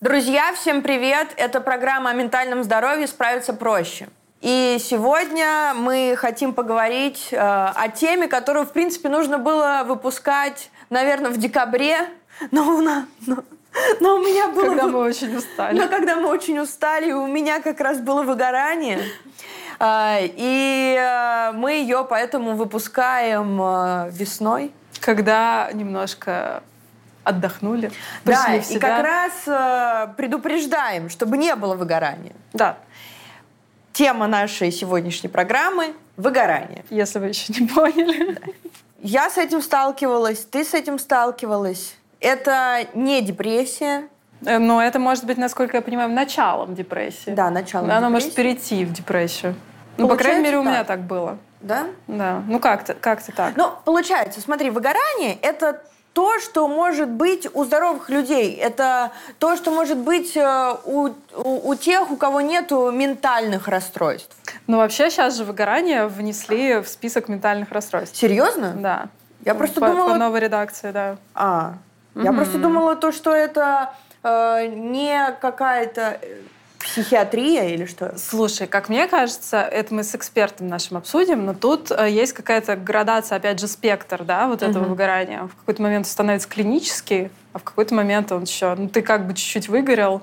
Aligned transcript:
Друзья, 0.00 0.52
всем 0.54 0.82
привет! 0.82 1.28
Это 1.36 1.60
программа 1.60 2.10
о 2.10 2.12
ментальном 2.12 2.62
здоровье 2.62 3.06
«Справиться 3.06 3.54
проще». 3.54 4.08
И 4.42 4.76
сегодня 4.78 5.72
мы 5.74 6.16
хотим 6.18 6.52
поговорить 6.52 7.28
э, 7.32 7.36
о 7.38 7.88
теме, 7.88 8.28
которую, 8.28 8.66
в 8.66 8.72
принципе, 8.72 9.08
нужно 9.08 9.38
было 9.38 9.82
выпускать, 9.86 10.70
наверное, 10.90 11.30
в 11.30 11.38
декабре, 11.38 12.10
но 12.50 12.76
у, 12.76 12.82
нас, 12.82 13.04
но, 13.26 13.38
но 14.00 14.16
у 14.16 14.18
меня 14.18 14.48
было... 14.48 14.66
Когда 14.66 14.86
мы 14.86 14.98
очень 14.98 15.34
устали. 15.34 15.78
Но 15.78 15.88
когда 15.88 16.16
мы 16.16 16.28
очень 16.28 16.58
устали, 16.58 17.12
у 17.12 17.26
меня 17.26 17.60
как 17.60 17.80
раз 17.80 18.00
было 18.00 18.22
выгорание. 18.22 19.00
Э, 19.84 20.18
и 20.22 20.96
э, 20.98 21.52
мы 21.52 21.72
ее 21.72 22.06
поэтому 22.08 22.54
выпускаем 22.56 23.60
э, 23.60 24.10
весной. 24.10 24.72
Когда 25.00 25.68
немножко 25.72 26.62
отдохнули. 27.22 27.90
Да, 28.24 28.54
и 28.54 28.78
как 28.78 29.02
раз 29.02 29.32
э, 29.46 30.14
предупреждаем, 30.16 31.10
чтобы 31.10 31.36
не 31.36 31.54
было 31.54 31.74
выгорания. 31.74 32.34
Да. 32.52 32.76
Тема 33.92 34.26
нашей 34.26 34.72
сегодняшней 34.72 35.28
программы– 35.28 35.94
выгорание. 36.16 36.84
Если 36.90 37.18
вы 37.18 37.26
еще 37.28 37.52
не 37.52 37.66
поняли. 37.66 38.34
Да. 38.34 38.52
Я 39.00 39.28
с 39.28 39.36
этим 39.36 39.60
сталкивалась, 39.60 40.46
ты 40.50 40.64
с 40.64 40.72
этим 40.72 40.98
сталкивалась. 40.98 41.94
Это 42.20 42.86
не 42.94 43.20
депрессия. 43.20 44.08
Но 44.40 44.82
это 44.82 44.98
может 44.98 45.24
быть, 45.24 45.38
насколько 45.38 45.76
я 45.76 45.82
понимаю, 45.82 46.10
началом 46.10 46.74
депрессии. 46.74 47.30
Да, 47.30 47.50
началом 47.50 47.86
Она 47.90 47.96
депрессии. 47.96 48.12
может 48.12 48.34
перейти 48.34 48.84
в 48.84 48.92
депрессию. 48.92 49.54
Ну, 49.96 50.08
по 50.08 50.16
крайней 50.16 50.42
мере, 50.42 50.58
у 50.58 50.62
меня 50.62 50.84
так 50.84 51.00
было. 51.00 51.38
Да? 51.60 51.86
Да. 52.06 52.42
Ну, 52.46 52.60
как-то 52.60 52.94
как 52.94 53.22
так. 53.22 53.56
Ну, 53.56 53.72
получается, 53.84 54.40
смотри, 54.40 54.70
выгорание– 54.70 55.38
это 55.42 55.80
то, 56.12 56.38
что 56.38 56.68
может 56.68 57.08
быть 57.08 57.48
у 57.52 57.64
здоровых 57.64 58.08
людей. 58.08 58.54
Это 58.54 59.10
то, 59.38 59.56
что 59.56 59.70
может 59.72 59.98
быть 59.98 60.36
э, 60.36 60.76
у, 60.84 61.08
у, 61.34 61.70
у 61.70 61.74
тех, 61.74 62.10
у 62.10 62.16
кого 62.16 62.40
нет 62.40 62.70
ментальных 62.70 63.66
расстройств. 63.66 64.36
Ну, 64.68 64.76
вообще, 64.76 65.10
сейчас 65.10 65.36
же 65.36 65.44
выгорание 65.44 66.06
внесли 66.06 66.76
в 66.76 66.86
список 66.86 67.28
ментальных 67.28 67.72
расстройств. 67.72 68.16
Серьезно? 68.16 68.74
Да. 68.76 69.06
Я 69.44 69.54
просто 69.54 69.80
по, 69.80 69.88
думала... 69.88 70.10
По 70.10 70.18
новой 70.18 70.40
редакции, 70.40 70.92
да. 70.92 71.16
А, 71.34 71.74
я 72.14 72.32
просто 72.32 72.58
думала 72.58 72.94
то, 72.94 73.10
что 73.10 73.34
это 73.34 73.92
э, 74.22 74.66
не 74.68 75.36
какая-то 75.40 76.20
Психиатрия 76.84 77.70
или 77.70 77.86
что? 77.86 78.14
Слушай, 78.18 78.66
как 78.66 78.88
мне 78.88 79.08
кажется, 79.08 79.62
это 79.62 79.94
мы 79.94 80.04
с 80.04 80.14
экспертом 80.14 80.68
нашим 80.68 80.98
обсудим, 80.98 81.46
но 81.46 81.54
тут 81.54 81.90
э, 81.90 82.10
есть 82.10 82.34
какая-то 82.34 82.76
градация, 82.76 83.36
опять 83.36 83.58
же, 83.58 83.66
спектр, 83.66 84.22
да, 84.22 84.46
вот 84.46 84.62
этого 84.62 84.82
угу. 84.82 84.90
выгорания. 84.90 85.44
В 85.44 85.56
какой-то 85.56 85.82
момент 85.82 86.06
он 86.06 86.10
становится 86.10 86.48
клинический, 86.48 87.30
а 87.52 87.58
в 87.58 87.64
какой-то 87.64 87.94
момент 87.94 88.30
он 88.32 88.42
еще, 88.42 88.74
ну, 88.74 88.88
ты 88.88 89.00
как 89.00 89.26
бы 89.26 89.34
чуть-чуть 89.34 89.68
выгорел, 89.68 90.22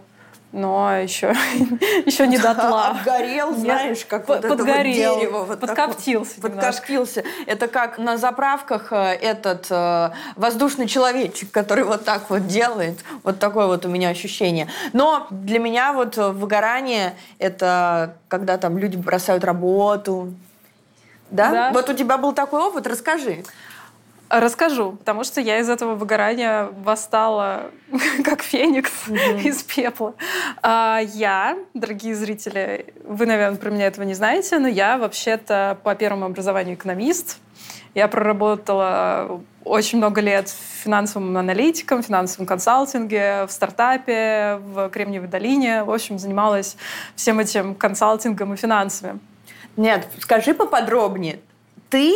но 0.51 0.97
еще, 0.97 1.33
еще 2.05 2.27
не 2.27 2.37
дотла. 2.37 2.87
Обгорел, 2.99 3.55
знаешь, 3.55 4.05
как 4.05 4.27
вот 4.27 4.41
подгорел, 4.41 5.13
вот 5.13 5.19
дерево. 5.21 5.43
Вот 5.45 5.59
подкоптился 5.59 6.41
Подкоптился. 6.41 7.23
Это 7.45 7.67
как 7.67 7.97
на 7.97 8.17
заправках 8.17 8.91
э, 8.91 9.13
этот 9.21 9.67
э, 9.69 10.11
воздушный 10.35 10.87
человечек, 10.87 11.51
который 11.51 11.83
вот 11.83 12.03
так 12.03 12.29
вот 12.29 12.47
делает. 12.47 12.99
Вот 13.23 13.39
такое 13.39 13.67
вот 13.67 13.85
у 13.85 13.89
меня 13.89 14.09
ощущение. 14.09 14.67
Но 14.93 15.27
для 15.29 15.59
меня 15.59 15.93
вот 15.93 16.17
выгорание— 16.17 17.15
это 17.39 18.15
когда 18.27 18.57
там 18.57 18.77
люди 18.77 18.97
бросают 18.97 19.43
работу. 19.43 20.33
Да? 21.29 21.51
да? 21.51 21.71
Вот 21.71 21.89
у 21.89 21.93
тебя 21.93 22.17
был 22.17 22.33
такой 22.33 22.61
опыт, 22.61 22.87
расскажи. 22.87 23.43
Расскажу, 24.31 24.93
потому 24.93 25.25
что 25.25 25.41
я 25.41 25.59
из 25.59 25.67
этого 25.67 25.95
выгорания 25.95 26.69
восстала 26.83 27.71
как 28.23 28.43
феникс 28.43 28.89
mm-hmm. 29.07 29.41
из 29.43 29.61
пепла. 29.63 30.13
А, 30.61 30.99
я, 31.03 31.57
дорогие 31.73 32.15
зрители, 32.15 32.93
вы, 33.03 33.25
наверное, 33.25 33.57
про 33.57 33.69
меня 33.69 33.87
этого 33.87 34.05
не 34.05 34.13
знаете, 34.13 34.57
но 34.59 34.69
я 34.69 34.97
вообще-то 34.97 35.77
по 35.83 35.95
первому 35.95 36.27
образованию 36.27 36.75
экономист. 36.75 37.39
Я 37.93 38.07
проработала 38.07 39.41
очень 39.65 39.97
много 39.97 40.21
лет 40.21 40.47
финансовым 40.47 41.35
аналитиком, 41.35 42.01
финансовом 42.01 42.45
консалтинге, 42.45 43.47
в 43.47 43.51
стартапе, 43.51 44.59
в 44.61 44.89
Кремниевой 44.91 45.27
долине. 45.27 45.83
В 45.83 45.91
общем, 45.91 46.17
занималась 46.17 46.77
всем 47.17 47.39
этим 47.39 47.75
консалтингом 47.75 48.53
и 48.53 48.55
финансами. 48.55 49.19
Нет, 49.75 50.07
скажи 50.19 50.53
поподробнее. 50.53 51.41
Ты 51.89 52.13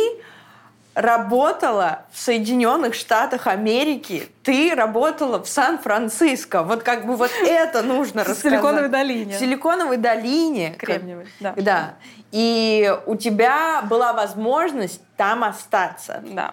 работала 0.96 2.06
в 2.10 2.18
Соединенных 2.18 2.94
Штатах 2.94 3.46
Америки, 3.46 4.28
ты 4.42 4.74
работала 4.74 5.42
в 5.42 5.46
Сан-Франциско. 5.46 6.62
Вот 6.62 6.82
как 6.82 7.06
бы 7.06 7.16
вот 7.16 7.30
это 7.42 7.82
нужно 7.82 8.22
рассказать. 8.24 8.44
В 8.44 8.48
Силиконовой 8.48 8.88
долине. 8.88 9.34
В 9.34 9.38
Силиконовой 9.38 9.98
долине. 9.98 10.74
Кремниевой, 10.78 11.28
да. 11.38 11.54
Да. 11.56 11.94
И 12.32 12.98
у 13.04 13.14
тебя 13.16 13.82
была 13.82 14.14
возможность 14.14 15.02
там 15.18 15.44
остаться. 15.44 16.24
Да, 16.24 16.52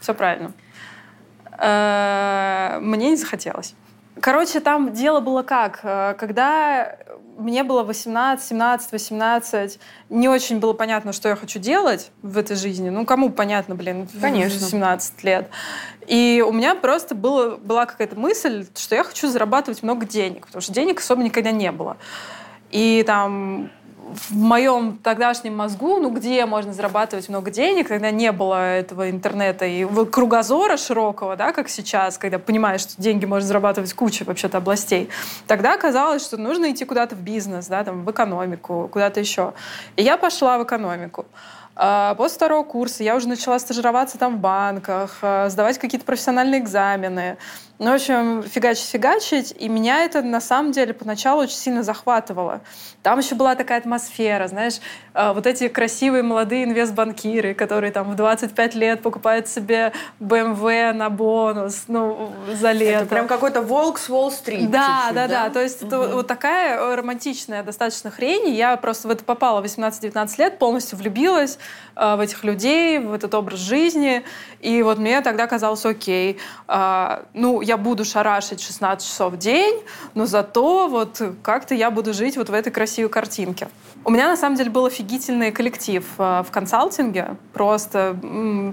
все 0.00 0.14
правильно. 0.14 0.52
Э, 1.58 2.78
мне 2.80 3.10
не 3.10 3.16
захотелось. 3.16 3.74
Короче, 4.22 4.60
там 4.60 4.92
дело 4.92 5.20
было 5.20 5.42
как? 5.42 5.80
Э, 5.82 6.14
когда 6.18 6.96
мне 7.38 7.62
было 7.62 7.82
18, 7.82 8.46
17, 8.46 8.92
18, 8.92 9.78
не 10.10 10.28
очень 10.28 10.58
было 10.58 10.72
понятно, 10.72 11.12
что 11.12 11.28
я 11.28 11.36
хочу 11.36 11.58
делать 11.58 12.10
в 12.22 12.38
этой 12.38 12.56
жизни. 12.56 12.90
Ну, 12.90 13.04
кому 13.04 13.30
понятно, 13.30 13.74
блин, 13.74 14.08
Конечно. 14.20 14.66
в 14.66 14.70
17 14.70 15.24
лет. 15.24 15.50
И 16.06 16.44
у 16.46 16.52
меня 16.52 16.74
просто 16.74 17.14
было, 17.14 17.56
была 17.56 17.86
какая-то 17.86 18.16
мысль, 18.16 18.66
что 18.76 18.94
я 18.94 19.04
хочу 19.04 19.28
зарабатывать 19.28 19.82
много 19.82 20.06
денег, 20.06 20.46
потому 20.46 20.62
что 20.62 20.72
денег 20.72 21.00
особо 21.00 21.22
никогда 21.22 21.50
не 21.50 21.72
было. 21.72 21.96
И 22.70 23.04
там 23.06 23.70
в 24.14 24.34
моем 24.34 24.98
тогдашнем 25.02 25.56
мозгу, 25.56 25.98
ну 25.98 26.10
где 26.10 26.44
можно 26.46 26.72
зарабатывать 26.72 27.28
много 27.28 27.50
денег, 27.50 27.88
когда 27.88 28.10
не 28.10 28.32
было 28.32 28.76
этого 28.76 29.10
интернета 29.10 29.64
и 29.64 29.86
кругозора 30.06 30.76
широкого, 30.76 31.36
да, 31.36 31.52
как 31.52 31.68
сейчас, 31.68 32.18
когда 32.18 32.38
понимаешь, 32.38 32.82
что 32.82 33.00
деньги 33.00 33.24
можно 33.24 33.46
зарабатывать 33.46 33.92
куча 33.94 34.24
вообще-то 34.24 34.58
областей, 34.58 35.08
тогда 35.46 35.76
казалось, 35.76 36.22
что 36.22 36.36
нужно 36.36 36.70
идти 36.70 36.84
куда-то 36.84 37.14
в 37.14 37.20
бизнес, 37.20 37.66
да, 37.66 37.84
там, 37.84 38.04
в 38.04 38.10
экономику, 38.10 38.88
куда-то 38.92 39.20
еще. 39.20 39.54
И 39.96 40.02
я 40.02 40.16
пошла 40.16 40.58
в 40.58 40.64
экономику. 40.64 41.26
А, 41.74 42.14
после 42.16 42.36
второго 42.36 42.64
курса 42.64 43.02
я 43.02 43.16
уже 43.16 43.28
начала 43.28 43.58
стажироваться 43.58 44.18
там 44.18 44.36
в 44.36 44.40
банках, 44.40 45.18
а, 45.22 45.48
сдавать 45.48 45.78
какие-то 45.78 46.04
профессиональные 46.04 46.60
экзамены. 46.60 47.38
Ну, 47.82 47.90
в 47.90 47.94
общем, 47.94 48.44
фигачить-фигачить. 48.44 49.56
И 49.58 49.68
меня 49.68 50.04
это, 50.04 50.22
на 50.22 50.40
самом 50.40 50.70
деле, 50.70 50.94
поначалу 50.94 51.42
очень 51.42 51.56
сильно 51.56 51.82
захватывало. 51.82 52.60
Там 53.02 53.18
еще 53.18 53.34
была 53.34 53.56
такая 53.56 53.78
атмосфера, 53.78 54.46
знаешь, 54.46 54.74
а, 55.14 55.32
вот 55.32 55.48
эти 55.48 55.66
красивые 55.66 56.22
молодые 56.22 56.62
инвестбанкиры, 56.62 57.54
которые 57.54 57.90
там 57.90 58.12
в 58.12 58.14
25 58.14 58.76
лет 58.76 59.02
покупают 59.02 59.48
себе 59.48 59.92
BMW 60.20 60.92
на 60.92 61.10
бонус, 61.10 61.86
ну, 61.88 62.30
за 62.52 62.70
лето. 62.70 62.98
Это 62.98 63.06
прям 63.06 63.26
какой-то 63.26 63.62
волк 63.62 63.98
с 63.98 64.08
Уолл-стрит. 64.08 64.70
Да, 64.70 65.10
да, 65.12 65.26
да, 65.26 65.46
да. 65.46 65.50
То 65.50 65.60
есть 65.60 65.82
угу. 65.82 65.88
это 65.88 66.14
вот 66.14 66.26
такая 66.28 66.96
романтичная 66.96 67.64
достаточно 67.64 68.12
хрень. 68.12 68.46
И 68.46 68.52
я 68.52 68.76
просто 68.76 69.08
в 69.08 69.10
это 69.10 69.24
попала 69.24 69.60
в 69.60 69.64
18-19 69.64 70.34
лет, 70.38 70.58
полностью 70.60 70.96
влюбилась 70.96 71.58
э, 71.96 72.14
в 72.14 72.20
этих 72.20 72.44
людей, 72.44 73.00
в 73.00 73.12
этот 73.12 73.34
образ 73.34 73.58
жизни. 73.58 74.22
И 74.60 74.82
вот 74.82 74.98
мне 74.98 75.20
тогда 75.22 75.48
казалось, 75.48 75.84
окей, 75.84 76.38
э, 76.68 77.22
ну, 77.34 77.60
я 77.60 77.71
буду 77.76 78.04
шарашить 78.04 78.60
16 78.60 79.08
часов 79.08 79.34
в 79.34 79.36
день, 79.38 79.82
но 80.14 80.26
зато 80.26 80.88
вот 80.88 81.20
как-то 81.42 81.74
я 81.74 81.90
буду 81.90 82.12
жить 82.12 82.36
вот 82.36 82.48
в 82.48 82.54
этой 82.54 82.70
красивой 82.70 83.10
картинке. 83.10 83.68
У 84.04 84.10
меня 84.10 84.28
на 84.28 84.36
самом 84.36 84.56
деле 84.56 84.70
был 84.70 84.86
офигительный 84.86 85.52
коллектив 85.52 86.04
э, 86.18 86.42
в 86.46 86.50
консалтинге. 86.50 87.36
Просто 87.52 88.16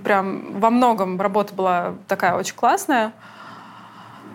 прям 0.04 0.60
во 0.60 0.70
многом 0.70 1.22
работа 1.22 1.54
была 1.54 1.94
такая 2.08 2.36
очень 2.36 2.56
классная. 2.56 3.14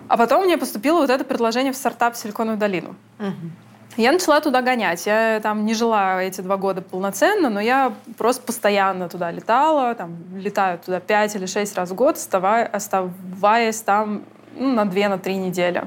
А 0.08 0.16
потом 0.16 0.44
мне 0.44 0.58
поступило 0.58 1.00
вот 1.00 1.10
это 1.10 1.24
предложение 1.24 1.72
в 1.72 1.76
стартап 1.76 2.14
«Силиконовую 2.14 2.58
долину». 2.58 2.94
Угу. 3.18 3.50
Я 3.96 4.10
начала 4.10 4.40
туда 4.40 4.60
гонять. 4.60 5.06
Я 5.06 5.40
там 5.40 5.64
не 5.64 5.74
жила 5.74 6.20
эти 6.22 6.40
два 6.40 6.56
года 6.56 6.82
полноценно, 6.82 7.48
но 7.48 7.60
я 7.60 7.92
просто 8.18 8.42
постоянно 8.42 9.08
туда 9.08 9.30
летала. 9.30 9.94
Там, 9.94 10.16
летаю 10.36 10.78
туда 10.78 10.98
пять 10.98 11.34
или 11.36 11.46
шесть 11.46 11.76
раз 11.76 11.90
в 11.90 11.94
год, 11.94 12.16
оставаясь 12.16 13.80
там 13.82 14.24
ну, 14.56 14.72
на 14.72 14.84
две, 14.84 15.08
на 15.08 15.18
три 15.18 15.36
недели. 15.36 15.80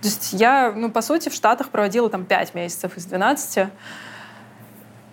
То 0.00 0.08
есть 0.08 0.32
я, 0.32 0.72
ну, 0.74 0.90
по 0.90 1.02
сути, 1.02 1.28
в 1.28 1.34
Штатах 1.34 1.68
проводила 1.68 2.08
там 2.08 2.24
пять 2.24 2.54
месяцев 2.54 2.96
из 2.96 3.04
12. 3.04 3.68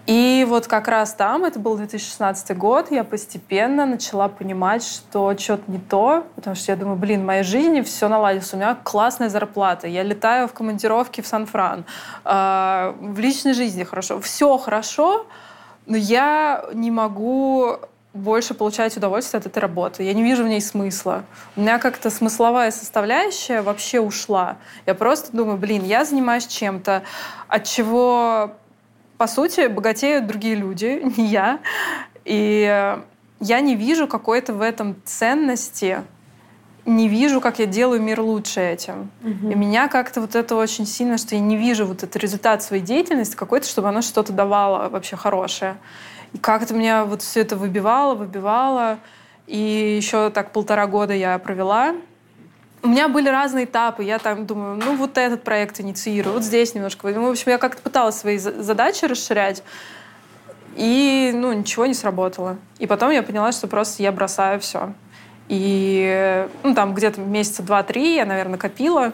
И 0.08 0.46
вот 0.48 0.68
как 0.68 0.88
раз 0.88 1.14
там, 1.14 1.44
это 1.44 1.60
был 1.60 1.76
2016 1.76 2.58
год, 2.58 2.92
я 2.92 3.04
постепенно 3.04 3.86
начала 3.86 4.30
понимать, 4.30 4.82
что 4.82 5.38
что-то 5.38 5.70
не 5.70 5.80
то, 5.80 6.26
потому 6.36 6.56
что 6.56 6.72
я 6.72 6.78
думаю, 6.78 6.96
блин, 6.96 7.24
в 7.24 7.26
моей 7.26 7.44
жизни 7.44 7.82
все 7.82 8.08
наладилось, 8.08 8.54
у 8.54 8.56
меня 8.56 8.78
классная 8.82 9.28
зарплата, 9.28 9.86
я 9.88 10.04
летаю 10.04 10.48
в 10.48 10.54
командировки 10.54 11.20
в 11.20 11.28
Сан-Фран, 11.28 11.84
э, 12.24 12.94
в 13.02 13.20
личной 13.20 13.52
жизни 13.52 13.84
хорошо, 13.84 14.22
все 14.22 14.58
хорошо, 14.58 15.28
но 15.88 15.98
я 15.98 16.64
не 16.74 16.90
могу 16.90 17.76
больше 18.14 18.54
получать 18.54 18.98
удовольствие 18.98 19.40
от 19.40 19.46
этой 19.46 19.60
работы. 19.60 20.04
Я 20.04 20.14
не 20.14 20.24
вижу 20.24 20.44
в 20.44 20.48
ней 20.48 20.62
смысла. 20.62 21.24
У 21.56 21.62
меня 21.62 21.78
как-то 21.80 22.10
смысловая 22.10 22.72
составляющая 22.72 23.62
вообще 23.62 24.00
ушла. 24.00 24.58
Я 24.86 24.96
просто 24.96 25.36
думаю, 25.36 25.58
блин, 25.58 25.84
я 25.84 26.06
занимаюсь 26.06 26.48
чем-то, 26.48 27.04
от 27.48 27.64
чего, 27.66 28.54
по 29.18 29.28
сути, 29.28 29.68
богатеют 29.68 30.28
другие 30.28 30.56
люди, 30.56 31.02
не 31.18 31.28
я. 31.28 31.60
И 32.26 32.98
я 33.40 33.60
не 33.60 33.76
вижу 33.76 34.08
какой-то 34.08 34.54
в 34.54 34.62
этом 34.62 34.96
ценности, 35.06 36.04
не 36.86 37.10
вижу, 37.10 37.42
как 37.42 37.60
я 37.60 37.66
делаю 37.66 38.02
мир 38.02 38.22
лучше 38.22 38.62
этим. 38.62 39.12
Угу. 39.22 39.52
И 39.52 39.56
меня 39.56 39.90
как-то 39.90 40.22
вот 40.22 40.36
это 40.36 40.56
очень 40.56 40.86
сильно, 40.86 41.18
что 41.18 41.36
я 41.36 41.42
не 41.42 41.58
вижу 41.58 41.86
вот 41.86 42.04
этот 42.04 42.16
результат 42.16 42.64
своей 42.64 42.82
деятельности 42.82 43.36
какой-то, 43.36 43.68
чтобы 43.68 43.90
оно 43.90 44.02
что-то 44.02 44.32
давало 44.32 44.88
вообще 44.88 45.18
хорошее. 45.18 45.78
Как-то 46.42 46.74
меня 46.74 47.06
вот 47.06 47.22
все 47.22 47.42
это 47.42 47.56
выбивало, 47.56 48.16
выбивало. 48.16 49.00
И 49.48 49.96
еще 49.98 50.30
так 50.30 50.52
полтора 50.52 50.88
года 50.88 51.14
я 51.14 51.38
провела. 51.40 51.96
У 52.84 52.90
меня 52.90 53.08
были 53.08 53.30
разные 53.30 53.66
этапы. 53.66 54.04
Я 54.04 54.20
там 54.20 54.46
думаю, 54.46 54.76
ну 54.78 54.96
вот 54.96 55.18
этот 55.18 55.44
проект 55.44 55.80
инициирую, 55.80 56.34
вот 56.34 56.44
здесь 56.44 56.76
немножко. 56.76 57.08
В 57.08 57.30
общем, 57.30 57.52
я 57.52 57.58
как-то 57.58 57.82
пыталась 57.82 58.16
свои 58.16 58.38
задачи 58.38 59.06
расширять. 59.06 59.64
И, 60.76 61.32
ну, 61.34 61.54
ничего 61.54 61.88
не 61.88 61.96
сработало. 61.96 62.58
И 62.78 62.86
потом 62.86 63.10
я 63.10 63.24
поняла, 63.24 63.52
что 63.52 63.68
просто 63.68 64.04
я 64.04 64.12
бросаю 64.12 64.60
все. 64.60 64.94
И, 65.50 66.48
ну, 66.62 66.76
там 66.76 66.94
где-то 66.94 67.20
месяца 67.20 67.64
два-три 67.64 68.16
я, 68.16 68.26
наверное, 68.26 68.60
копила 68.60 69.14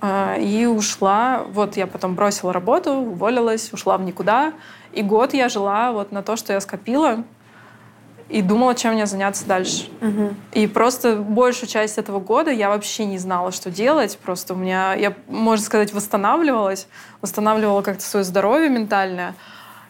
э, 0.00 0.42
и 0.42 0.66
ушла. 0.66 1.44
Вот 1.50 1.76
я 1.76 1.86
потом 1.86 2.16
бросила 2.16 2.52
работу, 2.52 2.94
уволилась, 2.94 3.72
ушла 3.72 3.96
в 3.96 4.02
никуда. 4.02 4.54
И 4.92 5.02
год 5.02 5.34
я 5.34 5.48
жила 5.48 5.92
вот 5.92 6.12
на 6.12 6.22
то, 6.22 6.36
что 6.36 6.52
я 6.52 6.60
скопила, 6.60 7.24
и 8.32 8.40
думала, 8.40 8.74
чем 8.74 8.94
мне 8.94 9.04
заняться 9.04 9.46
дальше. 9.46 9.88
Угу. 10.00 10.34
И 10.52 10.66
просто 10.66 11.16
большую 11.16 11.68
часть 11.68 11.98
этого 11.98 12.18
года 12.18 12.50
я 12.50 12.70
вообще 12.70 13.04
не 13.04 13.18
знала, 13.18 13.52
что 13.52 13.70
делать. 13.70 14.18
Просто 14.18 14.54
у 14.54 14.56
меня, 14.56 14.94
я, 14.94 15.14
можно 15.28 15.64
сказать, 15.64 15.92
восстанавливалась, 15.92 16.88
восстанавливала 17.20 17.82
как-то 17.82 18.02
свое 18.02 18.24
здоровье 18.24 18.70
ментальное. 18.70 19.34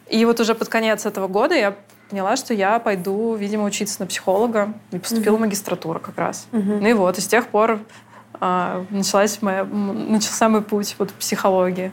И 0.08 0.24
вот 0.24 0.40
уже 0.40 0.56
под 0.56 0.68
конец 0.68 1.06
этого 1.06 1.28
года 1.28 1.54
я 1.54 1.76
поняла, 2.10 2.34
что 2.36 2.52
я 2.52 2.80
пойду, 2.80 3.34
видимо, 3.36 3.64
учиться 3.64 4.00
на 4.00 4.06
психолога. 4.06 4.74
И 4.90 4.98
поступила 4.98 5.34
угу. 5.34 5.38
в 5.38 5.46
магистратуру 5.46 6.00
как 6.00 6.18
раз. 6.18 6.48
Угу. 6.50 6.78
Ну 6.80 6.86
и 6.88 6.92
вот, 6.94 7.18
и 7.18 7.20
с 7.20 7.28
тех 7.28 7.46
пор 7.46 7.78
э, 8.40 8.84
началась 8.90 9.40
моя, 9.40 9.62
начался 9.64 10.48
мой 10.48 10.62
путь 10.62 10.96
вот, 10.98 11.10
в 11.10 11.14
психологии. 11.14 11.92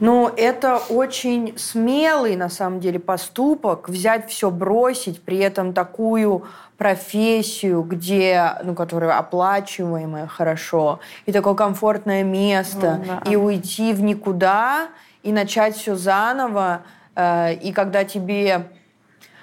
Ну, 0.00 0.28
это 0.28 0.78
очень 0.88 1.56
смелый, 1.56 2.36
на 2.36 2.48
самом 2.48 2.80
деле, 2.80 2.98
поступок, 2.98 3.88
взять 3.88 4.28
все, 4.28 4.50
бросить, 4.50 5.22
при 5.22 5.38
этом 5.38 5.72
такую 5.72 6.44
профессию, 6.76 7.82
где, 7.82 8.56
ну, 8.64 8.74
которая 8.74 9.16
оплачиваемая 9.16 10.26
хорошо, 10.26 11.00
и 11.26 11.32
такое 11.32 11.54
комфортное 11.54 12.24
место, 12.24 13.00
ну, 13.04 13.20
да. 13.24 13.30
и 13.30 13.36
уйти 13.36 13.92
в 13.92 14.02
никуда, 14.02 14.88
и 15.22 15.32
начать 15.32 15.76
все 15.76 15.94
заново, 15.94 16.82
э, 17.14 17.54
и 17.54 17.72
когда 17.72 18.04
тебе 18.04 18.66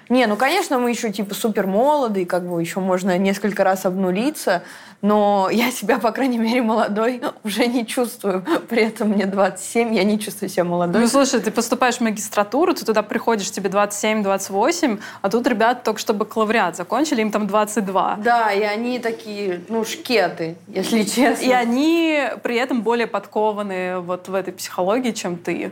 не, 0.09 0.25
ну, 0.25 0.36
конечно, 0.36 0.77
мы 0.77 0.89
еще 0.89 1.09
типа 1.09 1.33
супер 1.33 1.68
молодые, 1.68 2.25
как 2.25 2.45
бы 2.45 2.59
еще 2.59 2.81
можно 2.81 3.18
несколько 3.18 3.63
раз 3.63 3.86
обнулиться, 3.86 4.62
но 5.01 5.50
я 5.51 5.71
себя, 5.71 5.98
по 5.98 6.12
крайней 6.12 6.38
мере, 6.38 6.62
молодой 6.62 7.21
уже 7.44 7.68
не 7.68 7.86
чувствую. 7.86 8.45
При 8.69 8.83
этом 8.83 9.09
мне 9.09 9.25
27, 9.25 9.94
я 9.95 10.03
не 10.03 10.19
чувствую 10.19 10.50
себя 10.50 10.63
молодой. 10.63 11.01
Ну, 11.01 11.07
слушай, 11.07 11.39
ты 11.39 11.51
поступаешь 11.51 11.95
в 11.95 12.01
магистратуру, 12.01 12.74
ты 12.74 12.86
туда 12.86 13.01
приходишь, 13.01 13.51
тебе 13.51 13.69
27-28, 13.69 15.00
а 15.21 15.30
тут 15.30 15.48
ребята 15.48 15.81
только 15.83 16.00
что 16.00 16.13
бакалавриат 16.13 16.75
закончили, 16.75 17.21
им 17.21 17.31
там 17.31 17.48
22. 17.48 18.19
Да, 18.24 18.51
и 18.51 18.62
они 18.62 19.00
такие, 19.00 19.62
ну, 19.69 19.83
шкеты, 19.86 20.56
если 20.68 21.03
честно. 21.03 21.44
И 21.44 21.51
они 21.51 22.24
при 22.44 22.56
этом 22.56 22.81
более 22.81 23.07
подкованы 23.07 24.00
вот 24.00 24.27
в 24.27 24.33
этой 24.33 24.53
психологии, 24.53 25.12
чем 25.12 25.38
ты. 25.38 25.71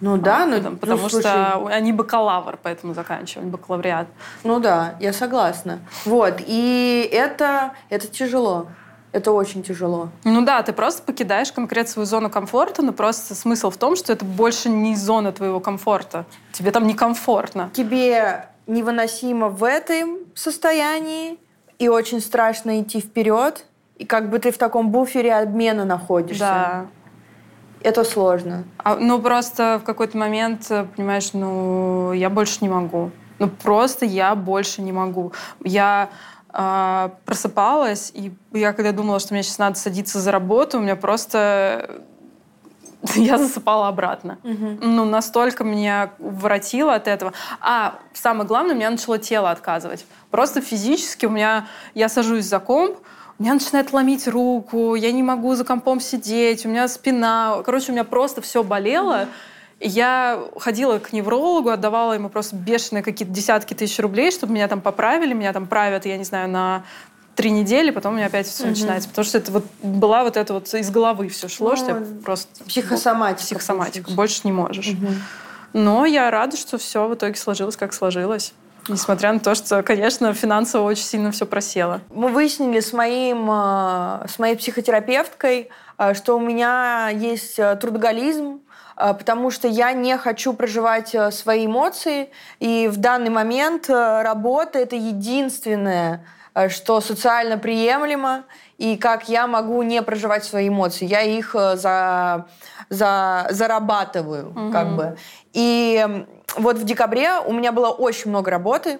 Ну 0.00 0.16
да, 0.16 0.46
ну, 0.46 0.56
потому, 0.56 0.76
потому 0.76 1.02
ну, 1.02 1.08
слушай, 1.08 1.22
что 1.22 1.66
они 1.66 1.92
бакалавр, 1.92 2.58
поэтому 2.62 2.94
заканчивали 2.94 3.46
бакалавриат. 3.46 4.06
Ну 4.44 4.58
да, 4.58 4.94
я 4.98 5.12
согласна. 5.12 5.80
Вот, 6.04 6.40
и 6.46 7.08
это, 7.12 7.72
это 7.90 8.06
тяжело. 8.06 8.68
Это 9.12 9.32
очень 9.32 9.62
тяжело. 9.64 10.08
Ну 10.24 10.42
да, 10.42 10.62
ты 10.62 10.72
просто 10.72 11.02
покидаешь 11.02 11.50
конкретно 11.50 11.92
свою 11.92 12.06
зону 12.06 12.30
комфорта, 12.30 12.82
но 12.82 12.92
просто 12.92 13.34
смысл 13.34 13.70
в 13.70 13.76
том, 13.76 13.96
что 13.96 14.12
это 14.12 14.24
больше 14.24 14.68
не 14.68 14.94
зона 14.94 15.32
твоего 15.32 15.58
комфорта. 15.58 16.26
Тебе 16.52 16.70
там 16.70 16.86
некомфортно. 16.86 17.70
Тебе 17.72 18.46
невыносимо 18.68 19.48
в 19.48 19.64
этом 19.64 20.18
состоянии, 20.34 21.38
и 21.80 21.88
очень 21.88 22.20
страшно 22.20 22.80
идти 22.80 23.00
вперед, 23.00 23.64
и 23.96 24.04
как 24.04 24.30
бы 24.30 24.38
ты 24.38 24.52
в 24.52 24.58
таком 24.58 24.90
буфере 24.90 25.34
обмена 25.34 25.84
находишься. 25.84 26.44
Да 26.44 26.86
это 27.82 28.04
сложно. 28.04 28.64
А, 28.78 28.96
ну, 28.96 29.20
просто 29.20 29.80
в 29.82 29.84
какой-то 29.84 30.18
момент, 30.18 30.66
э, 30.70 30.86
понимаешь, 30.96 31.32
ну, 31.32 32.12
я 32.12 32.28
больше 32.30 32.58
не 32.60 32.68
могу. 32.68 33.10
Ну, 33.38 33.48
просто 33.48 34.04
я 34.04 34.34
больше 34.34 34.82
не 34.82 34.92
могу. 34.92 35.32
Я 35.64 36.10
э, 36.52 37.10
просыпалась, 37.24 38.10
и 38.14 38.32
я 38.52 38.72
когда 38.72 38.92
думала, 38.92 39.18
что 39.18 39.34
мне 39.34 39.42
сейчас 39.42 39.58
надо 39.58 39.78
садиться 39.78 40.20
за 40.20 40.30
работу, 40.30 40.78
у 40.78 40.82
меня 40.82 40.96
просто 40.96 42.02
я 43.14 43.38
засыпала 43.38 43.88
обратно. 43.88 44.38
Угу. 44.44 44.78
Ну, 44.82 45.04
настолько 45.04 45.64
меня 45.64 46.10
воротило 46.18 46.94
от 46.94 47.08
этого. 47.08 47.32
А 47.60 47.98
самое 48.12 48.46
главное, 48.46 48.74
у 48.74 48.78
меня 48.78 48.90
начало 48.90 49.18
тело 49.18 49.50
отказывать. 49.50 50.04
Просто 50.30 50.60
физически 50.60 51.26
у 51.26 51.30
меня... 51.30 51.66
Я 51.94 52.08
сажусь 52.08 52.44
за 52.44 52.58
комп, 52.58 52.98
меня 53.40 53.54
начинает 53.54 53.92
ломить 53.92 54.28
руку, 54.28 54.94
я 54.94 55.12
не 55.12 55.22
могу 55.22 55.54
за 55.54 55.64
компом 55.64 55.98
сидеть, 55.98 56.66
у 56.66 56.68
меня 56.68 56.88
спина. 56.88 57.62
Короче, 57.64 57.90
у 57.90 57.94
меня 57.94 58.04
просто 58.04 58.42
все 58.42 58.62
болело. 58.62 59.28
И 59.78 59.88
я 59.88 60.38
ходила 60.58 60.98
к 60.98 61.14
неврологу, 61.14 61.70
отдавала 61.70 62.12
ему 62.12 62.28
просто 62.28 62.54
бешеные 62.54 63.02
какие-то 63.02 63.32
десятки 63.32 63.72
тысяч 63.72 63.98
рублей, 63.98 64.30
чтобы 64.30 64.52
меня 64.52 64.68
там 64.68 64.82
поправили. 64.82 65.32
Меня 65.32 65.54
там 65.54 65.66
правят, 65.66 66.04
я 66.04 66.18
не 66.18 66.24
знаю, 66.24 66.50
на 66.50 66.84
три 67.34 67.50
недели, 67.50 67.90
потом 67.90 68.12
у 68.12 68.16
меня 68.16 68.26
опять 68.26 68.46
все 68.46 68.64
угу. 68.64 68.70
начинается. 68.72 69.08
Потому 69.08 69.24
что 69.24 69.38
это 69.38 69.52
вот 69.52 69.64
была 69.82 70.22
вот 70.22 70.36
это 70.36 70.52
вот 70.52 70.72
из 70.74 70.90
головы 70.90 71.28
все 71.30 71.48
шло, 71.48 71.70
ну, 71.70 71.76
что 71.76 71.86
я 71.92 72.06
просто... 72.22 72.64
Психосоматика. 72.64 73.42
Психосоматика. 73.42 74.10
Больше 74.10 74.42
не 74.44 74.52
можешь. 74.52 74.88
Угу. 74.88 75.06
Но 75.72 76.04
я 76.04 76.30
рада, 76.30 76.58
что 76.58 76.76
все 76.76 77.08
в 77.08 77.14
итоге 77.14 77.36
сложилось, 77.36 77.76
как 77.76 77.94
сложилось. 77.94 78.52
Несмотря 78.88 79.32
на 79.32 79.40
то, 79.40 79.54
что, 79.54 79.82
конечно, 79.82 80.32
финансово 80.34 80.84
очень 80.84 81.04
сильно 81.04 81.30
все 81.30 81.46
просело. 81.46 82.00
Мы 82.10 82.28
выяснили 82.28 82.80
с, 82.80 82.92
моим, 82.92 83.48
э, 83.50 84.26
с 84.28 84.38
моей 84.38 84.56
психотерапевткой, 84.56 85.70
э, 85.98 86.14
что 86.14 86.36
у 86.36 86.40
меня 86.40 87.08
есть 87.08 87.58
э, 87.58 87.76
трудоголизм, 87.76 88.60
потому 88.96 89.50
что 89.50 89.66
я 89.66 89.92
не 89.92 90.18
хочу 90.18 90.52
проживать 90.52 91.16
свои 91.30 91.64
эмоции, 91.64 92.28
и 92.58 92.86
в 92.86 92.98
данный 92.98 93.30
момент 93.30 93.88
работа— 93.88 94.78
это 94.80 94.94
единственное, 94.94 96.26
что 96.68 97.00
социально 97.00 97.56
приемлемо, 97.56 98.44
и 98.80 98.96
как 98.96 99.28
я 99.28 99.46
могу 99.46 99.82
не 99.82 100.00
проживать 100.02 100.42
свои 100.42 100.68
эмоции. 100.68 101.04
Я 101.04 101.20
их 101.20 101.54
за, 101.54 102.46
за, 102.88 103.46
зарабатываю, 103.50 104.48
угу. 104.48 104.72
как 104.72 104.96
бы. 104.96 105.16
И 105.52 106.24
вот 106.56 106.78
в 106.78 106.84
декабре 106.84 107.40
у 107.46 107.52
меня 107.52 107.72
было 107.72 107.90
очень 107.90 108.30
много 108.30 108.50
работы. 108.50 108.98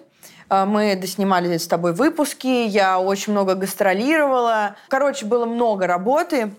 А, 0.49 0.67
мы 0.67 0.95
доснимали 0.95 1.57
с 1.57 1.65
тобой 1.65 1.93
выпуски, 1.93 2.45
я 2.45 2.99
очень 2.99 3.33
много 3.33 3.55
гастролировала. 3.55 4.75
Короче, 4.87 5.25
было 5.25 5.45
много 5.45 5.87
работы. 5.87 6.53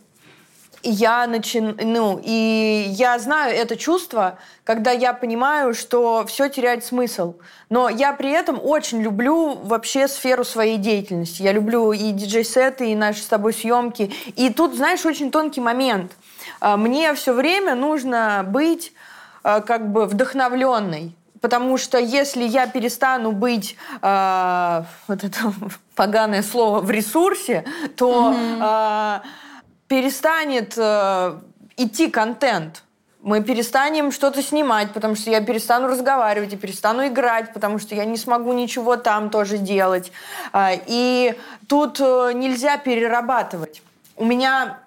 И 0.82 0.90
я 0.90 1.26
начин... 1.26 1.78
ну, 1.80 2.20
и 2.22 2.86
я 2.88 3.18
знаю 3.18 3.54
это 3.54 3.76
чувство, 3.76 4.38
когда 4.64 4.90
я 4.90 5.12
понимаю, 5.12 5.74
что 5.74 6.24
все 6.26 6.48
теряет 6.48 6.84
смысл. 6.84 7.34
Но 7.70 7.88
я 7.88 8.12
при 8.12 8.30
этом 8.30 8.60
очень 8.62 9.00
люблю 9.02 9.54
вообще 9.54 10.08
сферу 10.08 10.44
своей 10.44 10.76
деятельности. 10.76 11.42
Я 11.42 11.52
люблю 11.52 11.92
и 11.92 12.10
диджей-сеты, 12.10 12.90
и 12.90 12.94
наши 12.94 13.20
с 13.22 13.26
тобой 13.26 13.52
съемки. 13.52 14.12
И 14.36 14.50
тут, 14.50 14.74
знаешь, 14.74 15.06
очень 15.06 15.30
тонкий 15.30 15.60
момент. 15.60 16.12
А, 16.60 16.76
мне 16.76 17.14
все 17.14 17.32
время 17.32 17.74
нужно 17.74 18.44
быть 18.46 18.92
Э, 19.44 19.60
как 19.60 19.90
бы 19.90 20.06
вдохновленной. 20.06 21.16
Потому 21.40 21.76
что 21.76 21.98
если 21.98 22.44
я 22.44 22.68
перестану 22.68 23.32
быть 23.32 23.76
э, 24.00 24.82
вот 25.08 25.24
это 25.24 25.52
поганое 25.96 26.42
слово 26.42 26.80
в 26.80 26.90
ресурсе, 26.90 27.64
то 27.96 28.32
mm-hmm. 28.32 29.20
э, 29.20 29.20
перестанет 29.92 30.72
э, 30.78 31.38
идти 31.76 32.08
контент. 32.08 32.82
Мы 33.20 33.42
перестанем 33.42 34.10
что-то 34.10 34.42
снимать, 34.42 34.94
потому 34.94 35.16
что 35.16 35.30
я 35.30 35.42
перестану 35.42 35.86
разговаривать 35.86 36.54
и 36.54 36.56
перестану 36.56 37.08
играть, 37.08 37.52
потому 37.52 37.78
что 37.78 37.94
я 37.94 38.06
не 38.06 38.16
смогу 38.16 38.54
ничего 38.54 38.96
там 38.96 39.28
тоже 39.28 39.58
делать. 39.58 40.10
Э, 40.54 40.78
и 40.86 41.34
тут 41.68 42.00
э, 42.00 42.32
нельзя 42.34 42.78
перерабатывать. 42.78 43.82
У 44.16 44.24
меня 44.24 44.78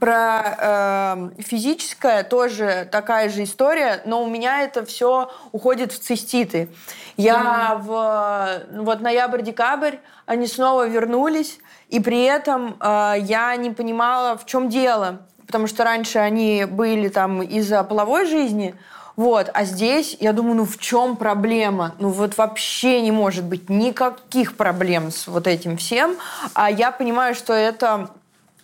Про 0.00 0.56
э, 0.58 1.42
физическое 1.42 2.24
тоже 2.24 2.88
такая 2.90 3.28
же 3.28 3.44
история, 3.44 4.00
но 4.06 4.22
у 4.22 4.26
меня 4.26 4.62
это 4.62 4.84
все 4.84 5.30
уходит 5.52 5.92
в 5.92 6.00
циститы. 6.00 6.70
Я 7.18 7.78
mm. 7.78 7.82
в 7.82 8.82
вот 8.82 9.00
ноябрь-декабрь 9.00 9.96
они 10.24 10.46
снова 10.46 10.88
вернулись, 10.88 11.58
и 11.90 12.00
при 12.00 12.24
этом 12.24 12.76
э, 12.80 13.14
я 13.18 13.54
не 13.56 13.70
понимала, 13.70 14.38
в 14.38 14.46
чем 14.46 14.70
дело, 14.70 15.20
потому 15.46 15.66
что 15.66 15.84
раньше 15.84 16.18
они 16.18 16.64
были 16.64 17.08
там 17.08 17.42
из-за 17.42 17.84
половой 17.84 18.26
жизни, 18.26 18.74
вот, 19.16 19.50
а 19.52 19.64
здесь 19.64 20.16
я 20.18 20.32
думаю, 20.32 20.56
ну 20.56 20.64
в 20.64 20.78
чем 20.78 21.14
проблема? 21.14 21.94
Ну 21.98 22.08
вот 22.08 22.38
вообще 22.38 23.02
не 23.02 23.12
может 23.12 23.44
быть 23.44 23.68
никаких 23.68 24.56
проблем 24.56 25.10
с 25.10 25.26
вот 25.26 25.46
этим 25.46 25.76
всем, 25.76 26.16
а 26.54 26.70
я 26.70 26.90
понимаю, 26.90 27.34
что 27.34 27.52
это 27.52 28.08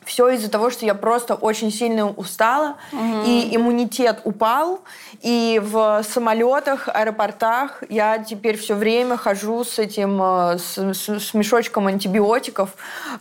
все 0.07 0.29
из-за 0.31 0.49
того, 0.49 0.71
что 0.71 0.87
я 0.87 0.95
просто 0.95 1.35
очень 1.35 1.73
сильно 1.73 2.09
устала, 2.09 2.77
угу. 2.93 3.25
и 3.27 3.55
иммунитет 3.55 4.21
упал, 4.25 4.81
и 5.21 5.61
в 5.63 6.05
самолетах, 6.09 6.89
аэропортах 6.89 7.83
я 7.89 8.19
теперь 8.19 8.57
все 8.57 8.77
время 8.77 9.17
хожу 9.17 9.65
с 9.65 9.81
этим, 9.81 10.23
э, 10.23 10.59
с, 10.59 10.79
с, 10.79 11.09
с 11.21 11.35
мешочком 11.35 11.89
антибиотиков, 11.89 12.71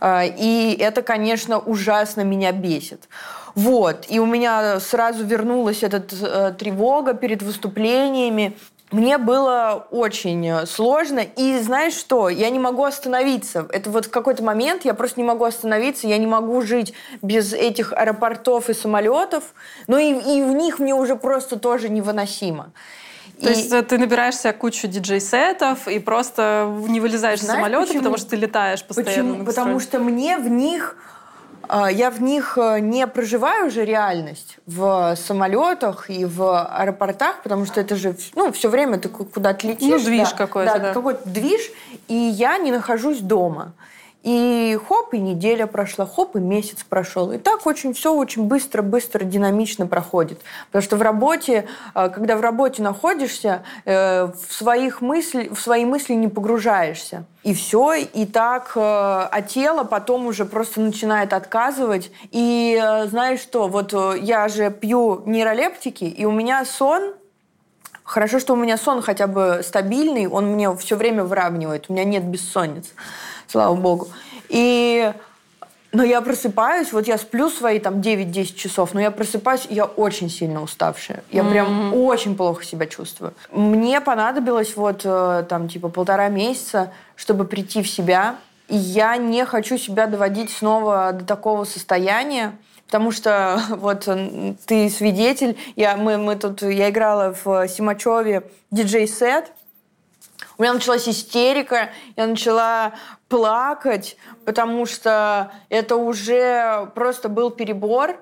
э, 0.00 0.28
и 0.38 0.76
это, 0.78 1.02
конечно, 1.02 1.58
ужасно 1.58 2.20
меня 2.22 2.52
бесит. 2.52 3.08
Вот, 3.56 4.06
и 4.08 4.20
у 4.20 4.26
меня 4.26 4.78
сразу 4.80 5.24
вернулась 5.24 5.82
эта 5.82 6.04
э, 6.20 6.52
тревога 6.56 7.14
перед 7.14 7.42
выступлениями, 7.42 8.56
мне 8.92 9.18
было 9.18 9.86
очень 9.90 10.46
э, 10.46 10.66
сложно. 10.66 11.20
И 11.20 11.58
знаешь 11.58 11.94
что? 11.94 12.28
Я 12.28 12.50
не 12.50 12.60
могу 12.60 12.84
остановиться. 12.84 13.66
Это 13.70 13.90
вот 13.90 14.06
в 14.06 14.10
какой-то 14.10 14.44
момент 14.44 14.84
я 14.84 14.94
просто 14.94 15.20
не 15.20 15.26
могу 15.26 15.44
остановиться. 15.44 16.06
Я 16.06 16.18
не 16.18 16.26
могу 16.26 16.62
жить 16.62 16.94
без 17.20 17.52
этих 17.52 17.92
аэропортов 17.92 18.70
и 18.70 18.74
самолетов. 18.74 19.54
Ну 19.88 19.98
и, 19.98 20.12
и 20.12 20.42
в 20.42 20.52
них 20.52 20.78
мне 20.78 20.94
уже 20.94 21.16
просто 21.16 21.58
тоже 21.58 21.88
невыносимо. 21.88 22.70
То 23.40 23.48
и... 23.48 23.54
есть 23.54 23.72
э, 23.72 23.82
ты 23.82 23.98
набираешь 23.98 24.36
себе 24.36 24.52
кучу 24.52 24.86
диджей-сетов 24.86 25.88
и 25.88 25.98
просто 25.98 26.72
не 26.86 27.00
вылезаешь 27.00 27.40
Знаешь, 27.40 27.58
из 27.58 27.64
самолета, 27.64 27.86
почему? 27.86 27.98
потому 27.98 28.16
что 28.18 28.30
ты 28.30 28.36
летаешь 28.36 28.84
постоянно. 28.84 29.30
Почему? 29.30 29.44
Потому 29.46 29.80
что 29.80 29.98
мне 29.98 30.38
в 30.38 30.48
них 30.48 30.96
я 31.90 32.10
в 32.10 32.22
них 32.22 32.58
э, 32.58 32.80
не 32.80 33.06
проживаю 33.06 33.68
уже 33.68 33.84
реальность 33.84 34.58
в 34.66 35.16
самолетах 35.16 36.10
и 36.10 36.24
в 36.24 36.64
аэропортах, 36.64 37.42
потому 37.42 37.66
что 37.66 37.80
это 37.80 37.96
же 37.96 38.16
ну, 38.34 38.52
все 38.52 38.68
время 38.68 38.98
ты 38.98 39.08
куда-то 39.08 39.66
летишь. 39.66 39.88
Ну, 39.88 39.98
движ 39.98 40.30
да, 40.30 40.36
какой-то. 40.36 40.72
Да, 40.74 40.78
да. 40.78 40.92
какой-то 40.92 41.28
движ, 41.28 41.60
и 42.08 42.14
я 42.14 42.58
не 42.58 42.70
нахожусь 42.70 43.20
дома. 43.20 43.72
И 44.26 44.76
хоп, 44.88 45.14
и 45.14 45.18
неделя 45.20 45.68
прошла, 45.68 46.04
хоп, 46.04 46.34
и 46.34 46.40
месяц 46.40 46.82
прошел. 46.82 47.30
И 47.30 47.38
так 47.38 47.64
очень 47.64 47.94
все 47.94 48.12
очень 48.12 48.42
быстро, 48.42 48.82
быстро, 48.82 49.22
динамично 49.22 49.86
проходит. 49.86 50.40
Потому 50.66 50.82
что 50.82 50.96
в 50.96 51.02
работе, 51.02 51.68
э, 51.94 52.08
когда 52.12 52.36
в 52.36 52.40
работе 52.40 52.82
находишься, 52.82 53.62
э, 53.84 54.24
в, 54.24 54.52
своих 54.52 55.00
мысли, 55.00 55.48
в 55.54 55.60
свои 55.60 55.84
мысли 55.84 56.14
не 56.14 56.26
погружаешься. 56.26 57.24
И 57.44 57.54
все, 57.54 57.94
и 57.94 58.26
так, 58.26 58.72
э, 58.74 58.80
а 58.80 59.42
тело 59.42 59.84
потом 59.84 60.26
уже 60.26 60.44
просто 60.44 60.80
начинает 60.80 61.32
отказывать. 61.32 62.10
И 62.32 62.82
знаешь 63.06 63.38
что, 63.38 63.68
вот 63.68 63.92
я 64.20 64.48
же 64.48 64.72
пью 64.72 65.22
нейролептики, 65.24 66.02
и 66.02 66.24
у 66.24 66.32
меня 66.32 66.64
сон 66.64 67.14
Хорошо, 68.02 68.38
что 68.38 68.52
у 68.52 68.56
меня 68.56 68.76
сон 68.76 69.02
хотя 69.02 69.26
бы 69.26 69.62
стабильный, 69.64 70.28
он 70.28 70.46
мне 70.46 70.72
все 70.76 70.94
время 70.94 71.24
выравнивает, 71.24 71.86
у 71.88 71.92
меня 71.92 72.04
нет 72.04 72.22
бессонниц 72.22 72.92
слава 73.56 73.74
богу. 73.74 74.08
И 74.50 75.12
но 75.92 76.04
я 76.04 76.20
просыпаюсь, 76.20 76.92
вот 76.92 77.08
я 77.08 77.16
сплю 77.16 77.48
свои 77.48 77.78
там 77.78 78.00
9-10 78.00 78.54
часов, 78.54 78.92
но 78.92 79.00
я 79.00 79.10
просыпаюсь, 79.10 79.66
и 79.66 79.74
я 79.74 79.86
очень 79.86 80.28
сильно 80.28 80.62
уставшая. 80.62 81.22
Я 81.30 81.40
mm-hmm. 81.40 81.50
прям 81.50 81.94
очень 81.94 82.36
плохо 82.36 82.64
себя 82.64 82.86
чувствую. 82.86 83.32
Мне 83.50 84.02
понадобилось 84.02 84.76
вот 84.76 85.02
э, 85.04 85.46
там 85.48 85.68
типа 85.68 85.88
полтора 85.88 86.28
месяца, 86.28 86.92
чтобы 87.14 87.46
прийти 87.46 87.82
в 87.82 87.88
себя. 87.88 88.36
И 88.68 88.76
я 88.76 89.16
не 89.16 89.46
хочу 89.46 89.78
себя 89.78 90.06
доводить 90.06 90.50
снова 90.50 91.12
до 91.14 91.24
такого 91.24 91.64
состояния, 91.64 92.52
потому 92.86 93.10
что 93.10 93.62
вот 93.70 94.06
ты 94.66 94.90
свидетель. 94.90 95.56
Я, 95.76 95.96
мы, 95.96 96.18
мы 96.18 96.36
тут, 96.36 96.60
я 96.60 96.90
играла 96.90 97.34
в 97.42 97.66
Симачеве 97.68 98.42
диджей-сет, 98.70 99.50
у 100.58 100.62
меня 100.62 100.72
началась 100.72 101.08
истерика, 101.08 101.90
я 102.16 102.26
начала 102.26 102.92
плакать, 103.28 104.16
потому 104.44 104.86
что 104.86 105.52
это 105.68 105.96
уже 105.96 106.90
просто 106.94 107.28
был 107.28 107.50
перебор, 107.50 108.16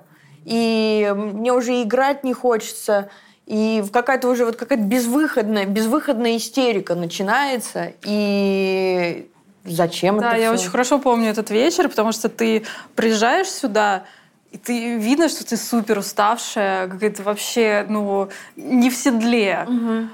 и 0.45 1.13
мне 1.15 1.53
уже 1.53 1.83
играть 1.83 2.25
не 2.25 2.33
хочется. 2.33 3.09
И 3.47 3.85
какая-то 3.93 4.29
уже 4.29 4.47
вот 4.47 4.57
какая-то 4.57 4.85
безвыходная, 4.85 5.67
безвыходная 5.67 6.37
истерика 6.37 6.95
начинается, 6.95 7.93
и 8.05 9.31
зачем 9.65 10.19
да, 10.19 10.31
это 10.31 10.41
я 10.41 10.53
все? 10.53 10.63
очень 10.63 10.71
хорошо 10.71 10.99
помню 10.99 11.31
этот 11.31 11.51
вечер, 11.51 11.89
потому 11.89 12.13
что 12.13 12.29
ты 12.31 12.65
приезжаешь 12.95 13.49
сюда, 13.49 14.05
и 14.51 14.57
ты 14.57 14.97
видно, 14.97 15.29
что 15.29 15.45
ты 15.45 15.57
супер 15.57 15.99
уставшая, 15.99 16.89
какая-то 16.89 17.23
вообще, 17.23 17.85
ну, 17.89 18.31
не 18.57 18.89
в 18.89 18.95
седле. 18.95 19.67
Угу. 19.69 20.09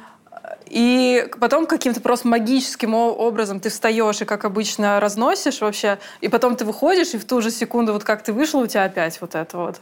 И 0.71 1.27
потом 1.41 1.67
каким-то 1.67 2.01
просто 2.01 2.29
магическим 2.29 2.95
образом 2.95 3.59
ты 3.59 3.71
встаешь 3.71 4.21
и, 4.23 4.25
как 4.25 4.45
обычно, 4.45 5.01
разносишь 5.01 5.61
вообще, 5.61 5.99
и 6.21 6.29
потом 6.29 6.55
ты 6.55 6.65
выходишь, 6.65 7.13
и 7.13 7.19
в 7.19 7.25
ту 7.25 7.41
же 7.41 7.51
секунду, 7.51 7.93
вот 7.93 8.05
как 8.05 8.23
ты 8.23 8.33
вышел, 8.33 8.61
у 8.61 8.67
тебя 8.69 8.85
опять 8.85 9.21
вот 9.21 9.35
это 9.35 9.59
вот. 9.59 9.81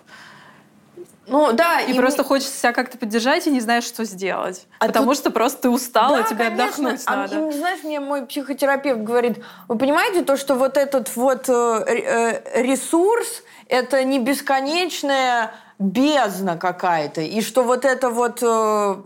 Ну 1.26 1.52
да. 1.52 1.80
И, 1.80 1.92
и 1.92 1.94
просто 1.94 2.22
мне... 2.22 2.28
хочется 2.28 2.58
себя 2.58 2.72
как-то 2.72 2.96
поддержать 2.96 3.46
и 3.46 3.50
не 3.50 3.60
знаешь, 3.60 3.84
что 3.84 4.04
сделать. 4.04 4.66
А 4.78 4.86
потому 4.86 5.08
тут... 5.08 5.18
что 5.18 5.30
просто 5.30 5.62
ты 5.62 5.68
устала, 5.68 6.18
да, 6.18 6.22
тебе 6.22 6.44
конечно. 6.46 6.64
отдохнуть 6.64 7.02
а, 7.04 7.16
надо. 7.16 7.48
И, 7.48 7.52
знаешь, 7.52 7.80
мне 7.84 8.00
мой 8.00 8.24
психотерапевт 8.24 9.02
говорит, 9.02 9.44
вы 9.68 9.76
понимаете 9.76 10.24
то, 10.24 10.38
что 10.38 10.54
вот 10.54 10.78
этот 10.78 11.14
вот 11.16 11.50
э, 11.50 11.52
э 11.52 12.62
ресурс, 12.62 13.42
это 13.68 14.04
не 14.04 14.18
бесконечная 14.18 15.52
бездна 15.78 16.56
какая-то, 16.56 17.20
и 17.20 17.40
что 17.42 17.62
вот 17.62 17.84
это 17.84 18.10
вот... 18.10 18.38
Э, 18.42 18.96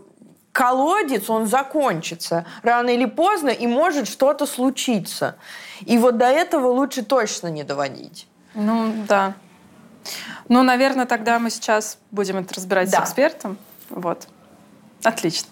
колодец, 0.53 1.29
он 1.29 1.47
закончится 1.47 2.45
рано 2.61 2.91
или 2.91 3.05
поздно, 3.05 3.49
и 3.49 3.67
может 3.67 4.07
что-то 4.07 4.45
случиться. 4.45 5.35
И 5.81 5.97
вот 5.97 6.17
до 6.17 6.27
этого 6.27 6.67
лучше 6.67 7.03
точно 7.03 7.47
не 7.47 7.63
доводить. 7.63 8.27
Ну, 8.53 8.93
да. 9.07 9.33
Ну, 10.47 10.63
наверное, 10.63 11.05
тогда 11.05 11.39
мы 11.39 11.49
сейчас 11.49 11.97
будем 12.11 12.37
это 12.37 12.53
разбирать 12.55 12.89
да. 12.91 12.99
с 12.99 13.09
экспертом. 13.09 13.57
Вот. 13.89 14.27
Отлично. 15.03 15.49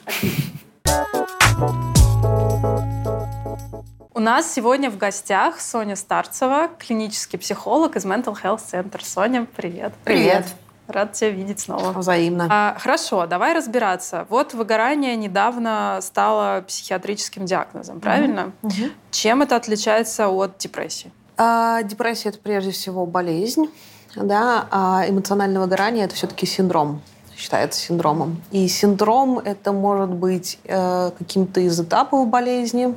У 4.14 4.20
нас 4.20 4.52
сегодня 4.54 4.92
в 4.92 4.98
гостях 4.98 5.60
Соня 5.60 5.96
Старцева, 5.96 6.70
клинический 6.78 7.40
психолог 7.40 7.96
из 7.96 8.06
Mental 8.06 8.38
Health 8.40 8.62
Center. 8.72 9.04
Соня, 9.04 9.48
привет. 9.56 9.94
Привет. 10.04 10.46
привет. 10.46 10.61
Рад 10.92 11.14
тебя 11.14 11.30
видеть 11.30 11.62
снова. 11.62 11.92
Взаимно. 11.92 12.48
А, 12.50 12.78
хорошо, 12.80 13.26
давай 13.26 13.54
разбираться. 13.54 14.26
Вот 14.30 14.54
выгорание 14.54 15.16
недавно 15.16 16.00
стало 16.02 16.62
психиатрическим 16.68 17.46
диагнозом, 17.46 18.00
правильно? 18.00 18.52
Угу. 18.62 18.74
Чем 19.12 19.42
это 19.42 19.56
отличается 19.56 20.30
от 20.30 20.58
депрессии? 20.58 21.12
А, 21.38 21.82
депрессия 21.84 22.30
это 22.30 22.40
прежде 22.40 22.72
всего 22.72 23.06
болезнь, 23.06 23.70
да, 24.16 24.68
а 24.70 25.06
эмоциональное 25.08 25.62
выгорание 25.62 26.06
это 26.06 26.16
все-таки 26.16 26.46
синдром 26.46 27.02
считается 27.42 27.80
синдромом. 27.80 28.42
И 28.52 28.68
синдром 28.68 29.40
это 29.40 29.72
может 29.72 30.10
быть 30.10 30.60
э, 30.66 31.12
каким-то 31.18 31.60
из 31.60 31.80
этапов 31.80 32.28
болезни, 32.28 32.94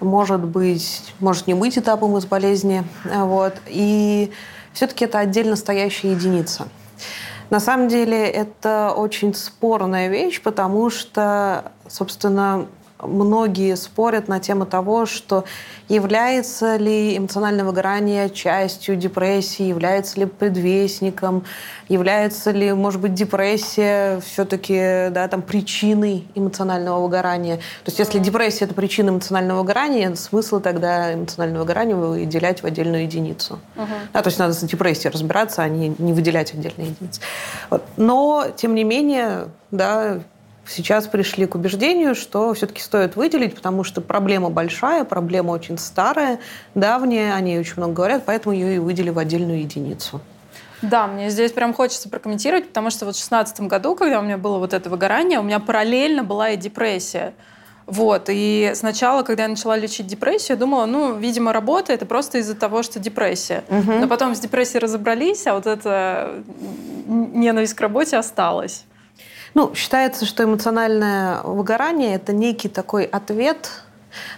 может 0.00 0.44
быть, 0.44 1.14
может 1.20 1.46
не 1.46 1.54
быть 1.54 1.78
этапом 1.78 2.16
из 2.18 2.26
болезни, 2.26 2.84
вот. 3.04 3.54
И 3.66 4.32
все-таки 4.72 5.04
это 5.04 5.20
отдельно 5.20 5.54
стоящая 5.54 6.12
единица. 6.12 6.66
На 7.50 7.60
самом 7.60 7.88
деле 7.88 8.26
это 8.26 8.92
очень 8.96 9.34
спорная 9.34 10.08
вещь, 10.08 10.40
потому 10.42 10.90
что, 10.90 11.72
собственно, 11.88 12.66
многие 13.06 13.76
спорят 13.76 14.28
на 14.28 14.40
тему 14.40 14.66
того, 14.66 15.06
что 15.06 15.44
является 15.88 16.76
ли 16.76 17.16
эмоциональное 17.16 17.64
выгорание 17.64 18.30
частью 18.30 18.96
депрессии, 18.96 19.64
является 19.64 20.20
ли 20.20 20.26
предвестником, 20.26 21.44
является 21.88 22.50
ли, 22.50 22.72
может 22.72 23.00
быть, 23.00 23.14
депрессия 23.14 24.20
все-таки 24.20 25.10
да, 25.10 25.28
там, 25.28 25.42
причиной 25.42 26.26
эмоционального 26.34 27.02
выгорания. 27.02 27.56
То 27.56 27.88
есть 27.88 27.98
если 27.98 28.18
депрессия– 28.18 28.64
это 28.66 28.74
причина 28.74 29.10
эмоционального 29.10 29.60
выгорания, 29.60 30.14
смысл 30.14 30.60
тогда 30.60 31.12
эмоционального 31.12 31.62
выгорания 31.62 31.94
выделять 31.94 32.62
в 32.62 32.66
отдельную 32.66 33.02
единицу. 33.02 33.58
Угу. 33.76 33.86
Да, 34.12 34.22
то 34.22 34.28
есть 34.28 34.38
надо 34.38 34.54
с 34.54 34.60
депрессией 34.60 35.12
разбираться, 35.12 35.62
а 35.62 35.68
не, 35.68 35.94
не 35.98 36.12
выделять 36.12 36.54
отдельные 36.54 36.88
единицы. 36.88 37.20
Вот. 37.68 37.82
Но, 37.96 38.46
тем 38.56 38.74
не 38.74 38.84
менее, 38.84 39.48
да, 39.70 40.20
сейчас 40.66 41.06
пришли 41.06 41.46
к 41.46 41.54
убеждению, 41.54 42.14
что 42.14 42.52
все-таки 42.54 42.80
стоит 42.80 43.16
выделить, 43.16 43.54
потому 43.54 43.84
что 43.84 44.00
проблема 44.00 44.50
большая, 44.50 45.04
проблема 45.04 45.52
очень 45.52 45.78
старая, 45.78 46.38
давняя, 46.74 47.34
о 47.34 47.40
ней 47.40 47.58
очень 47.58 47.74
много 47.76 47.94
говорят, 47.94 48.22
поэтому 48.26 48.54
ее 48.54 48.76
и 48.76 48.78
выделили 48.78 49.10
в 49.10 49.18
отдельную 49.18 49.60
единицу. 49.60 50.20
Да, 50.82 51.06
мне 51.06 51.30
здесь 51.30 51.52
прям 51.52 51.72
хочется 51.72 52.08
прокомментировать, 52.08 52.68
потому 52.68 52.90
что 52.90 53.06
вот 53.06 53.14
в 53.14 53.18
2016 53.18 53.60
году, 53.62 53.94
когда 53.94 54.20
у 54.20 54.22
меня 54.22 54.36
было 54.36 54.58
вот 54.58 54.74
это 54.74 54.90
выгорание, 54.90 55.38
у 55.38 55.42
меня 55.42 55.58
параллельно 55.58 56.24
была 56.24 56.50
и 56.50 56.56
депрессия. 56.56 57.32
Вот, 57.86 58.28
и 58.28 58.72
сначала, 58.74 59.22
когда 59.22 59.42
я 59.42 59.48
начала 59.50 59.76
лечить 59.76 60.06
депрессию, 60.06 60.56
я 60.56 60.60
думала, 60.60 60.86
ну, 60.86 61.16
видимо, 61.16 61.52
работа 61.52 61.92
это 61.92 62.06
просто 62.06 62.38
из-за 62.38 62.54
того, 62.54 62.82
что 62.82 62.98
депрессия. 62.98 63.62
Угу. 63.68 63.92
Но 63.92 64.08
потом 64.08 64.34
с 64.34 64.40
депрессией 64.40 64.80
разобрались, 64.80 65.46
а 65.46 65.54
вот 65.54 65.66
эта 65.66 66.42
ненависть 67.06 67.74
к 67.74 67.80
работе 67.80 68.16
осталась. 68.16 68.84
Ну, 69.54 69.72
считается, 69.74 70.26
что 70.26 70.42
эмоциональное 70.42 71.40
выгорание– 71.42 72.14
это 72.16 72.32
некий 72.32 72.68
такой 72.68 73.04
ответ 73.04 73.70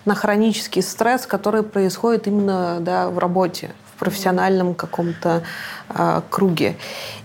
на 0.05 0.15
хронический 0.15 0.83
стресс, 0.83 1.27
который 1.27 1.63
происходит 1.63 2.27
именно 2.27 2.79
да, 2.81 3.09
в 3.09 3.19
работе, 3.19 3.71
в 3.95 3.99
профессиональном 3.99 4.75
каком-то 4.75 5.43
э, 5.89 6.21
круге. 6.29 6.77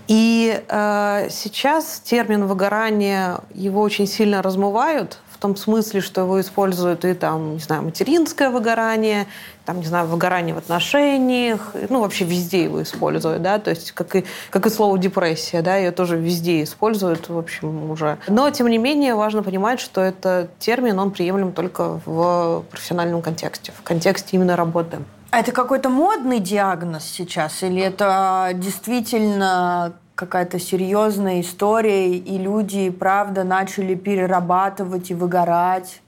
И 0.08 0.62
э, 0.66 1.28
сейчас 1.30 2.00
термин 2.00 2.46
выгорание 2.46 3.40
его 3.52 3.82
очень 3.82 4.06
сильно 4.06 4.40
размывают 4.40 5.18
том 5.42 5.56
смысле, 5.56 6.00
что 6.00 6.20
его 6.20 6.40
используют 6.40 7.04
и 7.04 7.14
там, 7.14 7.54
не 7.54 7.58
знаю, 7.58 7.82
материнское 7.82 8.48
выгорание, 8.48 9.26
там, 9.64 9.80
не 9.80 9.86
знаю, 9.86 10.06
выгорание 10.06 10.54
в 10.54 10.58
отношениях, 10.58 11.74
ну, 11.88 12.00
вообще 12.00 12.24
везде 12.24 12.62
его 12.62 12.80
используют, 12.80 13.42
да, 13.42 13.58
то 13.58 13.70
есть 13.70 13.90
как 13.90 14.14
и, 14.14 14.24
как 14.50 14.66
и 14.66 14.70
слово 14.70 14.98
депрессия, 14.98 15.60
да, 15.60 15.76
ее 15.76 15.90
тоже 15.90 16.16
везде 16.16 16.62
используют, 16.62 17.28
в 17.28 17.36
общем, 17.36 17.90
уже. 17.90 18.18
Но, 18.28 18.48
тем 18.50 18.68
не 18.68 18.78
менее, 18.78 19.16
важно 19.16 19.42
понимать, 19.42 19.80
что 19.80 20.00
этот 20.00 20.56
термин, 20.58 20.96
он 21.00 21.10
приемлем 21.10 21.52
только 21.52 22.00
в 22.06 22.64
профессиональном 22.70 23.20
контексте, 23.20 23.72
в 23.76 23.82
контексте 23.82 24.36
именно 24.36 24.54
работы. 24.54 24.98
А 25.32 25.40
это 25.40 25.50
какой-то 25.50 25.88
модный 25.88 26.38
диагноз 26.38 27.04
сейчас? 27.04 27.64
Или 27.64 27.82
это 27.82 28.50
действительно 28.54 29.94
какая-то 30.26 30.60
серьезная 30.60 31.40
история, 31.40 32.16
и 32.16 32.38
люди, 32.38 32.90
правда, 32.90 33.42
начали 33.42 33.96
перерабатывать 33.96 35.10
и 35.10 35.14
выгорать. 35.14 36.00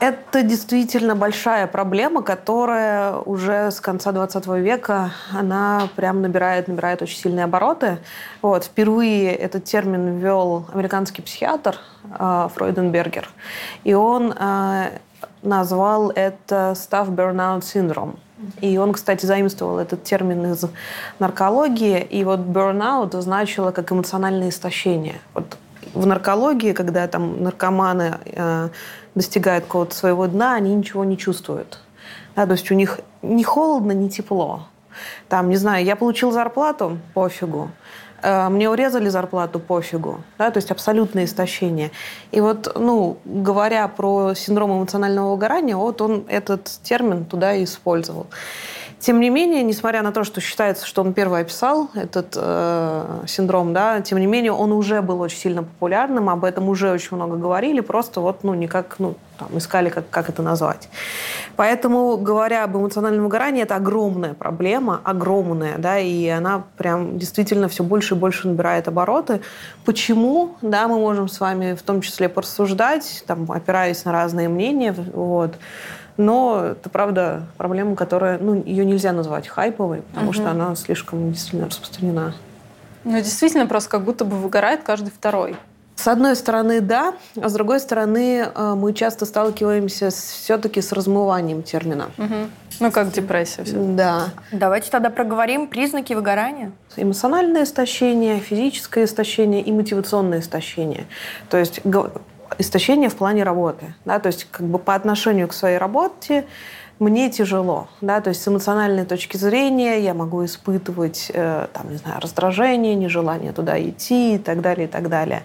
Это 0.00 0.42
действительно 0.42 1.14
большая 1.14 1.66
проблема, 1.66 2.22
которая 2.22 3.14
уже 3.16 3.70
с 3.70 3.80
конца 3.80 4.12
20 4.12 4.46
века, 4.46 5.10
она 5.32 5.88
прям 5.96 6.22
набирает, 6.22 6.68
набирает 6.68 7.02
очень 7.02 7.18
сильные 7.18 7.44
обороты. 7.44 7.98
Вот, 8.40 8.64
впервые 8.64 9.34
этот 9.34 9.64
термин 9.64 10.18
ввел 10.18 10.66
американский 10.72 11.20
психиатр 11.20 11.76
э, 12.18 12.48
Фройденбергер, 12.54 13.28
и 13.84 13.92
он 13.92 14.32
э, 14.32 14.98
назвал 15.42 16.10
это 16.10 16.74
«staff 16.76 17.10
burnout 17.10 17.62
syndrome». 17.62 18.18
И 18.60 18.78
он, 18.78 18.92
кстати, 18.92 19.26
заимствовал 19.26 19.78
этот 19.78 20.04
термин 20.04 20.52
из 20.52 20.64
наркологии. 21.18 22.00
И 22.00 22.24
вот 22.24 22.40
burnout 22.40 23.20
значило 23.20 23.70
как 23.70 23.90
эмоциональное 23.92 24.50
истощение. 24.50 25.20
Вот 25.34 25.56
в 25.94 26.06
наркологии, 26.06 26.72
когда 26.72 27.06
там 27.08 27.42
наркоманы 27.42 28.18
э, 28.24 28.68
достигают 29.14 29.64
какого-то 29.64 29.94
своего 29.94 30.26
дна, 30.26 30.54
они 30.54 30.74
ничего 30.74 31.04
не 31.04 31.16
чувствуют. 31.16 31.80
Да, 32.36 32.46
то 32.46 32.52
есть 32.52 32.70
у 32.70 32.74
них 32.74 33.00
ни 33.22 33.42
холодно, 33.42 33.92
ни 33.92 34.08
тепло. 34.08 34.68
Там, 35.28 35.48
не 35.48 35.56
знаю, 35.56 35.84
я 35.84 35.96
получил 35.96 36.30
зарплату, 36.30 36.98
пофигу. 37.14 37.70
Э, 38.22 38.48
мне 38.48 38.68
урезали 38.68 39.08
зарплату, 39.08 39.60
пофигу. 39.60 40.20
Да, 40.38 40.50
то 40.50 40.58
есть 40.58 40.70
абсолютное 40.70 41.24
истощение. 41.24 41.90
И 42.32 42.40
вот, 42.40 42.72
ну, 42.76 43.18
говоря 43.24 43.86
про 43.88 44.34
синдром 44.34 44.72
эмоционального 44.72 45.32
выгорания, 45.32 45.76
вот 45.76 46.00
он 46.00 46.24
этот 46.28 46.64
термин 46.82 47.24
туда 47.24 47.54
и 47.54 47.64
использовал. 47.64 48.26
Тем 49.00 49.20
не 49.20 49.30
менее, 49.30 49.62
несмотря 49.62 50.02
на 50.02 50.10
то, 50.10 50.24
что 50.24 50.40
считается, 50.40 50.84
что 50.84 51.02
он 51.02 51.12
первый 51.12 51.42
описал 51.42 51.88
этот 51.94 52.34
э, 52.36 53.24
синдром, 53.28 53.72
да, 53.72 54.00
тем 54.00 54.18
не 54.18 54.26
менее, 54.26 54.52
он 54.52 54.72
уже 54.72 55.02
был 55.02 55.20
очень 55.20 55.38
сильно 55.38 55.62
популярным, 55.62 56.28
об 56.28 56.44
этом 56.44 56.68
уже 56.68 56.90
очень 56.90 57.16
много 57.16 57.36
говорили, 57.36 57.80
просто 57.80 58.20
вот, 58.20 58.42
ну, 58.42 58.54
никак, 58.54 58.96
ну, 58.98 59.14
там, 59.38 59.56
искали, 59.56 59.88
как, 59.88 60.10
как 60.10 60.28
это 60.28 60.42
назвать. 60.42 60.88
Поэтому, 61.54 62.16
говоря 62.16 62.64
об 62.64 62.76
эмоциональном 62.76 63.24
выгорании, 63.24 63.62
это 63.62 63.76
огромная 63.76 64.34
проблема, 64.34 65.00
огромная, 65.04 65.78
да, 65.78 65.98
и 65.98 66.26
она 66.26 66.64
прям 66.76 67.18
действительно 67.18 67.68
все 67.68 67.84
больше 67.84 68.14
и 68.14 68.18
больше 68.18 68.48
набирает 68.48 68.88
обороты. 68.88 69.40
Почему, 69.84 70.56
да, 70.60 70.88
мы 70.88 70.98
можем 70.98 71.28
с 71.28 71.38
вами 71.38 71.74
в 71.74 71.82
том 71.82 72.00
числе 72.00 72.28
порассуждать, 72.28 73.22
там, 73.28 73.50
опираясь 73.50 74.04
на 74.04 74.10
разные 74.10 74.48
мнения, 74.48 74.92
вот, 74.92 75.54
но 76.18 76.72
это, 76.72 76.90
правда, 76.90 77.44
проблема, 77.56 77.96
которая, 77.96 78.38
ну, 78.38 78.62
ее 78.62 78.84
нельзя 78.84 79.12
назвать 79.12 79.48
хайповой, 79.48 80.02
потому 80.02 80.26
угу. 80.26 80.34
что 80.34 80.50
она 80.50 80.74
слишком 80.76 81.32
действительно 81.32 81.66
распространена. 81.66 82.34
Ну, 83.04 83.16
действительно, 83.16 83.66
просто 83.66 83.88
как 83.88 84.02
будто 84.02 84.24
бы 84.24 84.36
выгорает 84.36 84.82
каждый 84.82 85.10
второй. 85.10 85.56
С 85.98 86.06
одной 86.06 86.36
стороны, 86.36 86.80
да, 86.80 87.14
а 87.40 87.48
с 87.48 87.52
другой 87.52 87.80
стороны, 87.80 88.46
э, 88.54 88.74
мы 88.76 88.92
часто 88.92 89.26
сталкиваемся 89.26 90.10
все-таки 90.10 90.80
с 90.80 90.92
размыванием 90.92 91.64
термина. 91.64 92.10
Угу. 92.18 92.34
Ну, 92.80 92.92
как 92.92 93.10
депрессия. 93.10 93.64
Все. 93.64 93.76
Да. 93.76 94.26
Давайте 94.52 94.90
тогда 94.90 95.10
проговорим 95.10 95.66
признаки 95.66 96.12
выгорания. 96.12 96.70
Эмоциональное 96.96 97.64
истощение, 97.64 98.38
физическое 98.38 99.06
истощение 99.06 99.60
и 99.60 99.72
мотивационное 99.72 100.38
истощение. 100.38 101.06
То 101.50 101.58
есть 101.58 101.80
истощение 102.58 103.08
в 103.08 103.16
плане 103.16 103.42
работы. 103.42 103.94
Да? 104.04 104.18
То 104.18 104.28
есть 104.28 104.46
как 104.50 104.66
бы 104.66 104.78
по 104.78 104.94
отношению 104.94 105.48
к 105.48 105.52
своей 105.52 105.78
работе 105.78 106.46
мне 106.98 107.30
тяжело, 107.30 107.88
да, 108.00 108.20
то 108.20 108.30
есть 108.30 108.42
с 108.42 108.48
эмоциональной 108.48 109.04
точки 109.04 109.36
зрения 109.36 110.00
я 110.00 110.14
могу 110.14 110.44
испытывать, 110.44 111.30
э, 111.32 111.68
там, 111.72 111.90
не 111.90 111.96
знаю, 111.96 112.20
раздражение, 112.20 112.96
нежелание 112.96 113.52
туда 113.52 113.80
идти 113.80 114.34
и 114.34 114.38
так 114.38 114.60
далее, 114.60 114.88
и 114.88 114.90
так 114.90 115.08
далее. 115.08 115.44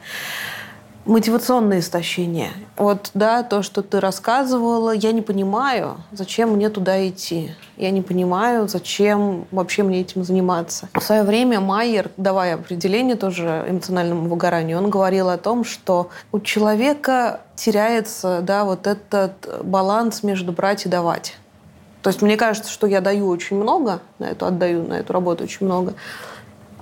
Мотивационное 1.05 1.79
истощение. 1.79 2.51
Вот, 2.77 3.11
да, 3.13 3.43
то, 3.43 3.61
что 3.61 3.81
ты 3.81 3.99
рассказывала, 3.99 4.91
я 4.91 5.11
не 5.11 5.21
понимаю, 5.21 5.97
зачем 6.13 6.51
мне 6.51 6.69
туда 6.69 7.05
идти. 7.07 7.51
Я 7.75 7.91
не 7.91 8.01
понимаю, 8.01 8.69
зачем 8.69 9.45
вообще 9.51 9.83
мне 9.83 9.99
этим 9.99 10.23
заниматься. 10.23 10.87
В 10.93 11.01
свое 11.01 11.23
время 11.23 11.59
Майер, 11.59 12.09
давая 12.15 12.55
определение 12.55 13.17
тоже 13.17 13.65
эмоциональному 13.67 14.29
выгоранию, 14.29 14.77
он 14.77 14.89
говорил 14.89 15.29
о 15.29 15.37
том, 15.37 15.65
что 15.65 16.09
у 16.31 16.39
человека 16.39 17.41
теряется, 17.55 18.39
да, 18.41 18.63
вот 18.63 18.87
этот 18.87 19.61
баланс 19.63 20.23
между 20.23 20.53
брать 20.53 20.85
и 20.85 20.89
давать. 20.89 21.35
То 22.01 22.09
есть 22.09 22.21
мне 22.21 22.37
кажется, 22.37 22.71
что 22.71 22.87
я 22.87 23.01
даю 23.01 23.27
очень 23.27 23.57
много, 23.57 23.99
на 24.19 24.25
эту 24.25 24.45
отдаю, 24.45 24.83
на 24.83 24.93
эту 24.93 25.11
работу 25.11 25.43
очень 25.43 25.65
много, 25.65 25.93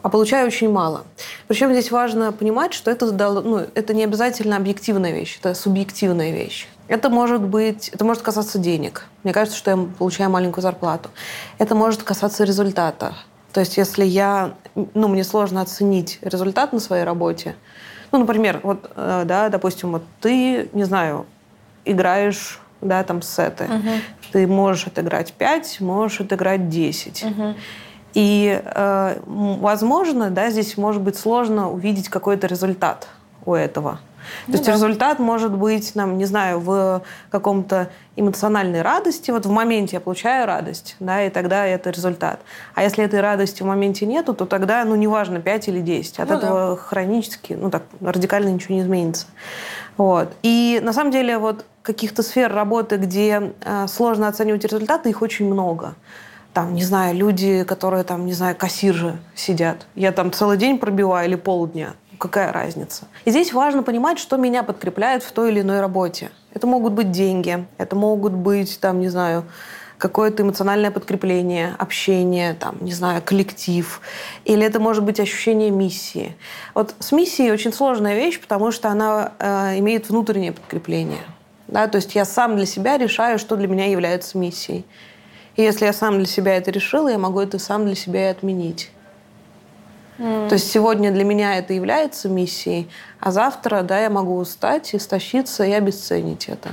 а 0.02 0.10
получаю 0.10 0.48
очень 0.48 0.72
мало. 0.72 1.04
Причем 1.48 1.72
здесь 1.72 1.92
важно 1.92 2.32
понимать, 2.32 2.74
что 2.74 2.92
это, 2.92 3.12
ну, 3.12 3.66
это 3.76 3.94
не 3.94 4.04
обязательно 4.04 4.58
объективная 4.58 5.12
вещь, 5.12 5.38
это 5.40 5.54
субъективная 5.54 6.32
вещь. 6.32 6.68
Это 6.88 7.10
может 7.10 7.42
быть, 7.42 7.90
это 7.90 8.04
может 8.04 8.22
касаться 8.22 8.60
денег. 8.60 9.06
Мне 9.24 9.34
кажется, 9.34 9.58
что 9.58 9.72
я 9.72 9.78
получаю 9.78 10.30
маленькую 10.30 10.62
зарплату. 10.62 11.10
Это 11.58 11.76
может 11.76 12.04
касаться 12.04 12.44
результата. 12.44 13.14
То 13.54 13.60
есть, 13.60 13.78
если 13.78 14.04
я, 14.04 14.56
ну, 14.94 15.08
мне 15.08 15.24
сложно 15.24 15.62
оценить 15.62 16.20
результат 16.22 16.74
на 16.74 16.80
своей 16.80 17.04
работе, 17.04 17.56
ну, 18.12 18.20
например, 18.20 18.60
вот, 18.64 18.92
э, 18.96 19.24
да, 19.26 19.50
допустим, 19.50 19.92
вот 19.92 20.04
ты, 20.20 20.70
не 20.74 20.84
знаю, 20.84 21.26
играешь, 21.86 22.60
да, 22.82 23.04
там 23.04 23.22
сеты. 23.22 23.66
Угу. 23.66 23.90
Ты 24.34 24.48
можешь 24.48 24.88
отыграть 24.88 25.34
5, 25.34 25.82
можешь 25.82 26.22
отыграть 26.22 26.70
10. 26.70 27.24
Угу. 27.24 27.56
И, 28.14 28.62
э, 28.64 29.20
возможно, 29.26 30.30
да, 30.30 30.50
здесь 30.50 30.78
может 30.78 31.02
быть 31.02 31.18
сложно 31.18 31.72
увидеть 31.72 32.10
какой-то 32.10 32.48
результат 32.48 33.08
у 33.46 33.54
этого. 33.54 34.00
То 34.46 34.52
ну, 34.52 34.54
есть 34.54 34.66
да. 34.66 34.74
результат 34.74 35.20
может 35.20 35.52
быть, 35.52 35.96
нам, 35.96 36.18
не 36.18 36.26
знаю, 36.26 36.60
в 36.60 37.02
каком-то 37.30 37.90
эмоциональной 38.16 38.82
радости. 38.82 39.32
Вот 39.32 39.46
в 39.46 39.52
моменте 39.52 39.98
я 39.98 40.00
получаю 40.00 40.46
радость, 40.46 40.96
да, 41.00 41.26
и 41.26 41.30
тогда 41.30 41.66
это 41.66 41.90
результат. 41.90 42.40
А 42.76 42.84
если 42.84 43.04
этой 43.04 43.22
радости 43.22 43.64
в 43.64 43.66
моменте 43.66 44.06
нету, 44.06 44.34
то 44.34 44.46
тогда, 44.46 44.84
ну, 44.86 44.96
неважно, 44.96 45.40
5 45.40 45.68
или 45.70 45.80
10. 45.80 46.20
От 46.20 46.30
ну, 46.30 46.36
этого 46.36 46.76
да. 46.76 46.82
хронически, 46.82 47.54
ну, 47.54 47.70
так, 47.70 47.84
радикально 48.00 48.50
ничего 48.50 48.76
не 48.76 48.82
изменится. 48.82 49.28
Вот. 49.98 50.30
И 50.44 50.80
на 50.84 50.94
самом 50.94 51.12
деле 51.12 51.38
вот 51.38 51.66
каких-то 51.82 52.24
сфер 52.24 52.54
работы, 52.54 52.98
где 52.98 53.54
э, 53.64 53.88
сложно 53.88 54.28
оценивать 54.28 54.64
результаты, 54.64 55.10
их 55.10 55.22
очень 55.22 55.52
много 55.52 55.96
там, 56.54 56.76
не 56.76 56.84
знаю, 56.84 57.16
люди, 57.16 57.64
которые 57.64 58.04
там, 58.04 58.26
не 58.26 58.34
знаю, 58.34 58.56
кассиржи 58.56 59.18
сидят. 59.36 59.88
Я 59.96 60.12
там 60.12 60.32
целый 60.32 60.58
день 60.58 60.78
пробиваю 60.78 61.28
или 61.28 61.36
полдня. 61.36 61.94
Какая 62.18 62.52
разница? 62.52 63.06
И 63.26 63.32
здесь 63.32 63.52
важно 63.54 63.84
понимать, 63.84 64.20
что 64.20 64.38
меня 64.38 64.62
подкрепляет 64.64 65.24
в 65.24 65.32
той 65.32 65.52
или 65.52 65.62
иной 65.62 65.80
работе. 65.80 66.30
Это 66.54 66.68
могут 66.68 66.94
быть 66.94 67.12
деньги, 67.12 67.66
это 67.78 67.96
могут 67.96 68.34
быть, 68.34 68.80
там, 68.80 69.00
не 69.00 69.10
знаю, 69.10 69.46
какое-то 69.98 70.44
эмоциональное 70.44 70.92
подкрепление, 70.92 71.76
общение, 71.78 72.54
там, 72.56 72.76
не 72.82 72.92
знаю, 72.92 73.22
коллектив. 73.24 74.02
Или 74.46 74.66
это 74.66 74.80
может 74.80 75.04
быть 75.04 75.20
ощущение 75.20 75.70
миссии. 75.70 76.36
Вот 76.74 76.96
с 77.00 77.12
миссией 77.12 77.52
очень 77.52 77.72
сложная 77.72 78.16
вещь, 78.16 78.42
потому 78.42 78.72
что 78.72 78.90
она 78.90 79.34
э, 79.40 79.80
имеет 79.80 80.10
внутреннее 80.10 80.54
подкрепление. 80.54 81.22
Да? 81.68 81.88
То 81.88 81.98
есть 81.98 82.16
я 82.16 82.26
сам 82.26 82.58
для 82.58 82.66
себя 82.66 82.98
решаю, 82.98 83.38
что 83.40 83.56
для 83.56 83.68
меня 83.68 83.86
является 83.86 84.38
миссией. 84.38 84.86
И 85.62 85.64
если 85.64 85.86
я 85.86 85.94
сам 85.94 86.18
для 86.18 86.26
себя 86.26 86.58
это 86.58 86.72
решила, 86.72 87.08
я 87.08 87.20
могу 87.20 87.40
это 87.40 87.60
сам 87.60 87.86
для 87.86 87.94
себя 87.94 88.30
и 88.30 88.32
отменить. 88.32 88.90
Mm. 90.18 90.50
То 90.50 90.56
есть 90.56 90.72
сегодня 90.72 91.12
для 91.12 91.24
меня 91.24 91.56
это 91.56 91.74
является 91.74 92.30
миссией, 92.30 92.90
а 93.20 93.32
завтра, 93.32 93.84
да, 93.84 94.00
я 94.00 94.10
могу 94.10 94.38
устать, 94.38 94.96
истощиться 94.96 95.64
и 95.64 95.72
обесценить 95.72 96.50
это. 96.50 96.70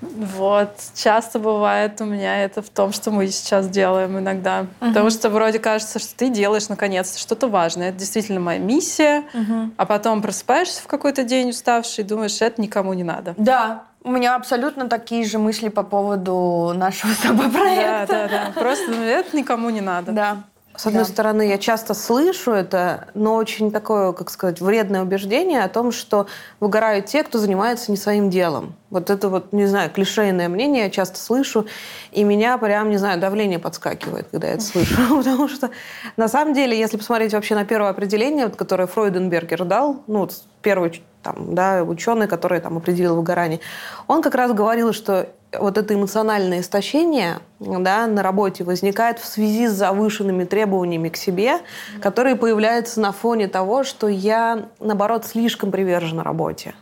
Вот, 0.00 0.70
часто 0.94 1.38
бывает 1.38 2.00
у 2.00 2.06
меня 2.06 2.42
это 2.42 2.62
в 2.62 2.70
том, 2.70 2.90
что 2.92 3.10
мы 3.10 3.28
сейчас 3.28 3.68
делаем 3.68 4.18
иногда. 4.18 4.62
Uh-huh. 4.62 4.88
Потому 4.88 5.10
что 5.10 5.28
вроде 5.28 5.58
кажется, 5.58 5.98
что 5.98 6.16
ты 6.16 6.30
делаешь 6.30 6.70
наконец-то 6.70 7.18
что-то 7.18 7.48
важное. 7.48 7.90
Это 7.90 7.98
действительно 7.98 8.40
моя 8.40 8.58
миссия. 8.58 9.24
Uh-huh. 9.34 9.70
А 9.76 9.86
потом 9.86 10.22
просыпаешься 10.22 10.82
в 10.82 10.86
какой-то 10.86 11.22
день 11.22 11.50
уставший 11.50 12.02
и 12.02 12.06
думаешь, 12.06 12.40
это 12.40 12.60
никому 12.60 12.94
не 12.94 13.04
надо. 13.04 13.34
Да, 13.36 13.84
у 14.04 14.10
меня 14.10 14.34
абсолютно 14.36 14.88
такие 14.88 15.24
же 15.24 15.38
мысли 15.38 15.68
по 15.68 15.82
поводу 15.82 16.72
нашего 16.74 17.12
с 17.14 17.18
тобой 17.18 17.50
проекта. 17.50 18.06
Да, 18.08 18.28
да, 18.28 18.52
да. 18.54 18.60
Просто 18.60 18.90
ну, 18.90 19.02
это 19.02 19.36
никому 19.36 19.70
не 19.70 19.80
надо. 19.80 20.12
Да. 20.12 20.44
С 20.74 20.86
одной 20.86 21.04
да. 21.04 21.08
стороны, 21.10 21.48
я 21.48 21.58
часто 21.58 21.92
слышу 21.92 22.52
это, 22.52 23.08
но 23.12 23.34
очень 23.34 23.70
такое, 23.70 24.12
как 24.12 24.30
сказать, 24.30 24.60
вредное 24.62 25.02
убеждение 25.02 25.62
о 25.64 25.68
том, 25.68 25.92
что 25.92 26.26
выгорают 26.60 27.06
те, 27.06 27.22
кто 27.24 27.38
занимается 27.38 27.90
не 27.90 27.98
своим 27.98 28.30
делом. 28.30 28.74
Вот 28.88 29.10
это 29.10 29.28
вот, 29.28 29.52
не 29.52 29.66
знаю, 29.66 29.90
клишейное 29.90 30.48
мнение 30.48 30.84
я 30.84 30.90
часто 30.90 31.18
слышу, 31.18 31.66
и 32.10 32.24
меня 32.24 32.56
прям, 32.56 32.88
не 32.88 32.96
знаю, 32.96 33.20
давление 33.20 33.58
подскакивает, 33.58 34.28
когда 34.30 34.46
я 34.46 34.54
это 34.54 34.62
слышу. 34.62 34.96
Потому 35.18 35.46
что, 35.46 35.70
на 36.16 36.28
самом 36.28 36.54
деле, 36.54 36.78
если 36.78 36.96
посмотреть 36.96 37.34
вообще 37.34 37.54
на 37.54 37.66
первое 37.66 37.90
определение, 37.90 38.46
вот, 38.46 38.56
которое 38.56 38.86
Фройденбергер 38.86 39.64
дал, 39.64 40.02
ну, 40.06 40.20
вот 40.20 40.32
первый 40.62 41.02
там, 41.22 41.54
да, 41.54 41.82
ученый, 41.82 42.26
который 42.26 42.60
там 42.60 42.76
определил 42.76 43.16
выгорание, 43.16 43.60
он 44.08 44.22
как 44.22 44.34
раз 44.34 44.52
говорил, 44.52 44.92
что 44.92 45.28
вот 45.58 45.78
это 45.78 45.94
эмоциональное 45.94 46.60
истощение 46.60 47.40
да, 47.60 48.06
на 48.06 48.22
работе 48.22 48.64
возникает 48.64 49.18
в 49.18 49.26
связи 49.26 49.68
с 49.68 49.72
завышенными 49.72 50.44
требованиями 50.44 51.08
к 51.08 51.16
себе, 51.16 51.58
которые 52.00 52.36
появляются 52.36 53.00
на 53.00 53.12
фоне 53.12 53.48
того, 53.48 53.84
что 53.84 54.08
я, 54.08 54.68
наоборот, 54.80 55.26
слишком 55.26 55.70
привержена 55.70 56.22
работе. 56.22 56.74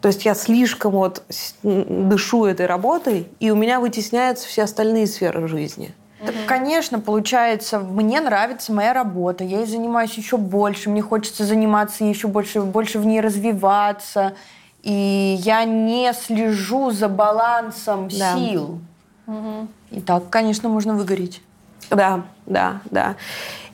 То 0.00 0.08
есть 0.08 0.24
я 0.24 0.34
слишком 0.34 0.92
вот 0.92 1.22
дышу 1.62 2.44
этой 2.44 2.66
работой, 2.66 3.28
и 3.38 3.50
у 3.50 3.56
меня 3.56 3.78
вытесняются 3.78 4.48
все 4.48 4.64
остальные 4.64 5.06
сферы 5.06 5.46
жизни. 5.46 5.94
Так, 6.24 6.34
конечно, 6.46 7.00
получается, 7.00 7.78
мне 7.78 8.20
нравится 8.20 8.72
моя 8.72 8.92
работа, 8.92 9.44
я 9.44 9.58
ей 9.58 9.66
занимаюсь 9.66 10.14
еще 10.14 10.36
больше, 10.36 10.90
мне 10.90 11.02
хочется 11.02 11.44
заниматься 11.44 12.04
еще 12.04 12.28
больше, 12.28 12.60
больше 12.60 12.98
в 12.98 13.06
ней 13.06 13.20
развиваться 13.20 14.34
и 14.82 15.38
я 15.40 15.64
не 15.64 16.12
слежу 16.12 16.90
за 16.90 17.08
балансом 17.08 18.08
да. 18.08 18.36
сил. 18.36 18.80
Угу. 19.26 19.68
И 19.92 20.00
так, 20.00 20.28
конечно, 20.28 20.68
можно 20.68 20.94
выгореть. 20.94 21.40
Да, 21.90 22.22
да, 22.46 22.80
да. 22.90 23.16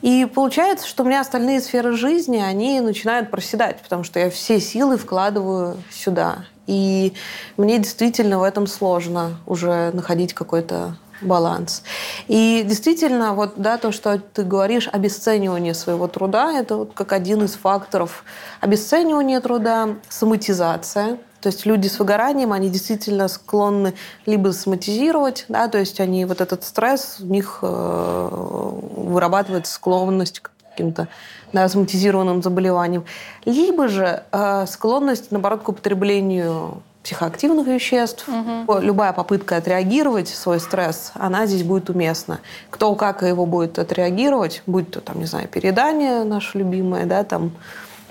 И 0.01 0.25
получается, 0.25 0.87
что 0.87 1.03
у 1.03 1.05
меня 1.05 1.21
остальные 1.21 1.61
сферы 1.61 1.93
жизни, 1.93 2.37
они 2.37 2.79
начинают 2.81 3.31
проседать, 3.31 3.81
потому 3.81 4.03
что 4.03 4.19
я 4.19 4.29
все 4.29 4.59
силы 4.59 4.97
вкладываю 4.97 5.77
сюда. 5.89 6.45
И 6.67 7.13
мне 7.57 7.79
действительно 7.79 8.39
в 8.39 8.43
этом 8.43 8.67
сложно 8.67 9.37
уже 9.47 9.91
находить 9.93 10.33
какой-то 10.33 10.95
баланс. 11.21 11.83
И 12.27 12.63
действительно, 12.65 13.33
вот, 13.33 13.53
да, 13.57 13.77
то, 13.77 13.91
что 13.91 14.19
ты 14.19 14.43
говоришь, 14.43 14.89
обесценивание 14.91 15.73
своего 15.73 16.07
труда, 16.07 16.53
это 16.53 16.77
вот 16.77 16.93
как 16.93 17.13
один 17.13 17.43
из 17.43 17.53
факторов 17.55 18.23
обесценивания 18.61 19.39
труда, 19.41 19.95
соматизация. 20.09 21.17
То 21.41 21.47
есть 21.47 21.65
люди 21.65 21.87
с 21.87 21.97
выгоранием, 21.99 22.51
они 22.51 22.69
действительно 22.69 23.29
склонны 23.29 23.93
либо 24.25 24.49
соматизировать, 24.49 25.45
да, 25.47 25.69
то 25.69 25.77
есть 25.77 26.01
они 26.01 26.25
вот 26.25 26.41
этот 26.41 26.65
стресс, 26.65 27.17
у 27.21 27.27
них 27.27 27.59
э, 27.61 28.29
вырабатывает 28.31 29.65
склонность 29.65 30.41
к 30.41 30.51
каким-то 30.71 31.07
да, 31.53 31.67
соматизированным 31.67 32.43
заболеваниям, 32.43 33.05
либо 33.45 33.87
же 33.87 34.23
э, 34.31 34.65
склонность, 34.67 35.31
наоборот, 35.31 35.63
к 35.63 35.69
употреблению 35.69 36.83
психоактивных 37.03 37.67
веществ. 37.67 38.27
Угу. 38.27 38.79
Любая 38.79 39.13
попытка 39.13 39.57
отреагировать 39.57 40.27
свой 40.27 40.59
стресс, 40.59 41.11
она 41.15 41.45
здесь 41.45 41.63
будет 41.63 41.89
уместна. 41.89 42.39
Кто 42.69 42.93
как 42.95 43.23
его 43.23 43.45
будет 43.45 43.79
отреагировать, 43.79 44.63
будь 44.65 44.91
то, 44.91 45.01
там, 45.01 45.19
не 45.19 45.25
знаю, 45.25 45.47
передание 45.47 46.23
наше 46.23 46.57
любимое, 46.57 47.05
да, 47.05 47.23
там, 47.23 47.51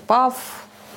ПАВ, 0.07 0.35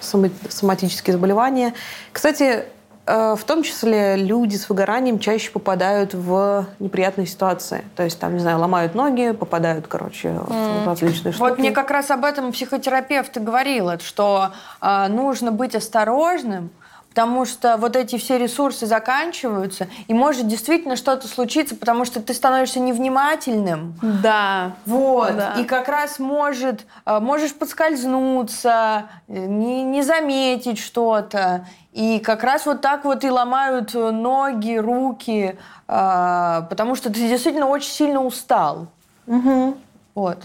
соматические 0.01 1.13
заболевания. 1.13 1.75
Кстати, 2.13 2.65
э, 3.07 3.37
в 3.39 3.45
том 3.45 3.63
числе 3.63 4.17
люди 4.17 4.57
с 4.57 4.69
выгоранием 4.69 5.19
чаще 5.19 5.51
попадают 5.51 6.15
в 6.15 6.67
неприятные 6.79 7.27
ситуации. 7.27 7.85
То 7.95 8.03
есть, 8.03 8.19
там, 8.19 8.35
не 8.35 8.41
знаю, 8.41 8.59
ломают 8.59 8.95
ноги, 8.95 9.33
попадают, 9.33 9.87
короче, 9.87 10.29
mm. 10.29 10.85
в 10.85 10.89
различные 10.89 11.33
штуки. 11.33 11.49
Вот 11.49 11.59
мне 11.59 11.73
как 11.73 11.91
раз 11.91 12.11
об 12.11 12.25
этом 12.25 12.53
психотерапевт 12.53 13.37
и 13.37 13.41
говорил, 13.41 13.99
что 14.01 14.53
э, 14.81 15.07
нужно 15.09 15.53
быть 15.53 15.75
осторожным, 15.75 16.71
потому 17.13 17.45
что 17.45 17.77
вот 17.77 17.95
эти 17.95 18.17
все 18.17 18.39
ресурсы 18.39 18.87
заканчиваются, 18.87 19.87
и 20.09 20.15
может 20.15 20.49
действительно 20.49 20.97
что-то 20.97 21.29
случиться, 21.29 21.77
потому 21.77 22.07
что 22.07 22.23
ты 22.23 22.33
становишься 22.33 22.81
невнимательным. 22.81 23.95
Да. 24.01 24.73
Вот. 24.87 25.37
Да. 25.37 25.55
И 25.59 25.65
как 25.65 25.89
раз 25.89 26.19
может, 26.19 26.87
э, 27.05 27.21
можешь 27.21 27.53
подскользнуться, 27.53 29.11
не, 29.29 29.83
не 29.83 30.03
заметить 30.03 30.79
что-то. 30.79 31.67
И 31.93 32.19
как 32.19 32.43
раз 32.45 32.65
вот 32.65 32.81
так 32.81 33.05
вот 33.05 33.25
и 33.25 33.31
ломают 33.31 33.93
ноги, 33.93 34.77
руки, 34.77 35.59
э, 35.89 36.63
потому 36.71 36.95
что 36.95 37.13
ты 37.13 37.29
действительно 37.29 37.67
очень 37.67 37.91
сильно 37.91 38.25
устал. 38.25 38.87
Угу. 39.27 39.77
Вот. 40.15 40.39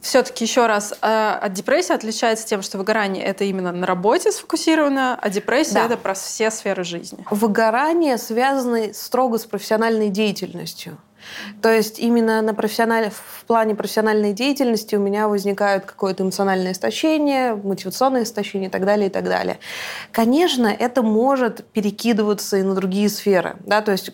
Все-таки 0.00 0.44
еще 0.44 0.66
раз, 0.66 0.94
э, 1.02 1.38
от 1.42 1.52
депрессии 1.52 1.92
отличается 1.92 2.46
тем, 2.46 2.62
что 2.62 2.78
выгорание 2.78 3.22
это 3.24 3.44
именно 3.44 3.70
на 3.70 3.86
работе 3.86 4.32
сфокусировано, 4.32 5.18
а 5.20 5.28
депрессия 5.28 5.74
да. 5.74 5.86
это 5.86 5.96
про 5.98 6.14
все 6.14 6.50
сферы 6.50 6.84
жизни. 6.84 7.26
Выгорание 7.30 8.16
связано 8.16 8.94
строго 8.94 9.38
с 9.38 9.44
профессиональной 9.44 10.08
деятельностью. 10.08 10.98
То 11.62 11.72
есть 11.72 11.98
именно 11.98 12.42
на 12.42 12.54
профессиональ... 12.54 13.10
в 13.10 13.44
плане 13.50 13.74
профессиональной 13.74 14.32
деятельности 14.32 14.94
у 14.94 15.00
меня 15.00 15.26
возникает 15.26 15.84
какое-то 15.84 16.22
эмоциональное 16.22 16.70
истощение, 16.70 17.56
мотивационное 17.56 18.22
истощение 18.22 18.68
и 18.68 18.70
так 18.70 18.84
далее, 18.84 19.08
и 19.08 19.10
так 19.10 19.24
далее. 19.24 19.58
Конечно, 20.12 20.68
это 20.68 21.02
может 21.02 21.64
перекидываться 21.72 22.58
и 22.58 22.62
на 22.62 22.76
другие 22.76 23.08
сферы. 23.08 23.56
Да? 23.66 23.80
То 23.80 23.90
есть 23.90 24.12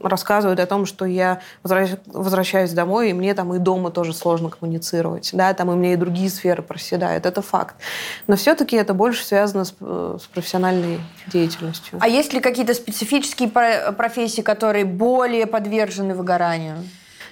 рассказывают 0.00 0.60
о 0.60 0.66
том, 0.66 0.86
что 0.86 1.06
я 1.06 1.40
возвращаюсь 1.64 2.70
домой, 2.70 3.10
и 3.10 3.12
мне 3.12 3.34
там 3.34 3.52
и 3.52 3.58
дома 3.58 3.90
тоже 3.90 4.14
сложно 4.14 4.48
коммуницировать. 4.48 5.30
Да? 5.32 5.52
Там 5.54 5.72
и 5.72 5.74
мне 5.74 5.94
и 5.94 5.96
другие 5.96 6.30
сферы 6.30 6.62
проседают. 6.62 7.26
Это 7.26 7.42
факт. 7.42 7.74
Но 8.28 8.36
все-таки 8.36 8.76
это 8.76 8.94
больше 8.94 9.24
связано 9.24 9.64
с, 9.64 9.74
с 9.80 10.26
профессиональной 10.32 11.00
деятельностью. 11.26 11.98
А 12.00 12.06
есть 12.06 12.32
ли 12.32 12.38
какие-то 12.38 12.74
специфические 12.74 13.48
профессии, 13.48 14.42
которые 14.42 14.84
более 14.84 15.46
подвержены 15.46 16.14
выгоранию? 16.14 16.37
Выгоранию? 16.38 16.76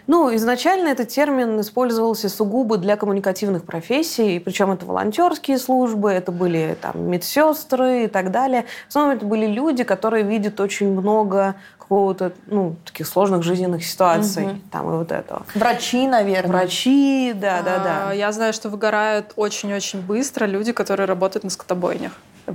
Ну, 0.09 0.35
изначально 0.37 0.89
этот 0.89 1.09
термин 1.09 1.61
использовался 1.61 2.29
сугубо 2.29 2.77
для 2.77 2.97
коммуникативных 2.97 3.65
профессий, 3.65 4.39
причем 4.39 4.71
это 4.71 4.87
волонтерские 4.87 5.59
службы, 5.59 6.13
это 6.13 6.31
были 6.31 6.77
там 6.81 7.11
медсестры 7.11 8.05
и 8.05 8.07
так 8.07 8.31
далее. 8.31 8.67
В 8.87 8.91
основном 8.91 9.17
это 9.17 9.27
были 9.27 9.47
люди, 9.47 9.83
которые 9.83 10.23
видят 10.23 10.61
очень 10.61 10.93
много 10.93 11.57
какого-то, 11.77 12.33
ну, 12.47 12.77
таких 12.85 13.09
сложных 13.09 13.43
жизненных 13.43 13.85
ситуаций, 13.85 14.45
угу. 14.45 14.59
там 14.71 14.89
и 14.89 14.97
вот 14.97 15.11
этого. 15.11 15.45
Врачи, 15.57 16.07
наверное. 16.07 16.53
Врачи, 16.53 17.33
да, 17.35 17.63
да, 17.63 17.79
да. 17.79 18.11
А, 18.11 18.15
я 18.15 18.31
знаю, 18.31 18.53
что 18.53 18.69
выгорают 18.69 19.33
очень-очень 19.35 20.01
быстро 20.01 20.47
люди, 20.47 20.73
которые 20.73 21.07
работают 21.07 21.43
на 21.43 21.51
скотобойнях. 21.51 22.13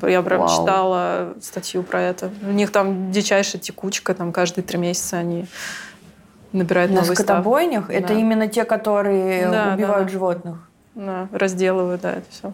Я 0.07 0.21
прям 0.21 0.41
Вау. 0.41 0.49
читала 0.49 1.33
статью 1.41 1.83
про 1.83 2.01
это. 2.01 2.29
У 2.43 2.51
них 2.51 2.71
там 2.71 3.11
дичайшая 3.11 3.61
текучка, 3.61 4.13
там 4.13 4.31
каждые 4.31 4.63
три 4.63 4.77
месяца 4.77 5.17
они 5.17 5.47
набирают 6.53 6.91
На 6.91 7.03
скотобойнях? 7.03 7.87
Да. 7.87 7.93
Это 7.93 8.13
именно 8.13 8.47
те, 8.47 8.63
которые 8.65 9.49
да, 9.49 9.73
убивают 9.73 10.07
да. 10.07 10.11
животных? 10.11 10.57
Да, 10.95 11.27
разделывают, 11.31 12.01
да, 12.01 12.13
это 12.13 12.25
все. 12.29 12.53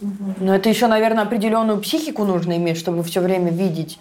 Угу. 0.00 0.34
Но 0.40 0.54
это 0.54 0.68
еще, 0.68 0.88
наверное, 0.88 1.24
определенную 1.24 1.80
психику 1.80 2.24
нужно 2.24 2.56
иметь, 2.56 2.76
чтобы 2.76 3.02
все 3.02 3.20
время 3.20 3.50
видеть 3.50 3.98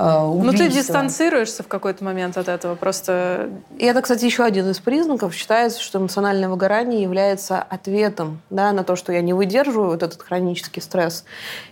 убийство. 0.00 0.52
Ну, 0.52 0.52
ты 0.52 0.68
дистанцируешься 0.68 1.62
в 1.62 1.68
какой-то 1.68 2.04
момент 2.04 2.36
от 2.36 2.48
этого, 2.48 2.74
просто... 2.74 3.50
И 3.78 3.84
это, 3.84 4.02
кстати, 4.02 4.24
еще 4.24 4.44
один 4.44 4.70
из 4.70 4.78
признаков. 4.78 5.34
Считается, 5.34 5.80
что 5.80 5.98
эмоциональное 5.98 6.48
выгорание 6.48 7.02
является 7.02 7.60
ответом 7.60 8.40
да, 8.50 8.72
на 8.72 8.84
то, 8.84 8.96
что 8.96 9.12
я 9.12 9.20
не 9.20 9.32
выдерживаю 9.32 9.90
вот 9.90 10.02
этот 10.02 10.22
хронический 10.22 10.80
стресс. 10.80 11.24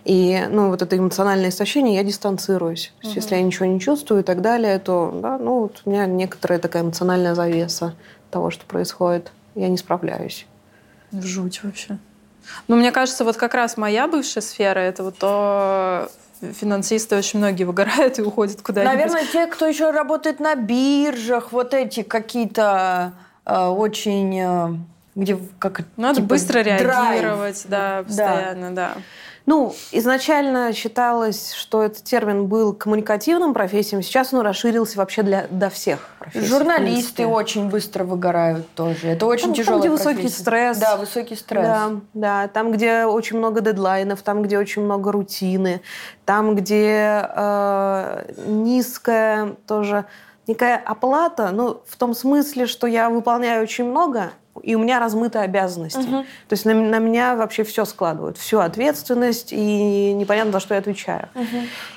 И, 0.05 0.45
ну, 0.49 0.69
вот 0.69 0.81
это 0.81 0.97
эмоциональное 0.97 1.49
истощение, 1.49 1.95
я 1.95 2.03
дистанцируюсь. 2.03 2.93
То 3.01 3.07
есть, 3.07 3.15
если 3.15 3.35
я 3.35 3.41
ничего 3.41 3.65
не 3.65 3.79
чувствую 3.79 4.21
и 4.21 4.23
так 4.23 4.41
далее, 4.41 4.79
то, 4.79 5.11
да, 5.21 5.37
ну, 5.37 5.61
вот 5.61 5.81
у 5.85 5.89
меня 5.89 6.05
некоторая 6.05 6.59
такая 6.59 6.83
эмоциональная 6.83 7.35
завеса 7.35 7.95
того, 8.31 8.51
что 8.51 8.65
происходит. 8.65 9.31
Я 9.55 9.69
не 9.69 9.77
справляюсь. 9.77 10.45
Жуть 11.11 11.63
вообще. 11.63 11.97
Ну, 12.67 12.75
мне 12.75 12.91
кажется, 12.91 13.23
вот 13.23 13.37
как 13.37 13.53
раз 13.53 13.77
моя 13.77 14.07
бывшая 14.07 14.41
сфера— 14.41 14.79
это 14.81 15.03
вот 15.03 15.17
то, 15.17 16.09
финансисты 16.41 17.15
очень 17.15 17.39
многие 17.39 17.63
выгорают 17.63 18.19
и 18.19 18.21
уходят 18.21 18.61
куда-нибудь. 18.61 18.93
Наверное, 18.93 19.25
те, 19.25 19.47
кто 19.47 19.65
еще 19.67 19.91
работает 19.91 20.39
на 20.39 20.55
биржах, 20.55 21.51
вот 21.51 21.73
эти 21.73 22.03
какие-то 22.03 23.13
э, 23.45 23.65
очень 23.65 24.39
э, 24.39 24.77
где 25.15 25.37
как 25.59 25.81
Надо 25.97 26.17
типа, 26.17 26.27
быстро 26.27 26.63
драйв. 26.63 26.81
реагировать, 26.81 27.65
да, 27.67 28.03
постоянно, 28.03 28.71
да. 28.71 28.93
Ну, 29.49 29.73
изначально 29.91 30.73
считалось, 30.73 31.53
что 31.53 31.81
этот 31.81 32.03
термин 32.03 32.45
был 32.45 32.71
коммуникативным 32.71 33.55
профессией, 33.55 34.03
сейчас 34.03 34.31
он 34.31 34.41
расширился 34.41 34.99
вообще 34.99 35.23
для, 35.23 35.47
до 35.49 35.71
всех 35.71 36.07
профессий. 36.19 36.45
Журналисты 36.45 37.25
очень 37.25 37.67
быстро 37.67 38.03
выгорают 38.03 38.71
тоже. 38.75 39.07
Это 39.07 39.25
очень 39.25 39.45
Там- 39.45 39.53
там, 39.55 39.63
тяжелая 39.63 39.79
где 39.81 39.89
высокий 39.89 40.13
профессия. 40.17 40.41
стресс. 40.41 40.77
Да, 40.77 40.97
высокий 40.97 41.35
стресс. 41.35 41.65
Да, 41.65 41.91
да, 42.13 42.47
там, 42.47 42.71
где 42.71 43.05
очень 43.05 43.39
много 43.39 43.61
дедлайнов, 43.61 44.21
там, 44.21 44.43
где 44.43 44.59
очень 44.59 44.83
много 44.83 45.11
рутины, 45.11 45.81
там, 46.25 46.55
где 46.55 47.27
э, 47.35 48.25
низкая 48.45 49.55
тоже 49.65 50.05
некая 50.45 50.77
оплата, 50.77 51.49
ну, 51.51 51.81
в 51.87 51.95
том 51.97 52.13
смысле, 52.13 52.67
что 52.67 52.85
я 52.85 53.09
выполняю 53.09 53.63
очень 53.63 53.85
много, 53.85 54.29
и 54.63 54.75
у 54.75 54.79
меня 54.79 54.99
размыты 54.99 55.39
обязанности. 55.39 55.97
Мгм. 55.97 56.23
То 56.47 56.53
есть 56.53 56.65
на, 56.65 56.73
на 56.73 56.99
меня 56.99 57.35
вообще 57.35 57.63
все 57.63 57.85
складывают, 57.85 58.37
всю 58.37 58.59
ответственность, 58.59 59.51
и 59.51 60.13
непонятно, 60.13 60.51
за 60.51 60.59
что 60.59 60.73
я 60.75 60.79
отвечаю. 60.79 61.29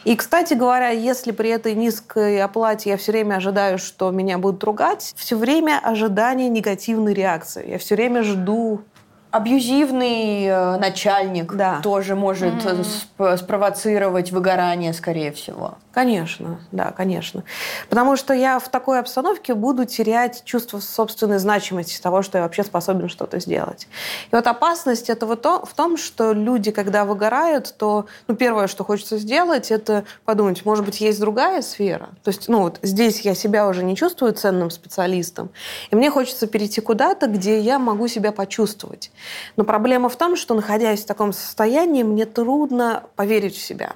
И, 0.05 0.17
кстати 0.17 0.55
говоря, 0.55 0.89
если 0.89 1.33
при 1.33 1.51
этой 1.51 1.75
низкой 1.75 2.41
оплате 2.41 2.91
я 2.91 2.97
все 2.97 3.13
время 3.13 3.37
ожидаю, 3.37 3.79
что 3.79 4.11
меня 4.11 4.39
будут 4.39 4.63
ругать, 4.65 5.13
все 5.17 5.37
время 5.37 5.81
ожидание 5.83 6.49
негативной 6.49 7.15
реакции. 7.15 7.71
Я 7.71 7.79
все 7.79 7.95
время 7.95 8.23
жду 8.23 8.83
Абьюзивный 9.31 10.45
э, 10.45 10.77
начальник 10.77 11.55
Да. 11.55 11.81
тоже 11.83 12.15
может 12.15 12.53
сп- 12.67 13.39
спровоцировать 13.39 14.31
выгорание, 14.31 14.93
скорее 14.93 15.33
всего. 15.33 15.79
Конечно, 15.93 16.59
да, 16.73 16.91
конечно. 16.91 17.45
Потому 17.91 18.17
что 18.17 18.33
я 18.33 18.59
в 18.59 18.69
такой 18.71 18.99
обстановке 18.99 19.53
буду 19.53 19.85
терять 19.85 20.43
чувство 20.45 20.81
собственной 20.81 21.39
значимости 21.39 22.01
того, 22.01 22.23
что 22.23 22.39
я 22.39 22.45
вообще 22.45 22.65
способен 22.65 23.11
что-то 23.11 23.39
сделать. 23.41 23.87
И 24.31 24.35
вот 24.35 24.47
опасность 24.47 25.11
этого 25.11 25.37
то, 25.37 25.65
в 25.67 25.75
том, 25.75 25.99
что 25.99 26.33
люди, 26.33 26.71
когда 26.71 27.05
выгорают, 27.05 27.75
то 27.77 28.07
ну, 28.27 28.35
первое, 28.35 28.69
что 28.69 28.85
хочется 28.85 29.19
сделать, 29.19 29.71
это 29.71 30.05
подумать, 30.25 30.65
может 30.65 30.87
быть, 30.87 31.03
есть 31.03 31.21
другая 31.21 31.61
сфера. 31.61 32.09
То 32.25 32.31
есть, 32.31 32.49
ну 32.49 32.63
вот 32.63 32.79
здесь 32.81 33.21
я 33.21 33.35
себя 33.35 33.69
уже 33.69 33.85
не 33.85 33.95
чувствую 33.95 34.33
ценным 34.33 34.71
специалистом, 34.71 35.51
и 35.91 35.97
мне 35.97 36.11
хочется 36.11 36.47
перейти 36.47 36.81
куда-то, 36.81 37.27
где 37.27 37.61
я 37.61 37.79
могу 37.79 38.09
себя 38.09 38.33
почувствовать. 38.33 39.11
Но 39.57 39.65
проблема 39.65 40.09
в 40.09 40.17
том, 40.17 40.37
что 40.37 40.55
находясь 40.55 41.03
в 41.03 41.07
таком 41.07 41.35
состоянии, 41.35 42.03
мне 42.03 42.25
трудно 42.25 43.03
поверить 43.15 43.57
в 43.57 43.63
себя. 43.63 43.93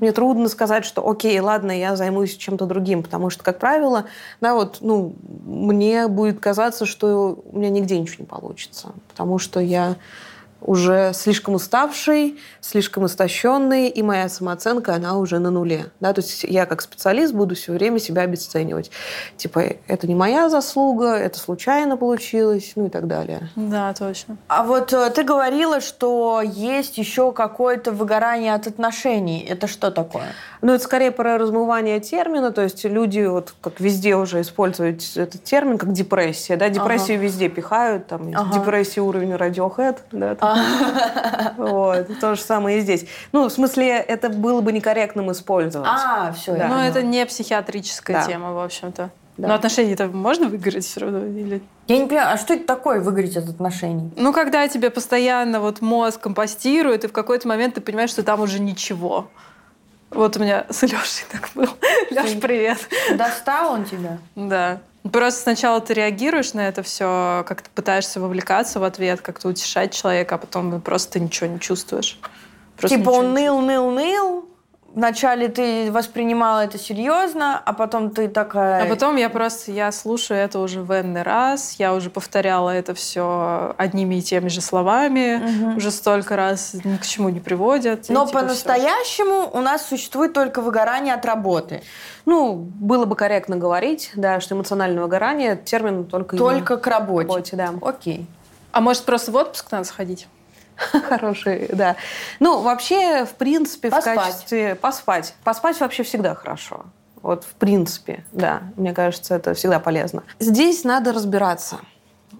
Мне 0.00 0.12
трудно 0.12 0.48
сказать, 0.48 0.84
что 0.84 1.08
окей, 1.08 1.38
ладно, 1.40 1.72
я 1.72 1.96
займусь 1.96 2.36
чем-то 2.36 2.66
другим, 2.66 3.02
потому 3.02 3.30
что, 3.30 3.44
как 3.44 3.58
правило, 3.58 4.06
да, 4.40 4.54
вот, 4.54 4.78
ну, 4.80 5.14
мне 5.44 6.08
будет 6.08 6.40
казаться, 6.40 6.86
что 6.86 7.42
у 7.44 7.58
меня 7.58 7.70
нигде 7.70 7.98
ничего 7.98 8.22
не 8.22 8.26
получится, 8.26 8.92
потому 9.08 9.38
что 9.38 9.60
я 9.60 9.96
уже 10.60 11.12
слишком 11.14 11.54
уставший, 11.54 12.38
слишком 12.60 13.06
истощенный, 13.06 13.88
и 13.88 14.02
моя 14.02 14.28
самооценка, 14.28 14.94
она 14.94 15.16
уже 15.16 15.38
на 15.38 15.50
нуле. 15.50 15.86
Да? 16.00 16.12
То 16.12 16.20
есть 16.20 16.44
я 16.44 16.66
как 16.66 16.82
специалист 16.82 17.32
буду 17.32 17.54
все 17.54 17.72
время 17.72 17.98
себя 17.98 18.22
обесценивать. 18.22 18.90
Типа, 19.36 19.62
это 19.86 20.06
не 20.06 20.14
моя 20.14 20.48
заслуга, 20.48 21.14
это 21.14 21.38
случайно 21.38 21.96
получилось, 21.96 22.72
ну 22.76 22.86
и 22.86 22.88
так 22.90 23.06
далее. 23.06 23.50
Да, 23.56 23.94
точно. 23.94 24.36
А 24.48 24.64
вот 24.64 24.92
э, 24.92 25.10
ты 25.10 25.22
говорила, 25.22 25.80
что 25.80 26.42
есть 26.42 26.98
еще 26.98 27.32
какое-то 27.32 27.92
выгорание 27.92 28.54
от 28.54 28.66
отношений. 28.66 29.46
Это 29.48 29.66
что 29.66 29.90
такое? 29.90 30.32
Ну, 30.60 30.72
это 30.72 30.82
скорее 30.82 31.12
про 31.12 31.38
размывание 31.38 32.00
термина, 32.00 32.50
то 32.50 32.62
есть 32.62 32.84
люди 32.84 33.20
вот 33.20 33.54
как 33.60 33.80
везде 33.80 34.16
уже 34.16 34.40
используют 34.40 35.02
этот 35.14 35.44
термин 35.44 35.78
как 35.78 35.92
депрессия, 35.92 36.56
да, 36.56 36.68
депрессию 36.68 37.20
везде 37.20 37.48
пихают, 37.48 38.08
там, 38.08 38.32
Ага. 38.34 38.58
депрессия 38.58 39.00
уровень 39.00 39.32
Radiohead, 39.32 39.98
да, 40.10 40.34
там. 40.34 40.47
вот, 41.56 42.08
то 42.20 42.34
же 42.34 42.40
самое 42.40 42.78
и 42.78 42.80
здесь. 42.80 43.06
Ну, 43.32 43.48
в 43.48 43.52
смысле, 43.52 43.98
это 43.98 44.28
было 44.28 44.60
бы 44.60 44.72
некорректным 44.72 45.30
использовать. 45.32 45.88
А, 45.90 46.32
все. 46.32 46.54
Да. 46.54 46.68
Но 46.68 46.84
это 46.84 47.02
не 47.02 47.24
психиатрическая 47.26 48.20
Да. 48.20 48.26
тема, 48.26 48.52
в 48.52 48.58
общем-то. 48.58 49.10
Да. 49.38 49.48
Но 49.48 49.54
отношения-то 49.54 50.08
можно 50.08 50.48
выиграть 50.48 50.84
все 50.84 51.00
равно? 51.00 51.24
Или... 51.24 51.62
Я 51.86 51.98
не 51.98 52.06
понимаю, 52.06 52.32
а 52.32 52.36
что 52.38 52.54
это 52.54 52.64
такое 52.64 53.00
выгореть 53.00 53.36
от 53.36 53.48
отношений? 53.48 54.10
Ну, 54.16 54.32
когда 54.32 54.66
тебе 54.66 54.90
постоянно 54.90 55.60
вот 55.60 55.80
мозг 55.80 56.20
компостирует, 56.20 57.04
и 57.04 57.08
в 57.08 57.12
какой-то 57.12 57.46
момент 57.46 57.74
ты 57.74 57.80
понимаешь, 57.80 58.10
что 58.10 58.24
там 58.24 58.40
уже 58.40 58.58
ничего. 58.58 59.28
Вот 60.10 60.36
у 60.36 60.40
меня 60.40 60.66
с 60.70 60.82
Лешей 60.82 61.26
так 61.30 61.50
было. 61.54 61.68
Леш, 62.10 62.40
привет. 62.40 62.78
Достал 63.14 63.72
он 63.72 63.84
тебя? 63.84 64.18
Да. 64.34 64.80
Просто 65.12 65.42
сначала 65.42 65.80
ты 65.80 65.94
реагируешь 65.94 66.54
на 66.54 66.68
это 66.68 66.82
все, 66.82 67.44
как-то 67.46 67.70
пытаешься 67.74 68.20
вовлекаться 68.20 68.80
в 68.80 68.84
ответ, 68.84 69.20
как-то 69.20 69.48
утешать 69.48 69.92
человека, 69.92 70.34
а 70.34 70.38
потом 70.38 70.80
просто 70.80 71.20
ничего 71.20 71.48
не 71.48 71.60
чувствуешь. 71.60 72.18
Просто 72.76 72.98
типа 72.98 73.10
он 73.10 73.34
не 73.34 73.42
ныл, 73.42 73.60
ныл, 73.60 73.90
ныл. 73.90 74.48
Вначале 74.98 75.46
ты 75.46 75.92
воспринимала 75.92 76.64
это 76.64 76.76
серьезно, 76.76 77.62
а 77.64 77.72
потом 77.72 78.10
ты 78.10 78.26
такая... 78.26 78.82
А 78.82 78.86
потом 78.88 79.14
я 79.14 79.28
просто, 79.30 79.70
я 79.70 79.92
слушаю 79.92 80.40
это 80.40 80.58
уже 80.58 80.82
в 80.82 80.90
энный 80.90 81.22
раз, 81.22 81.76
я 81.78 81.94
уже 81.94 82.10
повторяла 82.10 82.70
это 82.70 82.94
все 82.94 83.76
одними 83.78 84.16
и 84.16 84.22
теми 84.22 84.48
же 84.48 84.60
словами, 84.60 85.36
Мгм. 85.36 85.76
уже 85.76 85.92
столько 85.92 86.34
раз 86.34 86.74
ни 86.82 86.96
к 86.96 87.02
чему 87.06 87.28
не 87.28 87.38
приводят. 87.38 88.06
Но 88.08 88.26
типа 88.26 88.40
по-настоящему 88.40 89.48
у 89.52 89.60
нас 89.60 89.86
существует 89.86 90.32
только 90.32 90.60
выгорание 90.60 91.14
от 91.14 91.24
работы. 91.24 91.80
Ну, 92.26 92.54
было 92.56 93.04
бы 93.04 93.14
корректно 93.14 93.54
говорить, 93.56 94.10
да, 94.16 94.40
что 94.40 94.56
эмоциональное 94.56 95.04
выгорание– 95.04 95.54
термин 95.64 96.06
только, 96.06 96.36
Только 96.36 96.76
к 96.76 96.84
работе. 96.88 97.28
работе, 97.28 97.56
да. 97.56 97.70
Окей. 97.82 98.26
А 98.72 98.80
может, 98.80 99.04
просто 99.04 99.30
в 99.30 99.36
отпуск 99.36 99.70
надо 99.70 99.84
сходить? 99.84 100.26
Хороший, 101.08 101.68
да. 101.72 101.96
Ну, 102.40 102.62
вообще, 102.62 103.24
в 103.24 103.34
принципе, 103.34 103.90
Поспать. 103.90 104.18
в 104.18 104.24
качестве... 104.24 104.74
Поспать. 104.74 105.34
Поспать 105.44 105.80
вообще 105.80 106.02
всегда 106.02 106.34
хорошо. 106.34 106.86
Вот, 107.22 107.44
в 107.44 107.54
принципе, 107.54 108.24
да. 108.32 108.62
Мне 108.76 108.94
кажется, 108.94 109.34
это 109.34 109.54
всегда 109.54 109.80
полезно. 109.80 110.22
Здесь 110.38 110.84
надо 110.84 111.12
разбираться. 111.12 111.80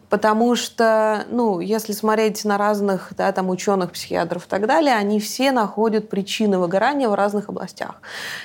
Потому 0.09 0.57
что, 0.57 1.25
ну, 1.29 1.61
если 1.61 1.93
смотреть 1.93 2.45
на 2.45 2.57
разных, 2.57 3.13
да, 3.17 3.31
там, 3.33 3.51
ученых, 3.51 3.93
психиатров 3.93 4.47
и 4.47 4.49
так 4.49 4.67
далее, 4.67 4.95
они 4.95 5.21
все 5.21 5.53
находят 5.53 6.09
причины 6.09 6.59
выгорания 6.59 7.09
в 7.09 7.15
разных 7.15 7.51
областях. 7.51 8.01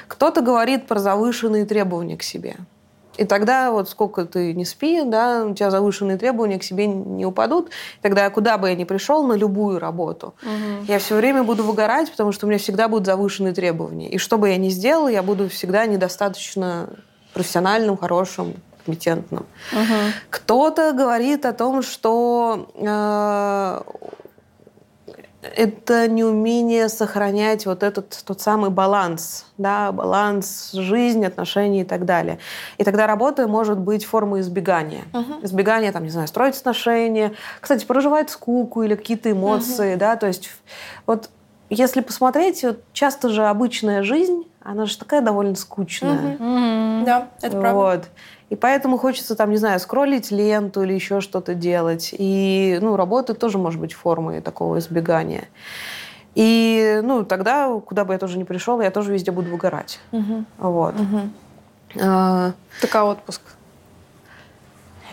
Кто-то 0.08 0.42
говорит 0.42 0.88
про 0.88 1.00
завышенные 1.00 1.66
требования 1.66 2.18
к 2.18 2.24
себе. 2.24 2.58
И 3.18 3.26
тогда 3.26 3.72
вот 3.72 3.90
сколько 3.90 4.26
ты 4.26 4.54
не 4.54 4.66
спи, 4.66 5.04
да, 5.04 5.46
у 5.46 5.54
тебя 5.54 5.70
завышенные 5.70 6.18
требования 6.18 6.58
к 6.58 6.64
себе 6.64 6.88
не 6.88 7.26
упадут. 7.26 7.70
Тогда 8.02 8.30
куда 8.30 8.58
бы 8.58 8.70
я 8.70 8.76
ни 8.76 8.84
пришел, 8.84 9.24
на 9.24 9.34
любую 9.34 9.80
работу, 9.80 10.34
я 10.88 11.00
все 11.00 11.16
время 11.16 11.44
буду 11.44 11.64
выгорать, 11.64 12.10
потому 12.12 12.32
что 12.32 12.46
у 12.46 12.50
меня 12.50 12.60
всегда 12.60 12.88
будут 12.88 13.06
завышенные 13.06 13.54
требования. 13.54 14.10
И 14.10 14.18
что 14.18 14.38
бы 14.38 14.50
я 14.50 14.58
ни 14.58 14.70
сделал, 14.70 15.08
я 15.08 15.24
буду 15.24 15.50
всегда 15.50 15.86
недостаточно 15.86 16.90
профессиональным, 17.34 17.98
хорошим, 17.98 18.56
компетентным. 18.86 19.46
Кто-то 20.30 20.94
говорит 20.94 21.46
о 21.46 21.54
том, 21.54 21.82
что 21.82 22.70
э, 22.76 23.82
это 25.56 26.08
неумение 26.08 26.90
сохранять 26.90 27.66
вот 27.66 27.84
этот 27.84 28.24
тот 28.26 28.42
самый 28.42 28.70
баланс, 28.70 29.46
да, 29.58 29.92
баланс 29.92 30.72
жизни, 30.74 31.26
отношений 31.26 31.82
и 31.82 31.86
так 31.86 32.06
далее. 32.06 32.40
И 32.78 32.84
тогда 32.84 33.08
работа 33.08 33.48
может 33.48 33.78
быть 33.78 34.06
формой 34.06 34.42
избегания. 34.42 35.04
Избегания, 35.42 35.92
там, 35.92 36.04
не 36.04 36.10
знаю, 36.10 36.28
строить 36.28 36.58
отношения, 36.58 37.34
кстати, 37.60 37.86
проживать 37.86 38.30
скуку 38.30 38.84
или 38.84 38.96
какие-то 38.96 39.32
эмоции, 39.32 39.96
да, 39.96 40.16
то 40.16 40.28
есть 40.28 40.50
вот 41.06 41.30
если 41.70 42.02
посмотреть, 42.02 42.64
вот 42.64 42.84
часто 42.94 43.30
же 43.30 43.46
обычная 43.46 44.04
жизнь, 44.04 44.44
она 44.62 44.86
же 44.86 44.98
такая 44.98 45.22
довольно 45.22 45.56
скучная. 45.56 46.38
Да, 47.06 47.30
это 47.42 47.58
Вот. 47.74 48.06
И 48.50 48.56
поэтому 48.56 48.98
хочется, 48.98 49.36
там, 49.36 49.52
не 49.52 49.58
знаю, 49.58 49.80
скроллить 49.80 50.32
ленту 50.32 50.84
или 50.84 50.94
еще 50.94 51.22
что-то 51.22 51.54
делать. 51.54 52.14
И, 52.18 52.78
ну, 52.82 52.96
работа 52.96 53.34
тоже 53.34 53.58
может 53.58 53.80
быть 53.80 53.94
формой 53.94 54.42
такого 54.42 54.80
избегания. 54.80 55.46
И, 56.36 57.00
ну, 57.04 57.24
тогда, 57.24 57.70
куда 57.80 58.06
бы 58.06 58.14
я 58.14 58.20
тоже 58.20 58.38
не 58.38 58.44
пришел, 58.44 58.82
я 58.82 58.92
тоже 58.92 59.14
везде 59.14 59.32
буду 59.32 59.50
выгорать. 59.50 60.00
Вот. 60.58 60.96
А, 62.02 62.54
Так 62.82 62.96
а 62.96 63.06
отпуск? 63.06 63.42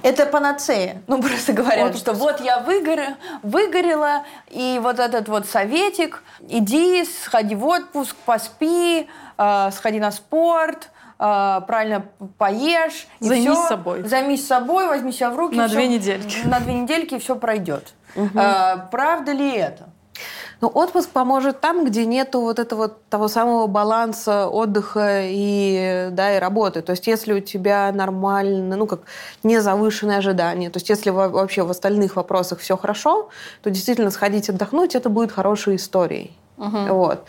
Это 0.02 0.24
панацея. 0.24 1.02
Ну, 1.06 1.20
просто 1.22 1.52
говорят, 1.52 1.96
что 1.96 2.14
вот 2.14 2.40
я 2.40 2.60
выгоре, 2.60 3.16
выгорела, 3.42 4.24
и 4.48 4.80
вот 4.82 4.98
этот 4.98 5.28
вот 5.28 5.46
советик, 5.46 6.22
иди, 6.48 7.04
сходи 7.04 7.54
в 7.54 7.66
отпуск, 7.66 8.16
поспи, 8.24 9.06
э, 9.36 9.70
сходи 9.72 10.00
на 10.00 10.10
спорт, 10.10 10.90
правильно 11.20 12.06
поешь. 12.38 13.06
и 13.20 13.28
Займись 13.28 13.50
всё. 13.58 13.68
собой. 13.68 14.02
Займись 14.08 14.46
собой, 14.46 14.86
возьми 14.88 15.12
себя 15.12 15.30
в 15.30 15.36
руки. 15.36 15.56
На 15.56 15.66
всё- 15.66 15.76
две 15.76 15.88
недельки. 15.88 16.38
На 16.46 16.60
две 16.60 16.74
недельки, 16.74 17.14
и 17.14 17.18
все 17.18 17.36
пройдет. 17.36 17.92
Э, 18.16 18.76
правда 18.90 19.32
ли 19.32 19.50
это? 19.52 19.90
Но 20.60 20.68
отпуск 20.68 21.08
поможет 21.10 21.60
там, 21.60 21.86
где 21.86 22.04
нету 22.04 22.40
вот 22.42 22.58
этого 22.58 22.88
того 22.88 23.28
самого 23.28 23.66
баланса 23.66 24.46
отдыха 24.46 25.22
и, 25.24 26.08
да, 26.10 26.36
и 26.36 26.38
работы. 26.38 26.82
То 26.82 26.92
есть 26.92 27.06
если 27.06 27.32
у 27.32 27.40
тебя 27.40 27.90
нормально, 27.92 28.76
ну 28.76 28.86
как 28.86 29.00
не 29.42 29.58
завышенные 29.60 30.18
ожидания, 30.18 30.68
то 30.68 30.76
есть 30.76 30.90
если 30.90 31.08
вообще 31.10 31.62
в 31.62 31.70
остальных 31.70 32.16
вопросах 32.16 32.58
все 32.58 32.76
хорошо, 32.76 33.30
то 33.62 33.70
действительно 33.70 34.10
сходить 34.10 34.50
отдохнуть, 34.50 34.94
это 34.94 35.08
будет 35.08 35.32
хорошей 35.32 35.76
историей. 35.76 36.36
Угу. 36.58 36.78
Вот. 36.94 37.24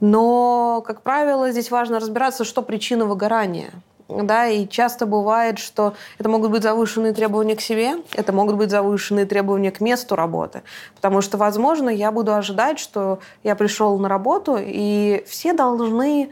Но, 0.00 0.82
как 0.86 1.02
правило, 1.02 1.50
здесь 1.50 1.70
важно 1.70 2.00
разбираться, 2.00 2.44
что 2.44 2.62
причина 2.62 3.04
выгорания. 3.04 3.70
Да, 4.08 4.46
и 4.46 4.68
часто 4.68 5.06
бывает, 5.06 5.58
что 5.58 5.94
это 6.18 6.28
могут 6.28 6.50
быть 6.50 6.62
завышенные 6.62 7.14
требования 7.14 7.56
к 7.56 7.62
себе, 7.62 7.96
это 8.12 8.34
могут 8.34 8.56
быть 8.56 8.70
завышенные 8.70 9.24
требования 9.24 9.70
к 9.70 9.80
месту 9.80 10.14
работы. 10.14 10.62
Потому 10.94 11.22
что, 11.22 11.38
возможно, 11.38 11.88
я 11.88 12.12
буду 12.12 12.34
ожидать, 12.34 12.78
что 12.78 13.18
я 13.42 13.56
пришел 13.56 13.98
на 13.98 14.10
работу, 14.10 14.58
и 14.60 15.24
все 15.26 15.54
должны 15.54 16.30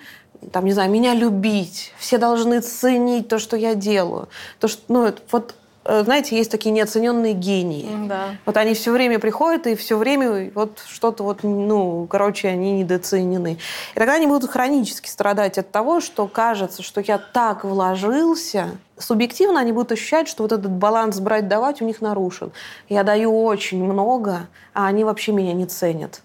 там, 0.50 0.64
не 0.64 0.72
знаю, 0.72 0.90
меня 0.90 1.14
любить, 1.14 1.94
все 1.98 2.18
должны 2.18 2.60
ценить 2.60 3.28
то, 3.28 3.38
что 3.38 3.56
я 3.56 3.74
делаю. 3.74 4.28
То, 4.58 4.68
что, 4.68 4.82
ну, 4.88 5.12
вот 5.30 5.54
знаете, 5.84 6.36
есть 6.36 6.50
такие 6.50 6.70
неоцененные 6.70 7.34
гении. 7.34 7.88
Да. 8.06 8.36
Вот 8.46 8.56
они 8.56 8.74
все 8.74 8.92
время 8.92 9.18
приходят 9.18 9.66
и 9.66 9.74
все 9.74 9.96
время 9.96 10.50
вот 10.54 10.82
что-то 10.86 11.24
вот, 11.24 11.42
ну, 11.42 12.06
короче, 12.08 12.48
они 12.48 12.72
недооценены. 12.72 13.58
И 13.94 13.98
тогда 13.98 14.14
они 14.14 14.26
будут 14.26 14.50
хронически 14.50 15.08
страдать 15.08 15.58
от 15.58 15.70
того, 15.70 16.00
что 16.00 16.28
кажется, 16.28 16.82
что 16.82 17.00
я 17.00 17.18
так 17.18 17.64
вложился, 17.64 18.70
субъективно 18.96 19.60
они 19.60 19.72
будут 19.72 19.92
ощущать, 19.92 20.28
что 20.28 20.44
вот 20.44 20.52
этот 20.52 20.70
баланс 20.70 21.20
брать-давать 21.20 21.82
у 21.82 21.84
них 21.84 22.00
нарушен. 22.00 22.52
Я 22.88 23.02
даю 23.02 23.42
очень 23.44 23.82
много, 23.82 24.48
а 24.74 24.86
они 24.86 25.04
вообще 25.04 25.32
меня 25.32 25.52
не 25.52 25.66
ценят. 25.66 26.22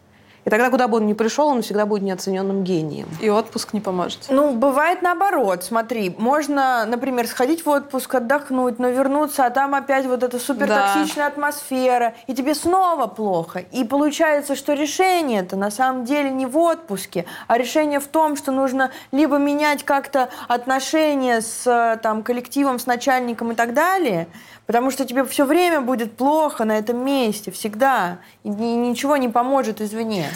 И 0.47 0.49
тогда, 0.49 0.69
куда 0.69 0.87
бы 0.87 0.95
он 0.95 1.05
ни 1.07 1.11
пришел, 1.11 1.49
он 1.49 1.61
всегда 1.61 1.85
будет 1.85 2.03
неоцененным 2.03 2.63
гением. 2.63 3.09
И 3.19 3.29
отпуск 3.29 3.73
не 3.73 3.81
поможет. 3.81 4.27
Ну, 4.29 4.53
бывает 4.53 5.01
наоборот. 5.01 5.65
Смотри, 5.65 6.15
можно, 6.17 6.85
например, 6.85 7.27
сходить 7.27 7.65
в 7.65 7.69
отпуск, 7.69 8.15
отдохнуть, 8.15 8.79
но 8.79 8.87
вернуться, 8.87 9.45
а 9.45 9.49
там 9.49 9.75
опять 9.75 10.05
вот 10.05 10.23
эта 10.23 10.39
супертоксичная 10.39 11.25
да. 11.25 11.27
атмосфера, 11.27 12.13
и 12.27 12.33
тебе 12.33 12.55
снова 12.55 13.07
плохо. 13.07 13.59
И 13.59 13.83
получается, 13.83 14.55
что 14.55 14.71
решение 14.71 15.41
это 15.41 15.57
на 15.57 15.69
самом 15.69 16.05
деле 16.05 16.29
не 16.29 16.45
в 16.45 16.57
отпуске, 16.57 17.25
а 17.47 17.57
решение 17.57 17.99
в 17.99 18.07
том, 18.07 18.37
что 18.37 18.53
нужно 18.53 18.91
либо 19.11 19.39
менять 19.39 19.83
как-то 19.83 20.29
отношения 20.47 21.41
с 21.41 21.99
там, 22.01 22.23
коллективом, 22.23 22.79
с 22.79 22.85
начальником 22.85 23.51
и 23.51 23.55
так 23.55 23.73
далее, 23.73 24.29
Потому 24.67 24.91
что 24.91 25.05
тебе 25.05 25.23
все 25.25 25.45
время 25.45 25.81
будет 25.81 26.15
плохо 26.15 26.65
на 26.65 26.77
этом 26.77 27.03
месте, 27.03 27.51
всегда. 27.51 28.19
И 28.43 28.49
ничего 28.49 29.17
не 29.17 29.29
поможет 29.29 29.81
извне. 29.81 30.27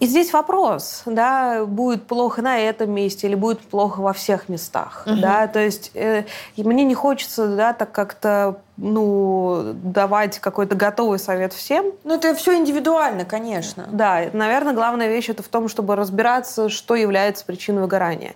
И 0.00 0.06
здесь 0.06 0.32
вопрос, 0.32 1.02
да, 1.04 1.66
будет 1.66 2.06
плохо 2.06 2.40
на 2.40 2.58
этом 2.58 2.90
месте 2.90 3.26
или 3.26 3.34
будет 3.34 3.60
плохо 3.60 4.00
во 4.00 4.14
всех 4.14 4.48
местах, 4.48 5.02
угу. 5.06 5.20
да, 5.20 5.46
то 5.46 5.60
есть 5.60 5.90
э, 5.92 6.24
мне 6.56 6.84
не 6.84 6.94
хочется, 6.94 7.54
да, 7.54 7.74
так 7.74 7.92
как-то 7.92 8.62
ну, 8.80 9.72
давать 9.74 10.38
какой-то 10.38 10.74
готовый 10.74 11.18
совет 11.18 11.52
всем. 11.52 11.92
Ну, 12.04 12.14
это 12.14 12.34
все 12.34 12.56
индивидуально, 12.56 13.24
конечно. 13.24 13.86
Да, 13.92 14.22
наверное, 14.32 14.72
главная 14.72 15.08
вещь 15.08 15.28
это 15.28 15.42
в 15.42 15.48
том, 15.48 15.68
чтобы 15.68 15.96
разбираться, 15.96 16.70
что 16.70 16.94
является 16.94 17.44
причиной 17.44 17.82
выгорания. 17.82 18.34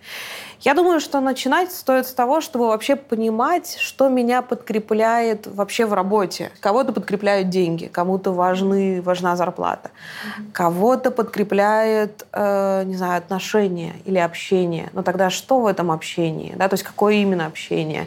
Я 0.64 0.72
думаю, 0.72 0.98
что 1.00 1.20
начинать 1.20 1.72
стоит 1.72 2.06
с 2.06 2.14
того, 2.14 2.40
чтобы 2.40 2.68
вообще 2.68 2.96
понимать, 2.96 3.76
что 3.78 4.08
меня 4.08 4.40
подкрепляет 4.40 5.46
вообще 5.46 5.84
в 5.84 5.92
работе. 5.92 6.50
Кого-то 6.60 6.92
подкрепляют 6.92 7.50
деньги, 7.50 7.84
кому-то 7.84 8.32
важны, 8.32 9.02
важна 9.02 9.36
зарплата, 9.36 9.90
кого-то 10.52 11.10
подкрепляет, 11.10 12.26
э, 12.32 12.84
не 12.84 12.96
знаю, 12.96 13.18
отношения 13.18 13.92
или 14.06 14.16
общение. 14.16 14.88
Но 14.94 15.02
тогда 15.02 15.28
что 15.28 15.60
в 15.60 15.66
этом 15.66 15.90
общении? 15.90 16.54
Да? 16.56 16.68
То 16.68 16.74
есть 16.74 16.84
какое 16.84 17.16
именно 17.16 17.44
общение? 17.44 18.06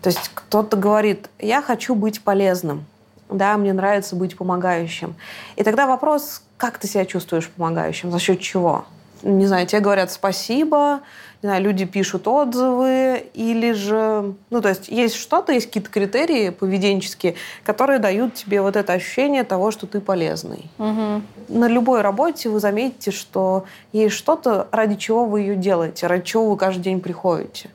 То 0.00 0.08
есть 0.08 0.30
кто-то 0.32 0.78
говорит, 0.78 1.28
я 1.38 1.60
хочу 1.70 1.94
быть 1.94 2.20
полезным, 2.22 2.84
да, 3.28 3.56
мне 3.56 3.72
нравится 3.72 4.16
быть 4.16 4.36
помогающим. 4.36 5.14
И 5.54 5.62
тогда 5.62 5.86
вопрос, 5.86 6.42
как 6.56 6.78
ты 6.78 6.88
себя 6.88 7.04
чувствуешь 7.06 7.48
помогающим, 7.48 8.10
за 8.10 8.18
счет 8.18 8.40
чего? 8.40 8.86
Не 9.22 9.46
знаю, 9.46 9.68
тебе 9.68 9.80
говорят 9.80 10.10
спасибо, 10.10 11.02
не 11.42 11.46
знаю, 11.46 11.62
люди 11.62 11.84
пишут 11.84 12.26
отзывы, 12.26 13.24
или 13.34 13.70
же... 13.70 14.34
Ну, 14.50 14.60
то 14.60 14.68
есть 14.68 14.88
есть 14.88 15.14
что-то, 15.14 15.52
есть 15.52 15.66
какие-то 15.66 15.90
критерии 15.90 16.50
поведенческие, 16.50 17.36
которые 17.62 18.00
дают 18.00 18.34
тебе 18.34 18.62
вот 18.62 18.74
это 18.74 18.92
ощущение 18.92 19.44
того, 19.44 19.70
что 19.70 19.86
ты 19.86 20.00
полезный. 20.00 20.68
Угу. 20.78 21.22
На 21.50 21.68
любой 21.68 22.00
работе 22.00 22.48
вы 22.48 22.58
заметите, 22.58 23.12
что 23.12 23.64
есть 23.92 24.16
что-то, 24.16 24.66
ради 24.72 24.96
чего 24.96 25.24
вы 25.24 25.42
ее 25.42 25.54
делаете, 25.54 26.08
ради 26.08 26.24
чего 26.24 26.50
вы 26.50 26.56
каждый 26.56 26.82
день 26.82 27.00
приходите. 27.00 27.70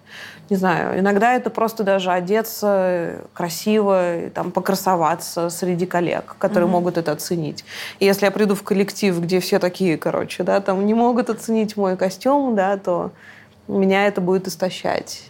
Не 0.49 0.57
знаю, 0.57 0.99
иногда 0.99 1.33
это 1.33 1.49
просто 1.49 1.83
даже 1.83 2.11
одеться 2.11 3.21
красиво, 3.33 4.29
там, 4.33 4.51
покрасоваться 4.51 5.49
среди 5.49 5.85
коллег, 5.87 6.35
которые 6.37 6.69
mm 6.69 6.71
могут 6.75 6.97
это 6.97 7.13
оценить. 7.13 7.63
И 7.99 8.05
если 8.05 8.25
я 8.25 8.31
приду 8.31 8.53
в 8.53 8.61
коллектив, 8.61 9.19
где 9.19 9.39
все 9.39 9.59
такие, 9.59 9.97
короче, 9.97 10.43
да, 10.43 10.59
там 10.59 10.85
не 10.85 10.93
могут 10.93 11.29
оценить 11.29 11.77
мой 11.77 11.95
костюм, 11.95 12.55
да, 12.55 12.77
то 12.77 13.11
меня 13.67 14.07
это 14.07 14.21
будет 14.21 14.47
истощать. 14.47 15.23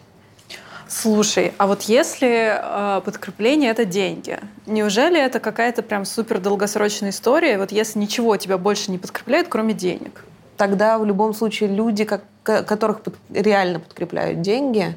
Слушай, 0.88 1.54
а 1.58 1.68
вот 1.68 1.84
если 1.84 2.58
э, 2.58 3.02
подкрепление 3.02 3.72
это 3.72 3.86
деньги, 3.86 4.40
неужели 4.66 5.20
это 5.20 5.40
какая-то 5.40 5.82
прям 5.82 6.06
супер 6.06 6.40
долгосрочная 6.40 7.10
история? 7.10 7.58
Вот 7.58 7.72
если 7.72 8.00
ничего 8.00 8.38
тебя 8.38 8.58
больше 8.58 8.92
не 8.92 8.98
подкрепляет, 8.98 9.48
кроме 9.48 9.74
денег? 9.74 10.24
Тогда 10.58 10.98
в 10.98 11.06
любом 11.06 11.34
случае 11.34 11.70
люди, 11.70 12.06
как, 12.06 12.24
которых 12.44 13.02
под, 13.02 13.16
реально 13.30 13.80
подкрепляют 13.80 14.42
деньги, 14.42 14.96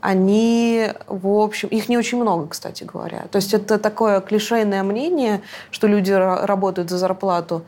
они, 0.00 0.88
в 1.06 1.28
общем, 1.28 1.68
их 1.68 1.88
не 1.88 1.96
очень 1.96 2.20
много, 2.20 2.48
кстати 2.48 2.84
говоря. 2.84 3.26
То 3.30 3.36
есть 3.36 3.54
это 3.54 3.78
такое 3.78 4.20
клишейное 4.20 4.82
мнение, 4.82 5.42
что 5.70 5.86
люди 5.86 6.10
работают 6.10 6.90
за 6.90 6.98
зарплату. 6.98 7.62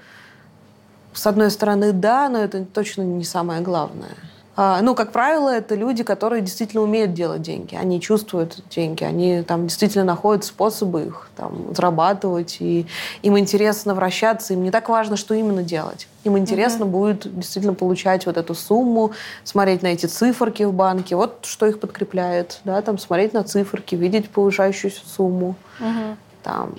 С 1.12 1.26
одной 1.28 1.50
стороны, 1.50 1.92
да, 1.92 2.28
но 2.28 2.38
это 2.38 2.64
точно 2.64 3.02
не 3.02 3.24
самое 3.24 3.60
главное. 3.60 4.16
А, 4.56 4.80
ну, 4.82 4.94
как 4.94 5.10
правило, 5.10 5.48
это 5.48 5.74
люди, 5.74 6.04
которые 6.04 6.40
действительно 6.40 6.82
умеют 6.82 7.12
делать 7.12 7.42
деньги. 7.42 7.74
Они 7.74 8.00
чувствуют 8.00 8.62
деньги, 8.70 9.02
они 9.02 9.42
там 9.42 9.66
действительно 9.66 10.04
находят 10.04 10.44
способы 10.44 11.06
их 11.06 11.28
там, 11.36 11.74
зарабатывать, 11.74 12.58
и 12.60 12.86
им 13.22 13.38
интересно 13.38 13.94
вращаться, 13.94 14.54
им 14.54 14.62
не 14.62 14.70
так 14.70 14.88
важно, 14.88 15.16
что 15.16 15.34
именно 15.34 15.62
делать. 15.62 16.06
Им 16.22 16.38
интересно 16.38 16.84
mm-hmm. 16.84 16.88
будет 16.88 17.38
действительно 17.38 17.74
получать 17.74 18.26
вот 18.26 18.36
эту 18.36 18.54
сумму, 18.54 19.10
смотреть 19.42 19.82
на 19.82 19.88
эти 19.88 20.06
циферки 20.06 20.62
в 20.62 20.72
банке, 20.72 21.16
вот 21.16 21.40
что 21.42 21.66
их 21.66 21.80
подкрепляет, 21.80 22.60
да, 22.64 22.80
там 22.80 22.98
смотреть 22.98 23.32
на 23.32 23.42
циферки, 23.42 23.96
видеть 23.96 24.30
повышающуюся 24.30 25.00
сумму, 25.04 25.56
mm-hmm. 25.80 26.16
там 26.44 26.74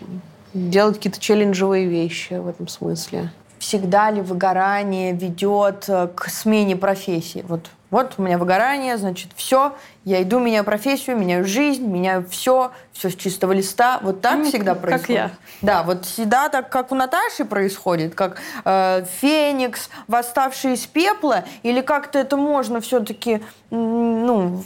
делать 0.53 0.95
какие-то 0.95 1.19
челленджевые 1.19 1.85
вещи 1.87 2.35
в 2.35 2.47
этом 2.47 2.69
смысле 2.69 3.31
всегда 3.65 4.11
ли 4.11 4.21
выгорание 4.21 5.11
ведет 5.11 5.85
э, 5.87 6.07
к 6.15 6.29
смене 6.29 6.75
профессии. 6.75 7.43
Вот, 7.47 7.71
вот 7.89 8.13
у 8.17 8.21
меня 8.21 8.37
выгорание, 8.37 8.95
значит, 8.97 9.31
все, 9.35 9.75
я 10.03 10.21
иду, 10.21 10.37
меняю 10.37 10.63
профессию, 10.63 11.17
меняю 11.17 11.45
жизнь, 11.45 11.83
меняю 11.83 12.27
все, 12.29 12.71
все 12.93 13.09
с 13.09 13.15
чистого 13.15 13.53
листа. 13.53 13.99
Вот 14.03 14.21
так 14.21 14.37
ну, 14.37 14.45
всегда 14.45 14.75
происходит. 14.75 15.07
Как 15.07 15.09
я. 15.09 15.31
Да, 15.63 15.81
вот 15.81 16.05
всегда 16.05 16.49
так, 16.49 16.69
как 16.69 16.91
у 16.91 16.95
Наташи 16.95 17.43
происходит, 17.43 18.13
как 18.13 18.37
э, 18.65 19.03
Феникс, 19.19 19.89
восставший 20.07 20.73
из 20.73 20.85
пепла, 20.85 21.43
или 21.63 21.81
как-то 21.81 22.19
это 22.19 22.37
можно 22.37 22.81
все-таки, 22.81 23.41
ну, 23.71 24.63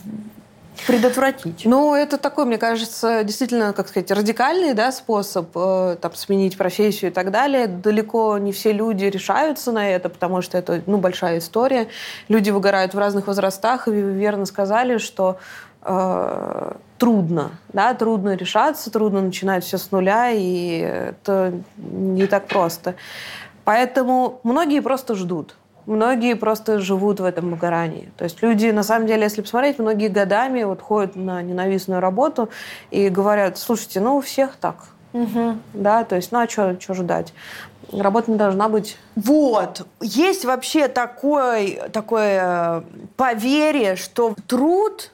предотвратить? 0.86 1.64
Ну, 1.66 1.96
это 1.96 2.18
такой, 2.18 2.46
мне 2.46 2.58
кажется, 2.58 3.24
действительно, 3.24 3.74
как 3.74 3.88
сказать, 3.88 4.12
радикальный 4.12 4.74
да, 4.74 4.92
способ 4.92 5.50
э, 5.56 5.98
там, 6.02 6.14
сменить 6.16 6.58
профессию 6.58 7.12
и 7.12 7.14
так 7.14 7.32
далее. 7.32 7.68
Далеко 7.68 8.38
не 8.38 8.52
все 8.52 8.72
люди 8.72 9.06
решаются 9.06 9.72
на 9.72 9.90
это, 9.90 10.10
потому 10.10 10.42
что 10.42 10.58
это 10.58 10.82
ну, 10.86 10.98
большая 10.98 11.40
история. 11.40 11.88
Люди 12.28 12.50
выгорают 12.50 12.94
в 12.94 12.98
разных 13.00 13.28
возрастах, 13.28 13.88
и 13.88 13.92
вы 13.92 14.02
верно 14.02 14.46
сказали, 14.46 14.98
что 14.98 15.38
э, 15.82 16.72
трудно, 16.98 17.52
да, 17.74 17.94
трудно 17.94 18.36
решаться, 18.36 18.92
трудно 18.92 19.22
начинать 19.22 19.64
все 19.64 19.78
с 19.78 19.92
нуля, 19.92 20.32
и 20.32 20.80
это 20.80 21.54
не 21.78 22.28
так 22.28 22.48
просто. 22.48 22.96
Поэтому 23.64 24.40
многие 24.44 24.82
просто 24.82 25.16
ждут 25.16 25.56
многие 25.90 26.36
просто 26.36 26.80
живут 26.80 27.20
в 27.20 27.26
этом 27.26 27.50
выгорании. 27.50 28.12
То 28.16 28.24
есть 28.24 28.42
люди, 28.42 28.68
на 28.68 28.84
самом 28.84 29.08
деле, 29.08 29.24
если 29.24 29.42
посмотреть, 29.42 29.80
многие 29.80 30.08
годами 30.08 30.64
вот 30.64 30.82
ходят 30.82 31.16
на 31.16 31.42
ненавистную 31.42 32.00
работу 32.00 32.50
и 32.92 33.10
говорят, 33.10 33.58
слушайте, 33.58 34.00
ну 34.00 34.18
у 34.18 34.22
всех 34.22 34.56
так. 34.56 34.90
Угу. 35.14 35.58
Да, 35.74 36.04
то 36.04 36.16
есть, 36.16 36.32
ну 36.32 36.40
а 36.40 36.48
что 36.48 36.94
ждать? 36.94 37.34
Работа 37.92 38.32
не 38.32 38.38
должна 38.38 38.70
быть. 38.70 38.98
Вот. 39.16 39.88
Есть 40.00 40.46
вообще 40.46 40.88
такое, 40.88 41.90
такое 41.90 42.84
поверье, 43.18 43.96
что 43.96 44.36
труд, 44.46 45.12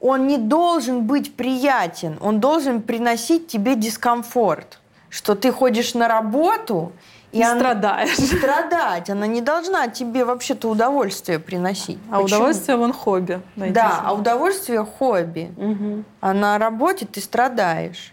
он 0.00 0.26
не 0.26 0.38
должен 0.38 1.06
быть 1.06 1.36
приятен, 1.36 2.18
он 2.20 2.40
должен 2.40 2.82
приносить 2.82 3.46
тебе 3.46 3.76
дискомфорт. 3.76 4.80
Что 5.10 5.34
ты 5.34 5.52
ходишь 5.52 5.94
на 5.94 6.08
работу, 6.08 6.92
И, 7.32 7.38
и 7.38 7.42
она... 7.42 7.60
страдаешь. 7.60 8.16
Страдать. 8.38 9.10
Она 9.10 9.26
не 9.26 9.40
должна 9.40 9.88
тебе 9.88 10.24
вообще-то 10.24 10.68
удовольствие 10.68 11.38
приносить. 11.38 11.98
А 12.10 12.20
Почему? 12.20 12.24
удовольствие 12.24 12.76
вон 12.76 12.92
хобби. 12.92 13.40
Да, 13.56 14.00
а 14.04 14.14
удовольствие 14.14 14.84
хобби. 14.84 15.52
Угу. 15.56 16.04
А 16.20 16.32
на 16.32 16.58
работе 16.58 17.06
ты 17.06 17.20
страдаешь. 17.20 18.12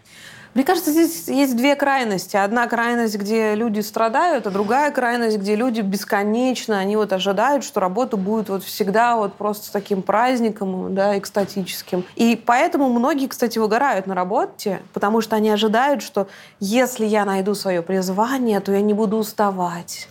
Мне 0.56 0.64
кажется, 0.64 0.92
здесь 0.92 1.28
есть 1.28 1.58
две 1.58 1.76
крайности. 1.76 2.38
Одна 2.38 2.66
крайность, 2.68 3.18
где 3.18 3.56
люди 3.56 3.82
страдают, 3.82 4.48
а 4.48 4.52
другая 4.52 4.90
крайность, 4.90 5.38
где 5.38 5.54
люди 5.54 5.82
бесконечно, 5.82 6.80
они 6.80 6.96
вот 6.96 7.12
ожидают, 7.12 7.66
что 7.66 7.82
работа 7.82 8.16
будет 8.16 8.48
вот 8.48 8.64
всегда 8.64 9.18
вот 9.18 9.34
просто 9.34 9.70
таким 9.74 10.02
праздником, 10.02 10.96
да, 10.96 11.18
экстатическим. 11.18 12.06
И 12.16 12.42
поэтому 12.44 12.88
многие, 12.88 13.28
кстати, 13.28 13.60
выгорают 13.60 14.08
на 14.08 14.16
работе, 14.16 14.82
потому 14.94 15.20
что 15.20 15.36
они 15.36 15.50
ожидают, 15.50 16.02
что 16.02 16.30
если 16.62 17.06
я 17.06 17.26
найду 17.26 17.54
свое 17.54 17.82
призвание, 17.82 18.62
то 18.62 18.72
я 18.72 18.80
не 18.80 18.94
буду 18.94 19.18
уставать 19.18 20.08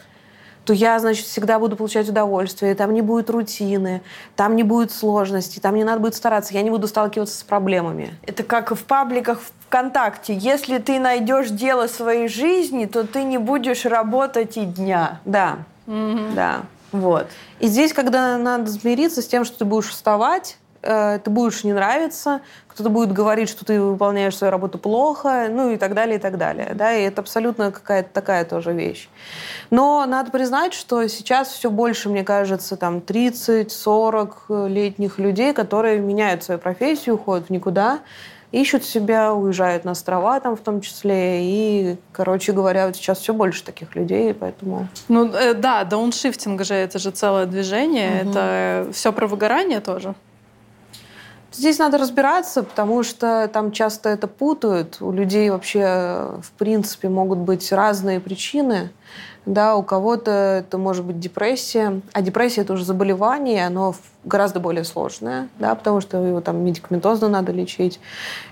то 0.64 0.72
я, 0.72 0.98
значит, 0.98 1.26
всегда 1.26 1.58
буду 1.58 1.76
получать 1.76 2.08
удовольствие, 2.08 2.74
там 2.74 2.94
не 2.94 3.02
будет 3.02 3.30
рутины, 3.30 4.02
там 4.36 4.56
не 4.56 4.62
будет 4.62 4.90
сложностей, 4.90 5.60
там 5.60 5.74
не 5.74 5.84
надо 5.84 6.00
будет 6.00 6.14
стараться, 6.14 6.54
я 6.54 6.62
не 6.62 6.70
буду 6.70 6.88
сталкиваться 6.88 7.38
с 7.38 7.42
проблемами. 7.42 8.16
Это 8.26 8.42
как 8.42 8.74
в 8.74 8.84
пабликах 8.84 9.40
ВКонтакте. 9.66 10.34
Если 10.34 10.78
ты 10.78 10.98
найдешь 10.98 11.50
дело 11.50 11.86
своей 11.86 12.28
жизни, 12.28 12.86
то 12.86 13.06
ты 13.06 13.24
не 13.24 13.38
будешь 13.38 13.84
работать 13.84 14.56
и 14.56 14.64
дня. 14.64 15.20
Да, 15.24 15.58
mm-hmm. 15.86 16.34
да. 16.34 16.62
Вот. 16.92 17.26
И 17.58 17.66
здесь, 17.66 17.92
когда 17.92 18.38
надо 18.38 18.70
смириться 18.70 19.20
с 19.20 19.26
тем, 19.26 19.44
что 19.44 19.58
ты 19.58 19.64
будешь 19.64 19.88
вставать, 19.88 20.58
э, 20.84 21.18
ты 21.22 21.30
будешь 21.30 21.64
не 21.64 21.72
нравиться, 21.72 22.40
кто-то 22.68 22.90
будет 22.90 23.12
говорить, 23.12 23.48
что 23.48 23.64
ты 23.64 23.80
выполняешь 23.80 24.36
свою 24.36 24.50
работу 24.50 24.78
плохо, 24.78 25.48
ну 25.48 25.70
и 25.70 25.76
так 25.76 25.94
далее, 25.94 26.16
и 26.16 26.18
так 26.18 26.36
далее. 26.38 26.72
Да, 26.74 26.92
и 26.92 27.02
это 27.02 27.20
абсолютно 27.20 27.70
какая-то 27.70 28.08
такая 28.12 28.44
тоже 28.44 28.72
вещь. 28.72 29.08
Но 29.70 30.04
надо 30.06 30.30
признать, 30.30 30.74
что 30.74 31.06
сейчас 31.06 31.48
все 31.48 31.70
больше, 31.70 32.08
мне 32.08 32.24
кажется, 32.24 32.76
там 32.76 32.98
30-40 32.98 34.68
летних 34.68 35.18
людей, 35.18 35.52
которые 35.52 36.00
меняют 36.00 36.42
свою 36.42 36.58
профессию, 36.58 37.14
уходят 37.14 37.46
в 37.46 37.50
никуда, 37.50 38.00
ищут 38.54 38.84
себя, 38.84 39.34
уезжают 39.34 39.84
на 39.84 39.92
острова 39.92 40.38
там 40.40 40.56
в 40.56 40.60
том 40.60 40.80
числе. 40.80 41.42
И, 41.42 41.96
короче 42.12 42.52
говоря, 42.52 42.86
вот 42.86 42.96
сейчас 42.96 43.18
все 43.18 43.34
больше 43.34 43.64
таких 43.64 43.94
людей, 43.96 44.32
поэтому... 44.32 44.88
Ну 45.08 45.26
э, 45.32 45.54
да, 45.54 45.84
дауншифтинг 45.84 46.64
же 46.64 46.74
это 46.74 46.98
же 46.98 47.10
целое 47.10 47.46
движение, 47.46 48.22
угу. 48.22 48.30
это 48.30 48.88
все 48.92 49.12
про 49.12 49.26
выгорание 49.26 49.80
тоже. 49.80 50.14
Здесь 51.56 51.78
надо 51.78 51.98
разбираться, 51.98 52.64
потому 52.64 53.04
что 53.04 53.48
там 53.52 53.70
часто 53.70 54.08
это 54.08 54.26
путают. 54.26 54.96
У 55.00 55.12
людей 55.12 55.50
вообще, 55.50 56.32
в 56.42 56.50
принципе, 56.58 57.08
могут 57.08 57.38
быть 57.38 57.70
разные 57.70 58.18
причины. 58.18 58.90
Да, 59.46 59.76
у 59.76 59.82
кого-то 59.82 60.30
это 60.30 60.78
может 60.78 61.04
быть 61.04 61.20
депрессия, 61.20 62.00
а 62.12 62.22
депрессия 62.22 62.62
это 62.62 62.72
уже 62.72 62.84
заболевание, 62.84 63.66
оно 63.66 63.94
гораздо 64.24 64.58
более 64.58 64.84
сложное, 64.84 65.48
да, 65.58 65.74
потому 65.74 66.00
что 66.00 66.16
его 66.16 66.40
там 66.40 66.64
медикаментозно 66.64 67.28
надо 67.28 67.52
лечить. 67.52 68.00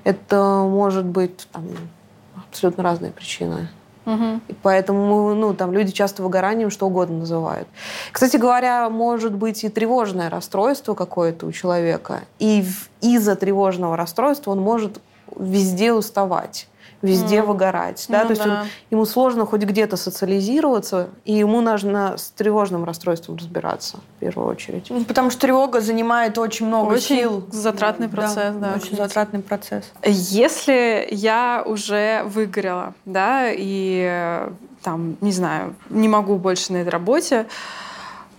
Это 0.04 0.62
может 0.68 1.06
быть 1.06 1.48
там, 1.50 1.64
абсолютно 2.50 2.82
разные 2.82 3.10
причины. 3.10 3.68
Угу. 4.04 4.40
И 4.48 4.54
поэтому 4.62 5.34
ну, 5.34 5.54
там 5.54 5.72
люди 5.72 5.92
часто 5.92 6.22
выгоранием 6.22 6.70
что 6.70 6.86
угодно 6.86 7.18
называют. 7.18 7.68
Кстати 8.10 8.36
говоря, 8.36 8.90
может 8.90 9.34
быть 9.34 9.62
и 9.64 9.68
тревожное 9.68 10.28
расстройство 10.28 10.94
какое-то 10.94 11.46
у 11.46 11.52
человека. 11.52 12.20
И 12.38 12.64
из-за 13.00 13.36
тревожного 13.36 13.96
расстройства 13.96 14.50
он 14.50 14.60
может 14.60 15.00
везде 15.36 15.92
уставать 15.92 16.68
везде 17.02 17.38
mm. 17.38 17.46
выгорать. 17.46 18.06
Да? 18.08 18.20
Ну, 18.20 18.28
То 18.28 18.30
есть 18.30 18.46
Он, 18.46 18.56
ему 18.90 19.04
сложно 19.04 19.44
хоть 19.44 19.62
где-то 19.62 19.96
социализироваться, 19.96 21.10
и 21.24 21.34
ему 21.34 21.60
нужно 21.60 22.16
с 22.16 22.30
тревожным 22.30 22.84
расстройством 22.84 23.36
разбираться 23.36 23.98
в 24.16 24.20
первую 24.20 24.48
очередь. 24.48 24.86
Ну, 24.88 25.04
потому 25.04 25.30
что 25.30 25.40
тревога 25.40 25.80
занимает 25.80 26.38
очень 26.38 26.66
много 26.66 26.94
очень 26.94 27.18
сил. 27.18 27.44
затратный 27.50 28.08
процесс. 28.08 28.54
Да, 28.54 28.70
да, 28.70 28.74
очень 28.76 28.96
затратный 28.96 29.40
процесс. 29.40 29.90
Если 30.04 31.08
я 31.10 31.62
уже 31.66 32.22
выгорела, 32.24 32.94
да, 33.04 33.48
и 33.50 34.48
там, 34.82 35.16
не 35.20 35.32
знаю, 35.32 35.74
не 35.90 36.08
могу 36.08 36.36
больше 36.36 36.72
на 36.72 36.78
этой 36.78 36.88
работе, 36.90 37.46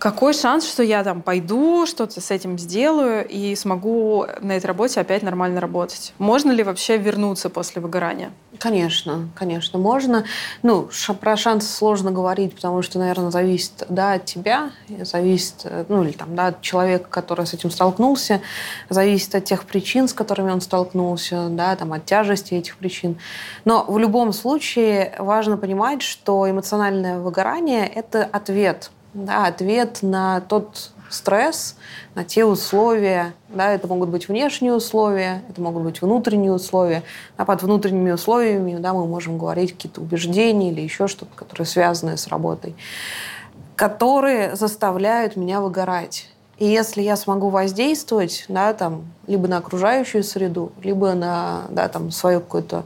какой 0.04 0.34
шанс, 0.34 0.68
что 0.68 0.82
я 0.82 1.02
там 1.02 1.22
пойду, 1.22 1.86
что-то 1.86 2.20
с 2.20 2.30
этим 2.30 2.58
сделаю 2.58 3.26
и 3.26 3.56
смогу 3.56 4.26
на 4.42 4.52
этой 4.52 4.66
работе 4.66 5.00
опять 5.00 5.22
нормально 5.22 5.62
работать? 5.62 6.12
Можно 6.18 6.52
ли 6.52 6.62
вообще 6.62 6.98
вернуться 6.98 7.48
после 7.48 7.80
выгорания? 7.80 8.30
Конечно, 8.58 9.30
конечно, 9.34 9.78
можно. 9.78 10.24
Ну, 10.62 10.90
про 11.18 11.38
шансы 11.38 11.72
сложно 11.72 12.10
говорить, 12.10 12.54
потому 12.54 12.82
что, 12.82 12.98
наверное, 12.98 13.30
зависит 13.30 13.86
да, 13.88 14.12
от 14.12 14.26
тебя, 14.26 14.72
зависит, 14.90 15.66
ну, 15.88 16.04
или 16.04 16.12
там, 16.12 16.36
да, 16.36 16.48
от 16.48 16.60
человека, 16.60 17.08
который 17.08 17.46
с 17.46 17.54
этим 17.54 17.70
столкнулся, 17.70 18.42
зависит 18.90 19.34
от 19.34 19.46
тех 19.46 19.64
причин, 19.64 20.06
с 20.06 20.12
которыми 20.12 20.50
он 20.50 20.60
столкнулся, 20.60 21.48
да, 21.48 21.74
там, 21.76 21.94
от 21.94 22.04
тяжести 22.04 22.52
этих 22.52 22.76
причин. 22.76 23.16
Но 23.64 23.86
в 23.88 23.98
любом 23.98 24.34
случае 24.34 25.14
важно 25.18 25.56
понимать, 25.56 26.02
что 26.02 26.50
эмоциональное 26.50 27.20
выгорание– 27.20 27.86
это 27.94 28.28
ответ– 28.30 28.90
да, 29.14 29.46
ответ 29.46 30.00
на 30.02 30.40
тот 30.40 30.90
стресс, 31.08 31.76
на 32.14 32.24
те 32.24 32.44
условия. 32.44 33.34
Да, 33.48 33.70
это 33.70 33.86
могут 33.86 34.08
быть 34.08 34.28
внешние 34.28 34.74
условия, 34.74 35.42
это 35.48 35.60
могут 35.60 35.84
быть 35.84 36.02
внутренние 36.02 36.52
условия. 36.52 37.02
А 37.36 37.44
под 37.44 37.62
внутренними 37.62 38.10
условиями 38.10 38.76
да, 38.78 38.92
мы 38.92 39.06
можем 39.06 39.38
говорить 39.38 39.72
какие-то 39.72 40.00
убеждения 40.00 40.70
или 40.70 40.80
еще 40.80 41.06
что-то, 41.06 41.34
которые 41.34 41.66
связаны 41.66 42.16
с 42.16 42.26
работой, 42.26 42.74
которые 43.76 44.56
заставляют 44.56 45.36
меня 45.36 45.60
выгорать. 45.60 46.28
И 46.58 46.66
если 46.66 47.02
я 47.02 47.16
смогу 47.16 47.48
воздействовать 47.48 48.44
да, 48.48 48.72
там, 48.74 49.04
либо 49.26 49.48
на 49.48 49.58
окружающую 49.58 50.22
среду, 50.22 50.72
либо 50.82 51.14
на 51.14 51.62
да, 51.70 51.88
там, 51.88 52.10
свою 52.10 52.40
какую-то 52.40 52.84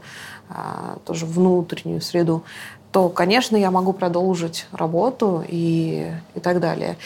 а, 0.49 0.97
тоже 1.05 1.27
внутреннюю 1.27 2.01
среду, 2.01 2.43
то, 2.91 3.09
конечно, 3.09 3.55
я 3.55 3.69
могу 3.69 3.93
продолжить 3.93 4.65
работу 4.71 5.43
и, 5.47 6.11
и 6.33 6.39
так 6.39 6.59
далее. 6.59 6.97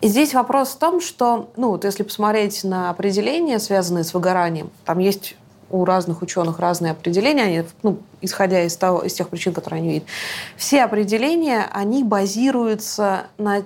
И 0.00 0.08
здесь 0.08 0.34
вопрос 0.34 0.70
в 0.70 0.78
том, 0.78 1.00
что, 1.00 1.48
ну, 1.56 1.70
вот 1.70 1.84
если 1.84 2.02
посмотреть 2.02 2.62
на 2.62 2.90
определения, 2.90 3.58
связанные 3.58 4.04
с 4.04 4.12
выгоранием, 4.12 4.70
там 4.84 4.98
есть 4.98 5.36
у 5.70 5.84
разных 5.84 6.20
ученых 6.20 6.58
разные 6.58 6.92
определения, 6.92 7.44
они, 7.44 7.64
ну, 7.82 7.98
исходя 8.20 8.62
из, 8.64 8.76
того, 8.76 9.00
из 9.02 9.14
тех 9.14 9.28
причин, 9.28 9.54
которые 9.54 9.78
они 9.80 9.88
видят. 9.88 10.08
Все 10.56 10.82
определения, 10.82 11.66
они 11.72 12.04
базируются 12.04 13.28
на 13.38 13.62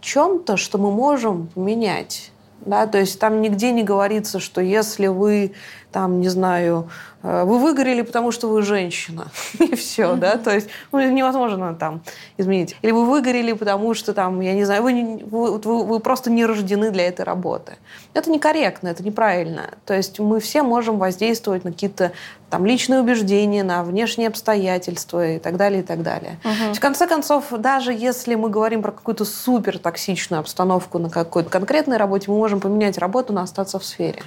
чем-то, 0.00 0.56
что 0.56 0.78
мы 0.78 0.92
можем 0.92 1.48
поменять. 1.48 2.30
Да? 2.60 2.86
То 2.86 2.98
есть 2.98 3.18
там 3.18 3.40
нигде 3.40 3.72
не 3.72 3.82
говорится, 3.82 4.38
что 4.38 4.60
если 4.60 5.06
вы, 5.06 5.52
там, 5.96 6.20
не 6.20 6.28
знаю, 6.28 6.90
Э, 7.26 7.44
вы 7.44 7.58
выгорели, 7.58 8.02
потому 8.02 8.30
что 8.30 8.48
вы 8.48 8.62
женщина. 8.62 9.28
И 9.58 9.74
все, 9.74 10.14
да, 10.14 10.36
то 10.36 10.54
есть 10.54 10.68
ну, 10.92 11.00
невозможно 11.00 11.74
там 11.74 12.02
изменить. 12.38 12.76
Или 12.82 12.92
вы 12.92 13.04
выгорели, 13.04 13.52
потому 13.52 13.94
что 13.94 14.14
там, 14.14 14.40
я 14.40 14.52
не 14.52 14.64
знаю, 14.64 14.82
вы, 14.82 14.92
не, 14.92 15.24
вы, 15.24 15.58
вы, 15.58 15.84
вы 15.84 16.00
просто 16.00 16.30
не 16.30 16.46
рождены 16.46 16.90
для 16.90 17.08
этой 17.08 17.24
работы. 17.24 17.78
Это 18.14 18.30
некорректно, 18.30 18.88
это 18.88 19.02
неправильно. 19.02 19.70
То 19.84 19.94
есть 19.94 20.20
мы 20.20 20.38
все 20.38 20.62
можем 20.62 20.98
воздействовать 20.98 21.64
на 21.64 21.72
какие-то 21.72 22.12
там 22.48 22.64
личные 22.64 23.00
убеждения, 23.00 23.64
на 23.64 23.82
внешние 23.82 24.28
обстоятельства 24.28 25.32
и 25.32 25.38
так 25.40 25.56
далее, 25.56 25.80
и 25.80 25.84
так 25.84 26.02
далее. 26.02 26.38
Угу. 26.44 26.74
В 26.74 26.80
конце 26.80 27.08
концов, 27.08 27.46
даже 27.50 27.92
если 27.92 28.36
мы 28.36 28.50
говорим 28.50 28.82
про 28.82 28.92
какую-то 28.92 29.24
супер 29.24 29.78
токсичную 29.78 30.38
обстановку 30.38 31.00
на 31.00 31.10
какой-то 31.10 31.50
конкретной 31.50 31.96
работе, 31.96 32.30
мы 32.30 32.36
можем 32.36 32.60
поменять 32.60 32.98
работу, 32.98 33.32
но 33.32 33.40
остаться 33.40 33.80
в 33.80 33.84
сфере. 33.84 34.22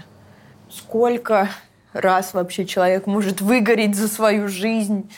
Сколько 0.69 1.49
раз 1.93 2.33
вообще 2.33 2.65
человек 2.65 3.07
может 3.07 3.41
выгореть 3.41 3.95
за 3.95 4.07
свою 4.07 4.47
жизнь? 4.47 5.11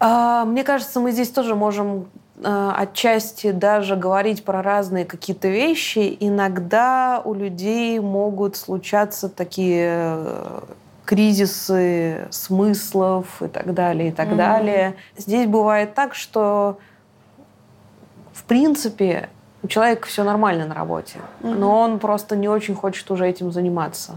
А, 0.00 0.44
мне 0.44 0.64
кажется, 0.64 1.00
мы 1.00 1.12
здесь 1.12 1.30
тоже 1.30 1.54
можем 1.54 2.08
а, 2.42 2.74
отчасти 2.76 3.52
даже 3.52 3.96
говорить 3.96 4.44
про 4.44 4.60
разные 4.60 5.04
какие-то 5.04 5.48
вещи. 5.48 6.16
Иногда 6.18 7.22
у 7.24 7.32
людей 7.32 8.00
могут 8.00 8.56
случаться 8.56 9.28
такие 9.28 9.86
э, 9.88 10.60
кризисы 11.04 12.26
смыслов 12.30 13.40
и 13.40 13.46
так 13.46 13.72
далее, 13.72 14.08
и 14.08 14.12
так 14.12 14.28
mm-hmm. 14.28 14.36
далее. 14.36 14.96
Здесь 15.16 15.46
бывает 15.46 15.94
так, 15.94 16.14
что 16.14 16.78
в 18.32 18.42
принципе 18.44 19.28
у 19.64 19.68
человека 19.68 20.06
все 20.06 20.24
нормально 20.24 20.66
на 20.66 20.74
работе, 20.74 21.18
mm-hmm. 21.40 21.54
но 21.54 21.80
он 21.80 21.98
просто 21.98 22.36
не 22.36 22.48
очень 22.48 22.74
хочет 22.74 23.10
уже 23.10 23.26
этим 23.26 23.50
заниматься. 23.50 24.12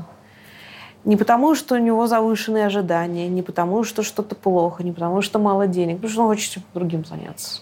Не 1.05 1.15
потому, 1.15 1.55
что 1.55 1.75
у 1.75 1.77
него 1.77 2.05
завышенные 2.05 2.65
ожидания, 2.65 3.29
не 3.29 3.41
потому, 3.41 3.85
что 3.85 4.03
что-то 4.03 4.35
плохо, 4.35 4.83
не 4.83 4.91
потому, 4.91 5.21
что 5.21 5.39
мало 5.39 5.65
денег, 5.65 5.95
потому 5.95 6.11
что 6.11 6.21
он 6.23 6.27
хочет 6.27 6.63
другим 6.73 7.05
заняться. 7.05 7.61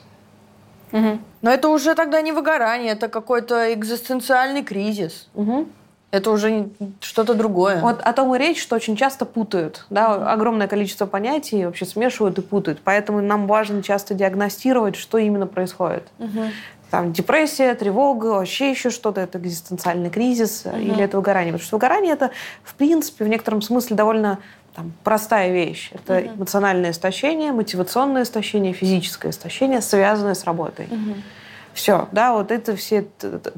Угу. 0.92 1.20
Но 1.44 1.52
это 1.52 1.70
уже 1.70 1.94
тогда 1.94 2.22
не 2.22 2.32
выгорание, 2.32 2.94
это 2.94 3.08
какой-то 3.08 3.72
экзистенциальный 3.72 4.64
кризис. 4.64 5.30
Угу. 5.36 5.68
Это 6.16 6.32
уже 6.32 6.70
что-то 7.02 7.34
другое. 7.34 7.82
Вот 7.82 8.00
о 8.02 8.14
том 8.14 8.34
и 8.34 8.40
речь, 8.40 8.62
что 8.62 8.78
очень 8.78 8.96
часто 8.96 9.26
путают. 9.26 9.86
Да, 9.90 10.32
огромное 10.32 10.68
количество 10.68 11.06
понятий 11.06 11.66
вообще 11.66 11.86
смешивают 11.86 12.38
и 12.38 12.42
путают. 12.42 12.80
Поэтому 12.84 13.22
нам 13.22 13.48
важно 13.48 13.84
часто 13.84 14.14
диагностировать, 14.14 14.96
что 14.96 15.18
именно 15.18 15.46
происходит. 15.46 16.04
Угу. 16.20 16.42
Там 16.92 17.14
депрессия, 17.14 17.74
тревога, 17.76 18.28
вообще 18.28 18.72
еще 18.72 18.90
что-то, 18.90 19.22
это 19.22 19.38
экзистенциальный 19.40 20.10
кризис 20.10 20.66
угу. 20.66 20.78
или 20.78 21.04
это 21.04 21.18
выгорание. 21.18 21.54
Потому 21.54 21.66
что 21.66 21.76
выгорание 21.76 22.14
это, 22.14 22.32
в 22.64 22.76
принципе, 22.76 23.26
в 23.26 23.28
некотором 23.28 23.62
смысле 23.62 23.96
довольно 23.96 24.40
там, 24.76 24.94
простая 25.04 25.52
вещь. 25.52 25.92
Это 25.94 26.18
угу. 26.18 26.38
эмоциональное 26.38 26.92
истощение, 26.92 27.52
мотивационное 27.52 28.24
истощение, 28.24 28.74
физическое 28.74 29.30
истощение, 29.30 29.82
связанное 29.82 30.36
с 30.36 30.44
работой. 30.44 30.86
Угу. 30.86 31.16
Все, 31.74 32.08
да, 32.14 32.34
вот 32.34 32.52
это 32.52 32.76
все 32.78 33.06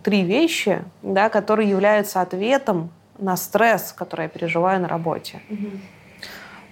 три 0.04 0.24
вещи, 0.24 0.84
да, 1.04 1.30
которые 1.30 1.70
являются 1.70 2.22
ответом 2.22 2.90
на 3.20 3.38
стресс, 3.38 3.94
который 3.96 4.24
я 4.24 4.30
переживаю 4.30 4.82
на 4.82 4.88
работе. 4.88 5.40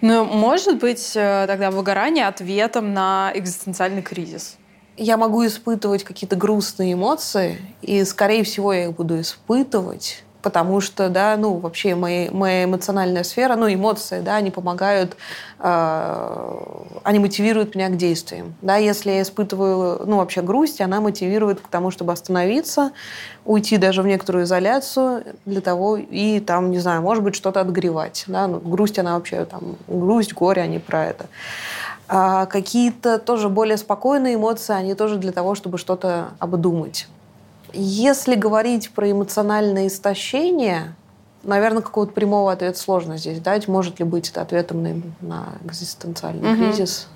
Ну, 0.01 0.26
может 0.26 0.80
быть, 0.80 1.14
э, 1.16 1.45
тогда 1.47 1.72
выгорание 1.72 2.28
ответом 2.28 2.93
на 2.93 3.32
экзистенциальный 3.34 4.01
кризис? 4.01 4.58
Я 4.98 5.18
могу 5.18 5.46
испытывать 5.46 6.04
какие-то 6.04 6.36
грустные 6.36 6.93
эмоции, 6.93 7.60
и, 7.82 8.04
скорее 8.06 8.43
всего, 8.43 8.72
я 8.72 8.86
их 8.86 8.96
буду 8.96 9.20
испытывать 9.20 10.24
потому 10.46 10.80
что, 10.80 11.10
да, 11.10 11.38
ну, 11.38 11.56
вообще 11.56 11.96
моя, 11.96 12.30
моя 12.32 12.66
эмоциональная 12.66 13.24
сфера, 13.24 13.56
ну, 13.56 13.68
эмоции, 13.68 14.22
да, 14.22 14.36
они 14.36 14.52
помогают, 14.52 15.18
э, 15.58 16.58
они 17.04 17.18
мотивируют 17.18 17.74
меня 17.74 17.89
к 17.89 17.98
действиям. 17.98 18.54
Да, 18.62 18.76
если 18.76 19.10
я 19.10 19.24
испытываю, 19.24 20.04
ну, 20.06 20.18
вообще 20.18 20.43
грусть, 20.43 20.82
она 20.82 21.02
мотивирует 21.02 21.62
к 21.62 21.68
тому, 21.68 21.89
чтобы 21.89 22.14
остановиться, 22.14 22.91
уйти 23.43 23.78
даже 23.78 24.04
в 24.04 24.06
некоторую 24.06 24.43
изоляцию 24.43 25.24
для 25.48 25.62
того, 25.62 25.98
и 25.98 26.39
там, 26.39 26.70
не 26.70 26.78
знаю, 26.78 27.02
может 27.02 27.24
быть, 27.24 27.34
что-то 27.34 27.62
отгревать. 27.62 28.26
Да? 28.28 28.46
Ну, 28.46 28.60
грусть, 28.60 29.00
она 29.00 29.16
вообще 29.16 29.46
там, 29.46 29.78
грусть, 29.88 30.34
горе, 30.34 30.62
они 30.62 30.78
про 30.78 31.06
это. 31.06 31.26
А 32.08 32.45
какие-то 32.45 33.18
тоже 33.20 33.49
более 33.49 33.78
спокойные 33.78 34.36
эмоции, 34.36 34.74
они 34.74 34.93
тоже 34.93 35.18
для 35.18 35.32
того, 35.32 35.56
чтобы 35.56 35.78
что-то 35.78 36.30
обдумать. 36.39 37.08
Если 37.74 38.36
говорить 38.36 38.91
про 38.91 39.12
эмоциональное 39.12 39.88
истощение, 39.88 40.95
наверное, 41.45 41.82
какого-то 41.82 42.12
прямого 42.12 42.51
ответа 42.51 42.78
сложно 42.78 43.18
здесь 43.18 43.39
дать. 43.39 43.68
Может 43.68 43.99
ли 43.99 44.06
быть 44.06 44.30
это 44.30 44.41
ответом 44.41 44.84
на, 44.84 45.01
на 45.22 45.45
экзистенциальный 45.64 46.53
угу. 46.53 46.64
кризис? 46.64 47.08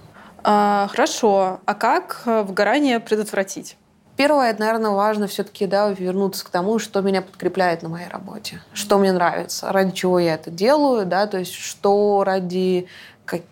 А, 0.43 0.87
хорошо. 0.89 1.59
А 1.65 1.73
как 1.73 2.23
э, 2.25 2.43
выгорание 2.43 2.99
предотвратить? 2.99 3.75
Первое, 4.15 4.51
это, 4.51 4.59
наверное, 4.59 4.91
важно 4.91 5.27
все-таки 5.27 5.65
да, 5.65 5.89
вернуться 5.89 6.45
к 6.45 6.49
тому, 6.49 6.77
что 6.77 7.01
меня 7.01 7.21
подкрепляет 7.21 7.83
на 7.83 7.89
моей 7.89 8.09
работе, 8.09 8.61
что 8.73 8.97
мне 8.97 9.13
нравится, 9.13 9.71
ради 9.71 9.91
чего 9.91 10.19
я 10.19 10.33
это 10.33 10.51
делаю, 10.51 11.05
да, 11.05 11.25
то 11.25 11.37
есть 11.37 11.53
что 11.53 12.25
ради 12.25 12.87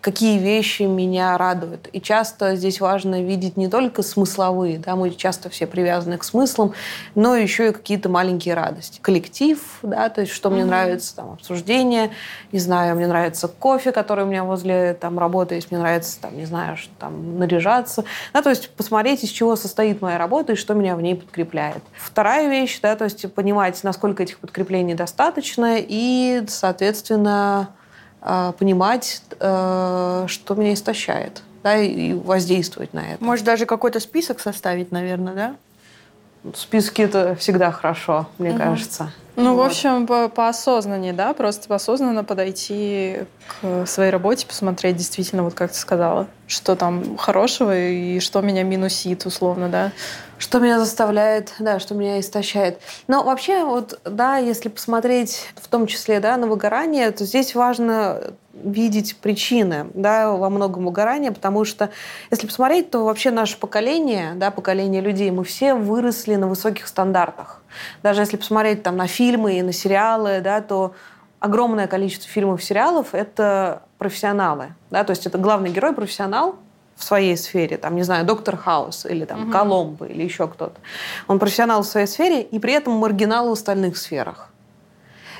какие 0.00 0.38
вещи 0.38 0.82
меня 0.82 1.36
радуют. 1.38 1.88
И 1.92 2.00
часто 2.00 2.56
здесь 2.56 2.80
важно 2.80 3.22
видеть 3.22 3.56
не 3.56 3.68
только 3.68 4.02
смысловые, 4.02 4.78
да, 4.78 4.96
мы 4.96 5.10
часто 5.10 5.48
все 5.50 5.66
привязаны 5.66 6.18
к 6.18 6.24
смыслам, 6.24 6.74
но 7.14 7.36
еще 7.36 7.68
и 7.68 7.72
какие-то 7.72 8.08
маленькие 8.08 8.54
радости. 8.54 8.98
Коллектив, 9.00 9.58
да, 9.82 10.08
то 10.08 10.22
есть 10.22 10.32
что 10.32 10.48
mm-hmm. 10.48 10.52
мне 10.52 10.64
нравится, 10.64 11.16
там, 11.16 11.32
обсуждение, 11.32 12.10
не 12.52 12.58
знаю, 12.58 12.96
мне 12.96 13.06
нравится 13.06 13.48
кофе, 13.48 13.92
который 13.92 14.24
у 14.24 14.28
меня 14.28 14.44
возле 14.44 14.94
там 14.94 15.18
работы 15.18 15.54
есть, 15.54 15.70
мне 15.70 15.80
нравится, 15.80 16.20
там, 16.20 16.36
не 16.36 16.44
знаю, 16.44 16.76
что, 16.76 16.90
там, 16.98 17.38
наряжаться. 17.38 18.04
Да, 18.32 18.42
то 18.42 18.50
есть 18.50 18.70
посмотреть, 18.70 19.24
из 19.24 19.30
чего 19.30 19.56
состоит 19.56 20.02
моя 20.02 20.18
работа 20.18 20.52
и 20.52 20.56
что 20.56 20.74
меня 20.74 20.96
в 20.96 21.02
ней 21.02 21.14
подкрепляет. 21.14 21.82
Вторая 21.96 22.48
вещь, 22.48 22.78
да, 22.80 22.96
то 22.96 23.04
есть 23.04 23.32
понимать, 23.34 23.82
насколько 23.84 24.22
этих 24.22 24.38
подкреплений 24.38 24.94
достаточно 24.94 25.76
и, 25.78 26.44
соответственно, 26.48 27.70
понимать, 28.20 29.22
э, 29.38 30.24
что 30.26 30.54
меня 30.54 30.74
истощает, 30.74 31.42
да, 31.62 31.76
и 31.76 32.12
воздействовать 32.14 32.92
на 32.92 33.14
это. 33.14 33.22
Может, 33.22 33.44
даже 33.44 33.66
какой-то 33.66 34.00
список 34.00 34.40
составить, 34.40 34.92
наверное, 34.92 35.34
да? 35.34 35.56
Списки 36.54 37.02
это 37.02 37.34
всегда 37.36 37.70
хорошо, 37.70 38.26
мне 38.38 38.50
угу. 38.50 38.58
кажется. 38.58 39.12
Ну, 39.38 39.54
вот. 39.54 39.62
в 39.62 39.66
общем, 39.66 40.06
по 40.06 40.28
поосознаннее, 40.28 41.12
да, 41.12 41.32
просто 41.32 41.72
осознанно 41.72 42.24
подойти 42.24 43.18
к 43.46 43.86
своей 43.86 44.10
работе, 44.10 44.44
посмотреть 44.46 44.96
действительно, 44.96 45.44
вот 45.44 45.54
как 45.54 45.70
ты 45.70 45.78
сказала, 45.78 46.26
что 46.48 46.74
там 46.74 47.16
хорошего 47.16 47.76
и 47.76 48.18
что 48.18 48.40
меня 48.40 48.64
минусит, 48.64 49.26
условно, 49.26 49.68
да. 49.68 49.92
Что 50.38 50.58
меня 50.58 50.80
заставляет, 50.80 51.52
да, 51.60 51.78
что 51.78 51.94
меня 51.94 52.18
истощает. 52.18 52.80
Но 53.06 53.22
вообще, 53.22 53.64
вот, 53.64 54.00
да, 54.04 54.38
если 54.38 54.68
посмотреть 54.68 55.46
в 55.54 55.68
том 55.68 55.86
числе, 55.86 56.18
да, 56.18 56.36
на 56.36 56.48
выгорание, 56.48 57.10
то 57.12 57.24
здесь 57.24 57.54
важно 57.54 58.34
видеть 58.52 59.16
причины, 59.18 59.86
да, 59.94 60.32
во 60.32 60.50
многом 60.50 60.84
выгорания, 60.84 61.30
потому 61.30 61.64
что, 61.64 61.90
если 62.32 62.48
посмотреть, 62.48 62.90
то 62.90 63.04
вообще 63.04 63.30
наше 63.30 63.56
поколение, 63.56 64.32
да, 64.34 64.50
поколение 64.50 65.00
людей, 65.00 65.30
мы 65.30 65.44
все 65.44 65.74
выросли 65.74 66.34
на 66.34 66.48
высоких 66.48 66.88
стандартах. 66.88 67.62
Даже 68.02 68.22
если 68.22 68.36
посмотреть 68.36 68.82
там 68.82 68.96
на 68.96 69.06
фильмы 69.06 69.58
и 69.58 69.62
на 69.62 69.72
сериалы, 69.72 70.40
да, 70.40 70.60
то 70.60 70.94
огромное 71.40 71.86
количество 71.86 72.28
фильмов 72.28 72.60
и 72.60 72.64
сериалов— 72.64 73.08
это 73.12 73.82
профессионалы, 73.98 74.74
да, 74.90 75.04
то 75.04 75.10
есть 75.10 75.26
это 75.26 75.38
главный 75.38 75.70
герой 75.70 75.92
профессионал, 75.92 76.56
в 76.98 77.04
своей 77.04 77.36
сфере, 77.36 77.76
там, 77.76 77.94
не 77.94 78.02
знаю, 78.02 78.26
доктор 78.26 78.56
Хаус 78.56 79.06
или 79.06 79.24
там 79.24 79.44
угу. 79.44 79.52
Коломбо 79.52 80.06
или 80.06 80.24
еще 80.24 80.48
кто-то. 80.48 80.74
Он 81.28 81.38
профессионал 81.38 81.82
в 81.82 81.86
своей 81.86 82.08
сфере 82.08 82.42
и 82.42 82.58
при 82.58 82.72
этом 82.72 82.94
маргинал 82.94 83.48
в 83.48 83.52
остальных 83.52 83.96
сферах. 83.96 84.50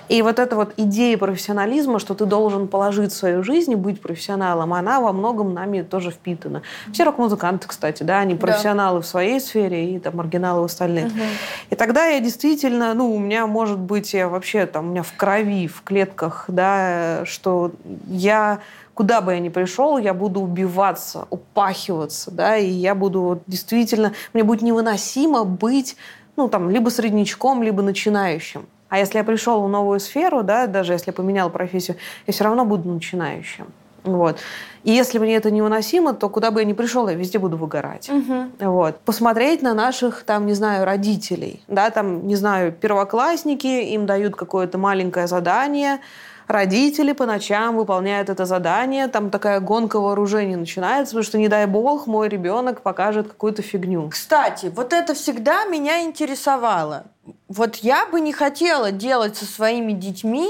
И 0.09 0.23
вот 0.23 0.39
эта 0.39 0.57
вот 0.57 0.73
идея 0.77 1.19
профессионализма, 1.19 1.99
что 1.99 2.15
ты 2.15 2.25
должен 2.25 2.69
положить 2.69 3.13
свою 3.13 3.43
жизнь 3.43 3.73
и 3.73 3.77
быть 3.77 4.01
профессионалом, 4.01 4.73
она 4.75 5.01
во 5.01 5.13
многом 5.13 5.55
нами 5.55 5.83
тоже 5.83 6.11
впитана. 6.11 6.63
Все 6.93 7.05
рок-музыканты, 7.05 7.69
кстати, 7.69 8.03
да, 8.03 8.21
они 8.21 8.35
профессионалы 8.35 8.99
да. 8.99 9.03
в 9.03 9.07
своей 9.07 9.41
сфере 9.41 9.95
и 9.95 9.99
там 9.99 10.17
маргиналы 10.17 10.63
в 10.63 10.65
остальных. 10.65 11.07
Угу. 11.07 11.23
И 11.71 11.75
тогда 11.75 12.07
я 12.07 12.21
действительно, 12.21 12.95
ну, 12.95 13.15
у 13.15 13.19
меня 13.19 13.47
может 13.47 13.79
быть, 13.79 14.15
я 14.15 14.29
вообще 14.29 14.67
там, 14.67 14.89
у 14.89 14.91
меня 14.91 15.03
в 15.03 15.13
крови, 15.17 15.69
в 15.69 15.83
клетках, 15.83 16.45
да, 16.49 17.23
что 17.25 17.73
я 18.07 18.61
куда 18.95 19.21
бы 19.21 19.33
я 19.33 19.39
ни 19.39 19.49
пришел, 19.49 19.97
я 19.99 20.13
буду 20.13 20.41
убиваться, 20.41 21.29
упахиваться, 21.31 22.33
да, 22.33 22.57
и 22.57 22.69
я 22.69 22.97
буду 22.97 23.21
вот 23.21 23.43
действительно, 23.47 24.13
мне 24.33 24.43
будет 24.43 24.61
невыносимо 24.63 25.45
быть, 25.45 25.97
ну, 26.35 26.49
там, 26.49 26.69
либо 26.69 26.89
среднячком, 26.89 27.63
либо 27.63 27.81
начинающим. 27.83 28.67
А 28.89 28.99
если 28.99 29.19
я 29.19 29.25
пришел 29.25 29.63
в 29.63 29.69
новую 29.69 30.01
сферу, 30.01 30.43
да, 30.43 30.67
даже 30.67 30.93
если 30.93 31.11
я 31.11 31.13
поменял 31.13 31.51
профессию, 31.51 31.97
я 32.27 32.33
все 32.33 32.45
равно 32.45 32.65
буду 32.65 32.89
начинающим. 32.89 33.67
Вот. 34.05 34.39
И 34.85 34.93
если 34.93 35.19
мне 35.19 35.37
это 35.37 35.51
невыносимо, 35.51 36.15
то 36.15 36.29
куда 36.29 36.51
бы 36.51 36.61
я 36.61 36.67
ни 36.67 36.73
пришел, 36.73 37.09
я 37.09 37.15
везде 37.15 37.39
буду 37.39 37.57
выгорать. 37.57 38.09
Угу. 38.09 38.71
Вот. 38.71 39.01
Посмотреть 39.01 39.61
на 39.61 39.75
наших, 39.75 40.23
там, 40.23 40.47
не 40.47 40.55
знаю, 40.55 40.85
родителей. 40.85 41.63
Да, 41.69 41.91
там, 41.91 42.27
не 42.27 42.37
знаю, 42.37 42.73
первоклассники, 42.73 43.67
им 43.67 44.07
дают 44.07 44.37
какое-то 44.37 44.79
маленькое 44.79 45.27
задание, 45.27 45.99
родители 46.49 47.13
по 47.13 47.27
ночам 47.27 47.77
выполняют 47.77 48.29
это 48.31 48.47
задание, 48.47 49.07
там 49.09 49.31
такая 49.31 49.61
гонка 49.61 50.01
вооружений 50.01 50.57
начинается, 50.57 51.13
потому 51.13 51.25
что, 51.25 51.39
не 51.39 51.49
дай 51.49 51.67
бог, 51.67 52.07
мой 52.07 52.29
ребенок 52.29 52.81
покажет 52.81 53.29
какую-то 53.29 53.63
фигню. 53.63 54.09
Кстати, 54.09 54.73
вот 54.75 54.93
это 54.93 55.15
всегда 55.15 55.65
меня 55.67 56.03
интересовало. 56.03 57.05
Вот 57.49 57.77
я 57.77 58.07
бы 58.07 58.21
не 58.21 58.33
хотела 58.33 58.91
делать 58.91 59.37
со 59.37 59.45
своими 59.45 59.93
детьми 59.93 60.49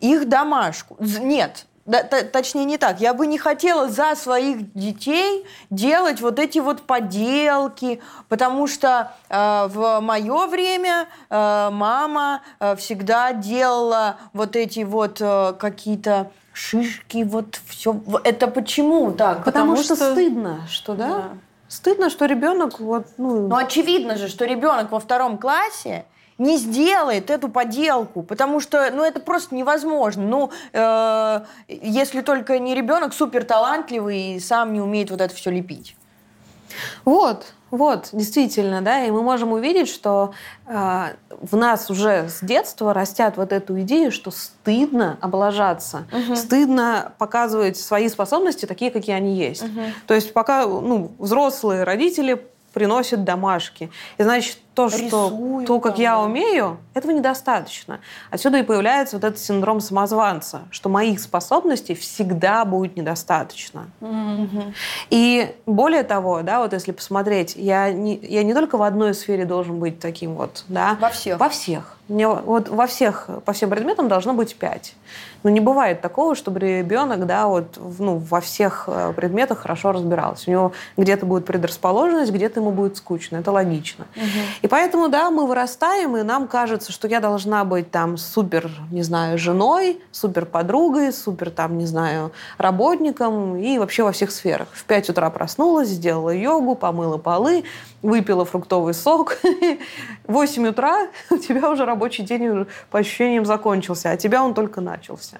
их 0.00 0.28
домашку. 0.28 0.96
Нет, 0.98 1.66
да, 1.90 2.22
точнее 2.22 2.64
не 2.64 2.78
так. 2.78 3.00
Я 3.00 3.14
бы 3.14 3.26
не 3.26 3.36
хотела 3.36 3.88
за 3.88 4.14
своих 4.14 4.72
детей 4.74 5.44
делать 5.70 6.20
вот 6.20 6.38
эти 6.38 6.58
вот 6.58 6.82
поделки, 6.82 8.00
потому 8.28 8.66
что 8.68 9.12
э, 9.28 9.66
в 9.68 10.00
мое 10.00 10.46
время 10.46 11.08
э, 11.28 11.70
мама 11.72 12.42
э, 12.60 12.76
всегда 12.76 13.32
делала 13.32 14.16
вот 14.32 14.54
эти 14.54 14.80
вот 14.84 15.20
э, 15.20 15.54
какие-то 15.58 16.30
шишки, 16.52 17.24
вот 17.24 17.60
все. 17.66 18.00
Это 18.22 18.46
почему 18.46 19.10
так? 19.12 19.44
Потому, 19.44 19.72
потому 19.72 19.82
что, 19.82 19.96
что 19.96 20.12
стыдно, 20.12 20.60
что 20.68 20.94
да? 20.94 21.08
да. 21.08 21.28
Стыдно, 21.66 22.10
что 22.10 22.26
ребенок 22.26 22.78
вот 22.78 23.06
ну. 23.18 23.48
Ну 23.48 23.56
очевидно 23.56 24.16
же, 24.16 24.28
что 24.28 24.44
ребенок 24.44 24.92
во 24.92 25.00
втором 25.00 25.38
классе 25.38 26.04
не 26.40 26.56
сделает 26.56 27.28
эту 27.28 27.50
поделку, 27.50 28.22
потому 28.22 28.60
что, 28.60 28.90
ну, 28.90 29.04
это 29.04 29.20
просто 29.20 29.54
невозможно. 29.54 30.24
Ну, 30.24 30.50
э, 30.72 31.40
если 31.68 32.22
только 32.22 32.58
не 32.58 32.74
ребенок 32.74 33.12
супер 33.12 33.44
талантливый 33.44 34.36
и 34.36 34.40
сам 34.40 34.72
не 34.72 34.80
умеет 34.80 35.10
вот 35.10 35.20
это 35.20 35.34
все 35.34 35.50
лепить. 35.50 35.94
Вот, 37.04 37.52
вот, 37.70 38.08
действительно, 38.12 38.80
да, 38.80 39.04
и 39.04 39.10
мы 39.10 39.22
можем 39.22 39.52
увидеть, 39.52 39.88
что 39.88 40.32
э, 40.66 41.14
в 41.42 41.56
нас 41.56 41.90
уже 41.90 42.30
с 42.30 42.40
детства 42.40 42.94
растят 42.94 43.36
вот 43.36 43.52
эту 43.52 43.78
идею, 43.82 44.10
что 44.10 44.30
стыдно 44.30 45.18
облажаться, 45.20 46.06
угу. 46.10 46.36
стыдно 46.36 47.12
показывать 47.18 47.76
свои 47.76 48.08
способности 48.08 48.64
такие, 48.64 48.90
какие 48.90 49.14
они 49.14 49.36
есть. 49.36 49.62
Угу. 49.62 49.80
То 50.06 50.14
есть 50.14 50.32
пока 50.32 50.66
ну, 50.66 51.12
взрослые 51.18 51.84
родители 51.84 52.46
приносят 52.72 53.24
домашки, 53.24 53.90
и 54.16 54.22
значит 54.22 54.58
то, 54.74 54.88
что 54.88 54.98
Рисую 54.98 55.66
то, 55.66 55.80
как 55.80 55.94
там, 55.94 56.02
я 56.02 56.12
да. 56.12 56.20
умею, 56.20 56.78
этого 56.94 57.12
недостаточно. 57.12 58.00
Отсюда 58.30 58.58
и 58.58 58.62
появляется 58.62 59.16
вот 59.16 59.24
этот 59.24 59.38
синдром 59.38 59.80
самозванца, 59.80 60.62
что 60.70 60.88
моих 60.88 61.20
способностей 61.20 61.94
всегда 61.94 62.64
будет 62.64 62.96
недостаточно. 62.96 63.86
И 65.10 65.54
более 65.66 66.02
того, 66.02 66.42
да, 66.42 66.60
вот 66.60 66.72
если 66.72 66.92
посмотреть, 66.92 67.54
я 67.56 67.92
не, 67.92 68.16
я 68.22 68.42
не 68.42 68.54
только 68.54 68.78
в 68.78 68.82
одной 68.82 69.14
сфере 69.14 69.44
должен 69.44 69.78
быть 69.78 69.98
таким 69.98 70.34
вот, 70.34 70.64
да. 70.68 70.96
Во 71.00 71.10
всех. 71.10 71.38
Во 71.38 71.48
всех. 71.48 71.96
Мне 72.08 72.26
вот 72.26 72.68
во 72.68 72.88
всех, 72.88 73.28
по 73.44 73.52
всем 73.52 73.70
предметам 73.70 74.08
должно 74.08 74.34
быть 74.34 74.56
пять. 74.56 74.94
Но 75.42 75.50
не 75.50 75.60
бывает 75.60 76.00
такого, 76.00 76.34
чтобы 76.34 76.58
ребенок, 76.58 77.24
да, 77.24 77.46
вот, 77.46 77.78
ну, 77.98 78.18
во 78.18 78.40
всех 78.40 78.84
э, 78.88 79.12
предметах 79.14 79.60
хорошо 79.60 79.92
разбирался. 79.92 80.50
У 80.50 80.52
него 80.52 80.72
где-то 80.96 81.24
будет 81.24 81.46
предрасположенность, 81.46 82.32
где-то 82.32 82.60
ему 82.60 82.72
будет 82.72 82.96
скучно. 82.96 83.36
Это 83.36 83.52
логично. 83.52 84.06
И 84.62 84.68
поэтому, 84.68 85.08
да, 85.08 85.30
мы 85.30 85.46
вырастаем, 85.46 86.16
и 86.16 86.22
нам 86.22 86.46
кажется, 86.46 86.92
что 86.92 87.08
я 87.08 87.20
должна 87.20 87.64
быть 87.64 87.90
там 87.90 88.16
супер, 88.16 88.70
не 88.90 89.02
знаю, 89.02 89.38
женой, 89.38 90.00
супер 90.12 90.44
подругой, 90.44 91.12
супер 91.12 91.50
там, 91.50 91.78
не 91.78 91.86
знаю, 91.86 92.32
работником 92.58 93.56
и 93.56 93.78
вообще 93.78 94.02
во 94.02 94.12
всех 94.12 94.30
сферах. 94.30 94.68
В 94.72 94.84
5 94.84 95.10
утра 95.10 95.30
проснулась, 95.30 95.88
сделала 95.88 96.30
йогу, 96.30 96.74
помыла 96.74 97.16
полы, 97.16 97.64
выпила 98.02 98.44
фруктовый 98.44 98.92
сок. 98.92 99.38
В 100.26 100.32
8 100.32 100.68
утра 100.68 101.08
у 101.30 101.36
тебя 101.36 101.70
уже 101.70 101.84
рабочий 101.84 102.22
день 102.22 102.66
по 102.90 102.98
ощущениям 102.98 103.46
закончился, 103.46 104.10
а 104.10 104.16
тебя 104.16 104.44
он 104.44 104.54
только 104.54 104.80
начался. 104.80 105.38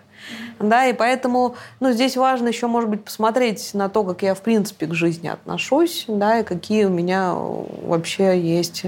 Да, 0.59 0.87
и 0.87 0.93
поэтому 0.93 1.57
ну, 1.81 1.93
здесь 1.93 2.17
важно 2.17 2.49
еще, 2.49 2.67
может 2.67 2.91
быть, 2.91 3.05
посмотреть 3.05 3.75
на 3.75 3.89
то, 3.89 4.05
как 4.05 4.23
я, 4.23 4.35
в 4.35 4.41
принципе, 4.41 4.87
к 4.87 4.95
жизни 4.95 5.29
отношусь, 5.29 6.05
да, 6.09 6.41
и 6.41 6.45
какие 6.45 6.85
у 6.85 6.91
меня 6.91 7.35
вообще 7.35 8.41
есть 8.41 8.85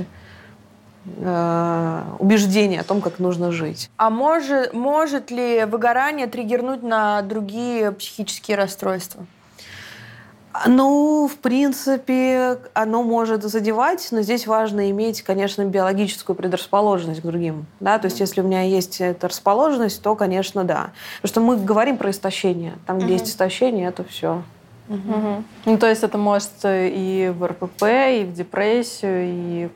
э, 1.04 2.02
убеждения 2.18 2.80
о 2.80 2.84
том, 2.84 3.00
как 3.00 3.18
нужно 3.18 3.52
жить. 3.52 3.90
А 3.96 4.10
может, 4.10 4.72
может 4.72 5.30
ли 5.30 5.64
выгорание 5.64 6.26
триггернуть 6.26 6.82
на 6.82 7.22
другие 7.22 7.92
психические 7.92 8.56
расстройства? 8.56 9.26
Ну, 10.66 11.28
в 11.28 11.38
принципе, 11.38 12.58
оно 12.74 13.02
может 13.02 13.42
задевать, 13.42 14.08
но 14.10 14.20
здесь 14.20 14.46
важно 14.46 14.90
иметь, 14.90 15.22
конечно, 15.22 15.64
биологическую 15.64 16.36
предрасположенность 16.36 17.22
к 17.22 17.24
другим. 17.24 17.64
Да? 17.80 17.98
То 17.98 18.06
есть, 18.06 18.20
если 18.20 18.42
у 18.42 18.44
меня 18.44 18.62
есть 18.62 19.00
эта 19.00 19.28
расположенность, 19.28 20.02
то, 20.02 20.14
конечно, 20.14 20.64
да. 20.64 20.90
Потому 21.22 21.28
что 21.28 21.40
мы 21.40 21.56
говорим 21.56 21.96
про 21.96 22.10
истощение. 22.10 22.74
Там, 22.86 22.98
где 22.98 23.14
есть 23.14 23.28
истощение, 23.28 23.88
это 23.88 24.04
все. 24.04 24.42
Мгм. 24.88 25.44
Ну, 25.64 25.78
то 25.78 25.88
есть 25.88 26.02
это 26.02 26.18
может 26.18 26.50
и 26.64 27.32
в 27.34 27.46
РПП, 27.46 27.82
и 27.82 28.24
в 28.24 28.34
депрессию, 28.34 29.24
и 29.24 29.68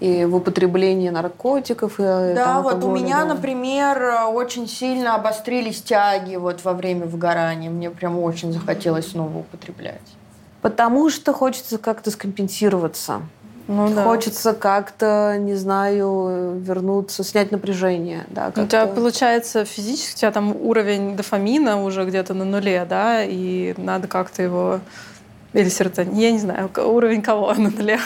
И 0.00 0.24
в 0.24 0.36
употреблении 0.36 1.08
наркотиков, 1.10 1.98
и 1.98 2.02
Да, 2.02 2.34
там 2.34 2.62
вот 2.62 2.84
у 2.84 2.90
меня, 2.90 3.20
да. 3.20 3.34
например, 3.34 4.28
очень 4.32 4.68
сильно 4.68 5.14
обострились 5.14 5.82
тяги 5.82 6.36
вот 6.36 6.64
во 6.64 6.72
время 6.72 7.06
выгорания. 7.06 7.70
Мне 7.70 7.90
прям 7.90 8.18
очень 8.18 8.52
захотелось 8.52 9.10
снова 9.10 9.38
употреблять. 9.38 10.00
Потому 10.62 11.10
что 11.10 11.32
хочется 11.32 11.76
как-то 11.76 12.10
скомпенсироваться. 12.10 13.20
ну 13.68 13.94
да. 13.94 14.04
Хочется 14.04 14.54
как-то, 14.54 15.36
не 15.38 15.54
знаю, 15.54 16.58
вернуться, 16.58 17.22
снять 17.22 17.50
напряжение. 17.50 18.24
Да, 18.28 18.50
У 18.56 18.66
тебя 18.66 18.86
получается 18.86 19.64
физически, 19.64 20.14
у 20.14 20.18
тебя 20.20 20.32
там 20.32 20.56
уровень 20.56 21.16
дофамина 21.16 21.82
уже 21.82 22.04
где-то 22.06 22.32
на 22.34 22.44
нуле, 22.44 22.86
да, 22.88 23.22
и 23.22 23.74
надо 23.76 24.08
как-то 24.08 24.42
его... 24.42 24.80
Или 25.52 25.68
серотонин, 25.68 26.16
я 26.16 26.32
не 26.32 26.38
знаю, 26.38 26.70
уровень 26.76 27.22
кого 27.22 27.52
на 27.58 27.70
нуле. 27.70 28.00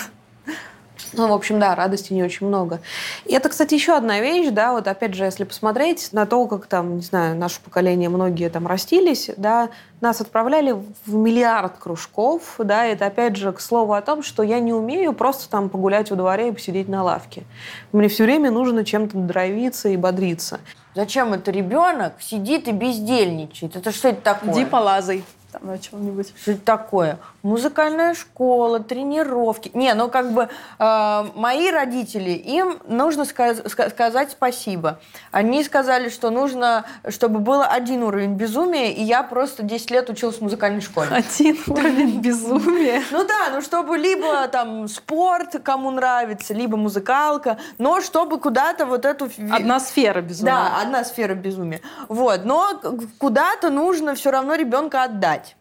Ну, 1.13 1.29
в 1.29 1.33
общем, 1.33 1.59
да, 1.59 1.75
радости 1.75 2.13
не 2.13 2.23
очень 2.23 2.47
много. 2.47 2.81
И 3.25 3.35
это, 3.35 3.49
кстати, 3.49 3.75
еще 3.75 3.97
одна 3.97 4.21
вещь, 4.21 4.51
да, 4.51 4.73
вот 4.73 4.87
опять 4.87 5.15
же, 5.15 5.25
если 5.25 5.45
посмотреть 5.45 6.13
на 6.13 6.27
то, 6.27 6.47
как 6.47 6.67
там, 6.67 6.97
не 6.97 7.03
знаю, 7.03 7.37
наше 7.37 7.61
поколение, 7.61 8.09
многие 8.09 8.49
там 8.51 8.67
растились, 8.67 9.31
да, 9.37 9.71
нас 10.01 10.21
отправляли 10.21 10.77
в 11.07 11.15
миллиард 11.15 11.79
кружков, 11.79 12.57
да, 12.59 12.85
это 12.85 13.07
опять 13.07 13.37
же 13.37 13.53
к 13.53 13.61
слову 13.61 13.95
о 13.95 14.03
том, 14.03 14.23
что 14.23 14.43
я 14.43 14.61
не 14.61 14.73
умею 14.73 15.13
просто 15.13 15.49
там 15.49 15.69
погулять 15.69 16.11
во 16.11 16.17
дворе 16.17 16.49
и 16.49 16.53
посидеть 16.53 16.89
на 16.89 17.03
лавке. 17.03 17.45
Мне 17.93 18.09
все 18.09 18.25
время 18.25 18.51
нужно 18.51 18.85
чем-то 18.85 19.17
дровиться 19.19 19.89
и 19.89 19.97
бодриться. 19.97 20.61
Зачем 20.95 21.33
это 21.33 21.51
ребенок 21.51 22.15
сидит 22.21 22.69
и 22.69 22.73
бездельничает? 22.73 23.77
Это 23.77 23.93
что 23.93 24.09
это 24.09 24.21
такое? 24.21 24.53
Иди 24.53 24.65
полазай 24.65 25.25
там 25.53 25.67
на 25.67 25.79
чем-нибудь. 25.79 26.33
Что 26.41 26.53
это 26.53 26.61
такое? 26.61 27.19
Музыкальная 27.43 28.15
школа, 28.15 28.81
тренировки. 28.81 29.71
Не, 29.75 29.95
ну 29.95 30.09
как 30.09 30.33
бы 30.33 30.49
э, 30.79 31.25
мои 31.37 31.71
родители, 31.71 32.31
им 32.31 32.79
нужно 32.89 33.25
сказ- 33.25 33.61
ска- 33.61 33.91
сказать 33.91 34.33
спасибо. 34.33 34.99
Они 35.31 35.63
сказали, 35.63 36.09
что 36.09 36.31
нужно, 36.31 36.85
чтобы 37.09 37.39
был 37.39 37.63
один 37.63 38.03
уровень 38.03 38.35
безумия, 38.35 38.91
и 38.93 39.03
я 39.03 39.23
просто 39.23 39.63
10 39.63 39.91
лет 39.93 40.11
училась 40.11 40.37
в 40.39 40.41
музыкальной 40.41 40.81
школе. 40.81 41.09
Один 41.13 41.57
уровень 41.69 42.21
безумия. 42.21 43.03
Ну 43.11 43.25
да, 43.27 43.51
ну 43.53 43.61
чтобы 43.63 43.97
либо 43.99 44.49
там 44.49 44.89
спорт, 44.89 45.57
кому 45.63 45.91
нравится, 45.91 46.55
либо 46.55 46.77
музыкалка, 46.77 47.59
но 47.79 48.01
чтобы 48.01 48.39
куда-то 48.41 48.85
вот 48.87 49.05
эту... 49.05 49.29
Одна 49.53 49.81
сфера 49.81 50.21
безумия. 50.21 50.53
Да, 50.53 50.81
одна 50.83 51.05
сфера 51.05 51.35
безумия. 51.35 51.81
Вот, 52.09 52.45
но 52.45 52.81
куда-то 53.19 53.71
нужно 53.71 54.15
все 54.15 54.31
равно 54.31 54.55
ребенка 54.55 55.05
отдать. 55.05 55.57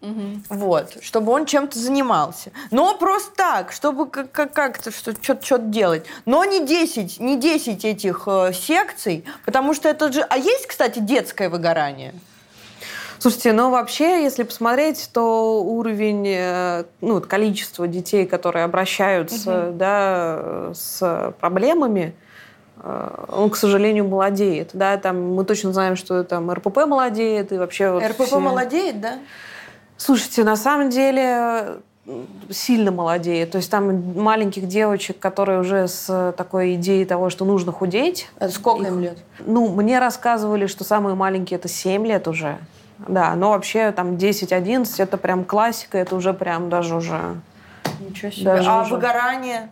Вот, 0.49 0.97
чтобы 1.03 1.31
он 1.31 1.45
чем-то 1.67 1.79
занимался. 1.79 2.51
Но 2.71 2.95
просто 2.97 3.31
так, 3.35 3.71
чтобы 3.71 4.07
как- 4.07 4.31
как- 4.31 4.53
как-то 4.53 4.91
что-то 4.91 5.19
что 5.43 5.57
делать. 5.59 6.05
Но 6.25 6.43
не 6.45 6.65
10, 6.65 7.19
не 7.19 7.37
10 7.37 7.85
этих 7.85 8.23
э, 8.27 8.51
секций, 8.53 9.25
потому 9.45 9.73
что 9.73 9.89
это 9.89 10.11
же... 10.11 10.21
А 10.21 10.37
есть, 10.37 10.67
кстати, 10.67 10.99
детское 10.99 11.49
выгорание? 11.49 12.13
Слушайте, 13.19 13.51
ну 13.53 13.71
вообще, 13.71 14.23
если 14.23 14.43
посмотреть, 14.43 15.09
то 15.11 15.61
уровень, 15.63 16.25
э, 16.27 16.83
ну, 17.01 17.15
вот 17.15 17.25
количество 17.25 17.87
детей, 17.87 18.25
которые 18.25 18.63
обращаются, 18.63 19.71
да, 19.73 20.69
с 20.73 21.33
проблемами, 21.39 22.13
э, 22.83 23.25
он, 23.31 23.49
к 23.49 23.55
сожалению, 23.55 24.07
молодеет. 24.07 24.69
Да, 24.73 24.97
там 24.97 25.33
мы 25.33 25.43
точно 25.45 25.73
знаем, 25.73 25.95
что 25.95 26.23
там 26.23 26.51
РПП 26.51 26.85
молодеет 26.85 27.51
и 27.51 27.57
вообще 27.57 27.89
вот 27.91 28.03
РПП 28.03 28.21
все- 28.27 28.39
молодеет, 28.39 29.01
да? 29.01 29.17
Слушайте, 29.97 30.43
на 30.43 30.55
самом 30.55 30.89
деле 30.89 31.23
э, 31.23 31.79
сильно 32.49 32.91
молодеет. 32.91 33.51
То 33.51 33.57
есть 33.57 33.69
там 33.69 34.13
маленьких 34.19 34.67
девочек, 34.67 35.19
которые 35.19 35.59
уже 35.59 35.87
с 35.87 36.33
такой 36.37 36.75
идеей 36.75 37.05
того, 37.05 37.29
что 37.29 37.45
нужно 37.45 37.71
худеть. 37.71 38.29
А 38.39 38.49
Сколько 38.49 38.83
Их- 38.83 38.87
им 38.89 38.99
лет? 39.01 39.17
Ну, 39.39 39.69
мне 39.69 39.99
рассказывали, 39.99 40.67
что 40.67 40.83
самые 40.83 41.15
маленькие 41.15 41.57
это 41.57 41.67
7 41.67 42.05
лет 42.05 42.27
уже. 42.27 42.57
Да, 43.07 43.35
но 43.35 43.51
вообще 43.51 43.91
там 43.91 44.15
10-11 44.15 44.87
это 44.97 45.17
прям 45.17 45.45
классика, 45.45 45.97
это 45.97 46.15
уже 46.15 46.33
прям 46.33 46.69
даже 46.69 46.95
уже... 46.95 47.35
Ничего 47.99 48.31
себе. 48.31 48.45
Даже 48.45 48.69
а 48.69 48.81
уже. 48.81 48.95
выгорание? 48.95 49.69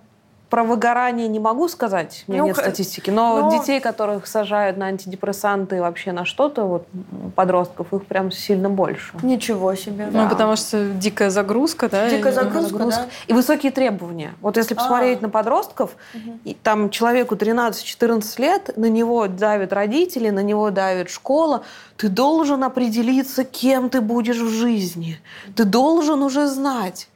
Про 0.50 0.64
выгорание 0.64 1.28
не 1.28 1.39
могу 1.39 1.68
сказать, 1.68 2.24
у 2.28 2.32
меня 2.32 2.41
Ну, 2.43 2.48
нет 2.50 2.58
статистики, 2.58 3.10
но, 3.10 3.50
но- 3.50 3.60
детей, 3.60 3.80
которых 3.80 4.28
сажают 4.28 4.78
на 4.78 4.86
антидепрессанты 4.88 5.78
и 5.78 5.80
вообще 5.80 6.12
на 6.12 6.24
что-то, 6.24 6.66
вот 6.66 6.88
подростков, 7.36 7.91
их 7.93 8.06
прям 8.06 8.32
сильно 8.32 8.70
больше. 8.70 9.14
Ничего 9.24 9.74
себе. 9.76 10.08
Ну, 10.12 10.30
потому 10.30 10.56
что 10.56 10.86
дикая 10.86 11.30
загрузка, 11.32 11.89
да? 11.89 12.10
Дикая 12.10 12.32
и- 12.32 12.36
загрузка, 12.36 12.78
да. 12.86 13.06
И 13.28 13.34
высокие 13.34 13.72
требования. 13.72 14.34
Вот 14.41 14.58
если 14.58 14.76
посмотреть 14.76 15.20
А. 15.20 15.24
на 15.24 15.30
подростков, 15.30 15.96
и 16.43 16.54
там 16.54 16.89
человеку 16.91 17.36
13-14 17.36 18.39
лет, 18.39 18.78
на 18.78 18.86
него 18.89 19.28
давят 19.28 19.74
родители, 19.74 20.30
на 20.30 20.43
него 20.43 20.70
давит 20.70 21.10
школа. 21.10 21.64
Ты 21.98 22.08
должен 22.10 22.64
определиться, 22.64 23.43
кем 23.43 23.89
ты 23.89 24.00
будешь 24.02 24.38
в 24.39 24.50
жизни. 24.50 25.20
Ты 25.56 25.64
должен 25.66 26.22
уже 26.22 26.48
знать. 26.48 27.08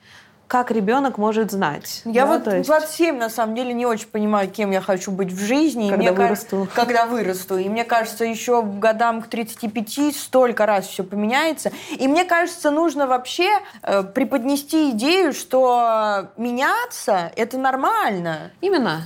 Как 0.50 0.72
ребенок 0.72 1.20
может 1.20 1.52
знать? 1.52 2.02
Я 2.06 2.26
да, 2.26 2.34
вот 2.34 2.44
то 2.46 2.56
есть- 2.56 2.68
27, 2.68 3.20
на 3.20 3.30
самом 3.30 3.54
деле, 3.54 3.72
не 3.72 3.86
очень 3.86 4.08
понимаю, 4.08 4.50
кем 4.50 4.72
я 4.72 4.82
хочу 4.82 5.12
быть 5.12 5.32
в 5.32 5.40
жизни. 5.40 5.92
Когда 5.92 6.12
вырасту. 6.12 6.68
Когда 6.74 7.06
вырасту. 7.06 7.60
И 7.60 7.70
мне 7.70 7.84
кажется, 7.84 8.26
еще 8.26 8.64
в 8.64 8.80
годам 8.80 9.22
к 9.22 9.28
35 9.28 10.12
столько 10.12 10.66
раз 10.66 10.88
все 10.88 11.04
поменяется. 11.04 11.72
И 11.92 12.08
мне 12.08 12.26
кажется, 12.26 12.72
нужно 12.72 13.06
вообще 13.06 13.60
э, 13.84 14.02
преподнести 14.02 14.90
идею, 14.90 15.34
что 15.34 16.30
меняться– 16.36 17.32
это 17.36 17.60
нормально. 17.60 18.50
Именно. 18.60 19.04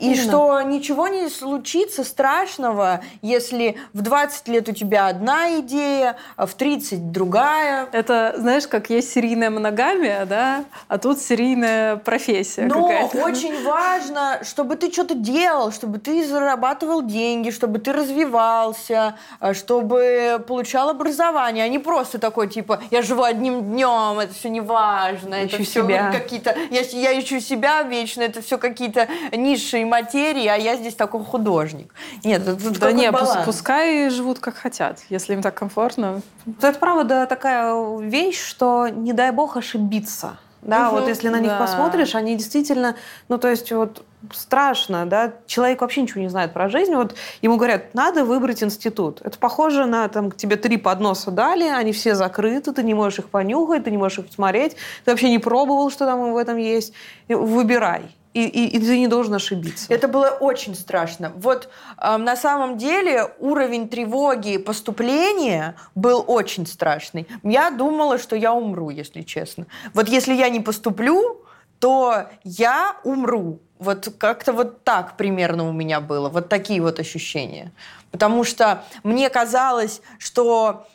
И 0.00 0.06
Именно. 0.06 0.22
что 0.22 0.62
ничего 0.62 1.08
не 1.08 1.28
случится 1.28 2.04
страшного, 2.04 3.02
если 3.20 3.76
в 3.92 4.00
20 4.00 4.48
лет 4.48 4.68
у 4.68 4.72
тебя 4.72 5.08
одна 5.08 5.60
идея, 5.60 6.16
а 6.36 6.46
в 6.46 6.54
30 6.54 7.12
другая. 7.12 7.86
Это, 7.92 8.34
знаешь, 8.38 8.66
как 8.66 8.88
есть 8.88 9.12
серийная 9.12 9.50
моногамия, 9.50 10.24
да, 10.24 10.64
а 10.88 10.96
тут 10.96 11.20
серийная 11.20 11.96
профессия 11.96 12.62
Но 12.62 12.88
какая-то. 12.88 13.18
очень 13.18 13.62
важно, 13.62 14.40
чтобы 14.42 14.76
ты 14.76 14.90
что-то 14.90 15.14
делал, 15.14 15.70
чтобы 15.70 15.98
ты 15.98 16.26
зарабатывал 16.26 17.02
деньги, 17.02 17.50
чтобы 17.50 17.78
ты 17.78 17.92
развивался, 17.92 19.16
а, 19.38 19.52
чтобы 19.52 20.42
получал 20.48 20.88
образование, 20.88 21.64
а 21.64 21.68
не 21.68 21.78
просто 21.78 22.18
такой, 22.18 22.48
типа, 22.48 22.82
я 22.90 23.02
живу 23.02 23.22
одним 23.22 23.62
днем, 23.64 24.18
это 24.18 24.32
все 24.32 24.48
не 24.48 24.62
важно, 24.62 25.34
это 25.34 25.62
все 25.62 25.82
какие-то... 26.10 26.56
Я, 26.70 26.80
я 26.80 27.20
ищу 27.20 27.38
себя 27.40 27.82
вечно, 27.82 28.22
это 28.22 28.40
все 28.40 28.56
какие-то 28.56 29.06
низшие 29.32 29.89
материи, 29.90 30.46
а 30.46 30.56
я 30.56 30.76
здесь 30.76 30.94
такой 30.94 31.22
художник. 31.24 31.92
Нет, 32.24 32.44
тут 32.44 32.78
да 32.78 32.92
не, 32.92 33.10
баланс? 33.10 33.44
пускай 33.44 34.08
живут 34.08 34.38
как 34.38 34.54
хотят, 34.54 35.00
если 35.10 35.34
им 35.34 35.42
так 35.42 35.54
комфортно. 35.54 36.22
Это 36.62 36.78
правда 36.78 37.26
такая 37.26 37.98
вещь, 37.98 38.42
что 38.42 38.88
не 38.88 39.12
дай 39.12 39.30
бог 39.32 39.56
ошибиться. 39.56 40.38
Да, 40.62 40.88
угу, 40.88 41.00
вот 41.00 41.08
если 41.08 41.28
на 41.28 41.40
них 41.40 41.52
да. 41.52 41.58
посмотришь, 41.58 42.14
они 42.14 42.36
действительно, 42.36 42.96
ну 43.28 43.38
то 43.38 43.48
есть 43.48 43.72
вот 43.72 44.04
страшно, 44.32 45.06
да, 45.06 45.32
человек 45.46 45.80
вообще 45.80 46.02
ничего 46.02 46.20
не 46.20 46.28
знает 46.28 46.52
про 46.52 46.68
жизнь, 46.68 46.94
вот 46.94 47.14
ему 47.40 47.56
говорят, 47.56 47.94
надо 47.94 48.24
выбрать 48.26 48.62
институт. 48.62 49.22
Это 49.22 49.38
похоже 49.38 49.86
на, 49.86 50.06
там, 50.08 50.30
тебе 50.30 50.56
три 50.56 50.76
подноса 50.76 51.30
дали, 51.30 51.64
они 51.64 51.92
все 51.92 52.14
закрыты, 52.14 52.72
ты 52.72 52.82
не 52.82 52.92
можешь 52.92 53.20
их 53.20 53.30
понюхать, 53.30 53.84
ты 53.84 53.90
не 53.90 53.96
можешь 53.96 54.18
их 54.18 54.26
посмотреть, 54.26 54.76
ты 55.04 55.12
вообще 55.12 55.30
не 55.30 55.38
пробовал, 55.38 55.90
что 55.90 56.04
там 56.04 56.32
в 56.32 56.36
этом 56.36 56.58
есть. 56.58 56.92
Выбирай. 57.28 58.14
И, 58.32 58.44
и, 58.44 58.76
и 58.76 58.78
ты 58.78 58.98
не 58.98 59.08
должен 59.08 59.34
ошибиться. 59.34 59.92
Это 59.92 60.06
было 60.06 60.28
очень 60.28 60.76
страшно. 60.76 61.32
Вот 61.34 61.68
э, 61.98 62.16
на 62.16 62.36
самом 62.36 62.78
деле 62.78 63.32
уровень 63.40 63.88
тревоги 63.88 64.56
поступления 64.56 65.74
был 65.96 66.24
очень 66.26 66.64
страшный. 66.64 67.26
Я 67.42 67.70
думала, 67.70 68.18
что 68.18 68.36
я 68.36 68.52
умру, 68.52 68.90
если 68.90 69.22
честно. 69.22 69.66
Вот 69.94 70.08
если 70.08 70.32
я 70.32 70.48
не 70.48 70.60
поступлю, 70.60 71.44
то 71.80 72.26
я 72.44 72.96
умру. 73.02 73.58
Вот 73.80 74.12
как-то 74.18 74.52
вот 74.52 74.84
так 74.84 75.16
примерно 75.16 75.68
у 75.68 75.72
меня 75.72 76.00
было. 76.00 76.28
Вот 76.28 76.48
такие 76.48 76.80
вот 76.80 77.00
ощущения. 77.00 77.72
Потому 78.12 78.44
что 78.44 78.84
мне 79.02 79.28
казалось, 79.28 80.02
что 80.18 80.86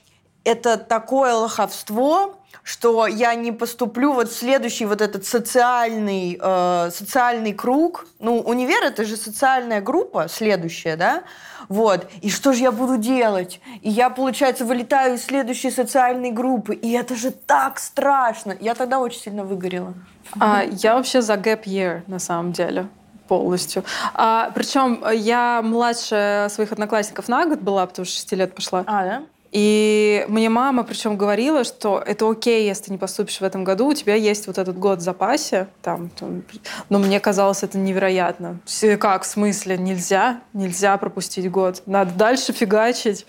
это 0.45 0.77
такое 0.77 1.33
лоховство, 1.33 2.35
что 2.63 3.07
я 3.07 3.35
не 3.35 3.51
поступлю 3.51 4.13
вот 4.13 4.29
в 4.29 4.35
следующий 4.35 4.85
вот 4.85 5.01
этот 5.01 5.25
социальный, 5.25 6.39
э, 6.41 6.89
социальный 6.91 7.53
круг. 7.53 8.07
Ну, 8.19 8.39
универ— 8.39 8.83
это 8.85 9.05
же 9.05 9.17
социальная 9.17 9.81
группа 9.81 10.27
следующая, 10.27 10.95
да? 10.95 11.23
Вот. 11.69 12.07
И 12.21 12.29
что 12.29 12.53
же 12.53 12.63
я 12.63 12.71
буду 12.71 12.97
делать? 12.97 13.59
И 13.81 13.89
я, 13.89 14.09
получается, 14.09 14.65
вылетаю 14.65 15.15
из 15.15 15.25
следующей 15.25 15.71
социальной 15.71 16.31
группы. 16.31 16.75
И 16.75 16.91
это 16.91 17.15
же 17.15 17.31
так 17.31 17.79
страшно. 17.79 18.55
Я 18.59 18.75
тогда 18.75 18.99
очень 18.99 19.19
сильно 19.19 19.43
выгорела. 19.43 19.93
А, 20.39 20.63
я 20.63 20.95
вообще 20.95 21.21
за 21.21 21.33
gap 21.35 21.63
year, 21.63 22.01
на 22.07 22.19
самом 22.19 22.51
деле 22.51 22.87
полностью. 23.27 23.83
А, 24.13 24.51
причем 24.53 25.03
я 25.11 25.61
младше 25.63 26.47
своих 26.49 26.71
одноклассников 26.71 27.27
на 27.27 27.45
год 27.45 27.59
была, 27.59 27.85
потому 27.85 28.05
что 28.05 28.15
6 28.15 28.33
лет 28.33 28.55
пошла. 28.55 28.83
А, 28.85 29.03
да? 29.03 29.23
И 29.51 30.25
мне 30.27 30.49
мама 30.49 30.83
причем 30.83 31.17
говорила, 31.17 31.63
что 31.63 32.03
это 32.05 32.29
окей, 32.29 32.67
если 32.67 32.85
ты 32.85 32.91
не 32.91 32.97
поступишь 32.97 33.39
в 33.39 33.43
этом 33.43 33.63
году, 33.63 33.87
у 33.87 33.93
тебя 33.93 34.15
есть 34.15 34.47
вот 34.47 34.57
этот 34.57 34.77
год 34.77 34.99
в 34.99 35.01
запасе. 35.01 35.67
Там, 35.81 36.09
там. 36.09 36.43
Но 36.89 36.99
мне 36.99 37.19
казалось 37.19 37.63
это 37.63 37.77
невероятно. 37.77 38.59
Как, 38.99 39.23
в 39.23 39.25
смысле, 39.25 39.77
нельзя? 39.77 40.41
Нельзя 40.53 40.97
пропустить 40.97 41.49
год. 41.49 41.83
Надо 41.85 42.11
дальше 42.13 42.53
фигачить. 42.53 43.25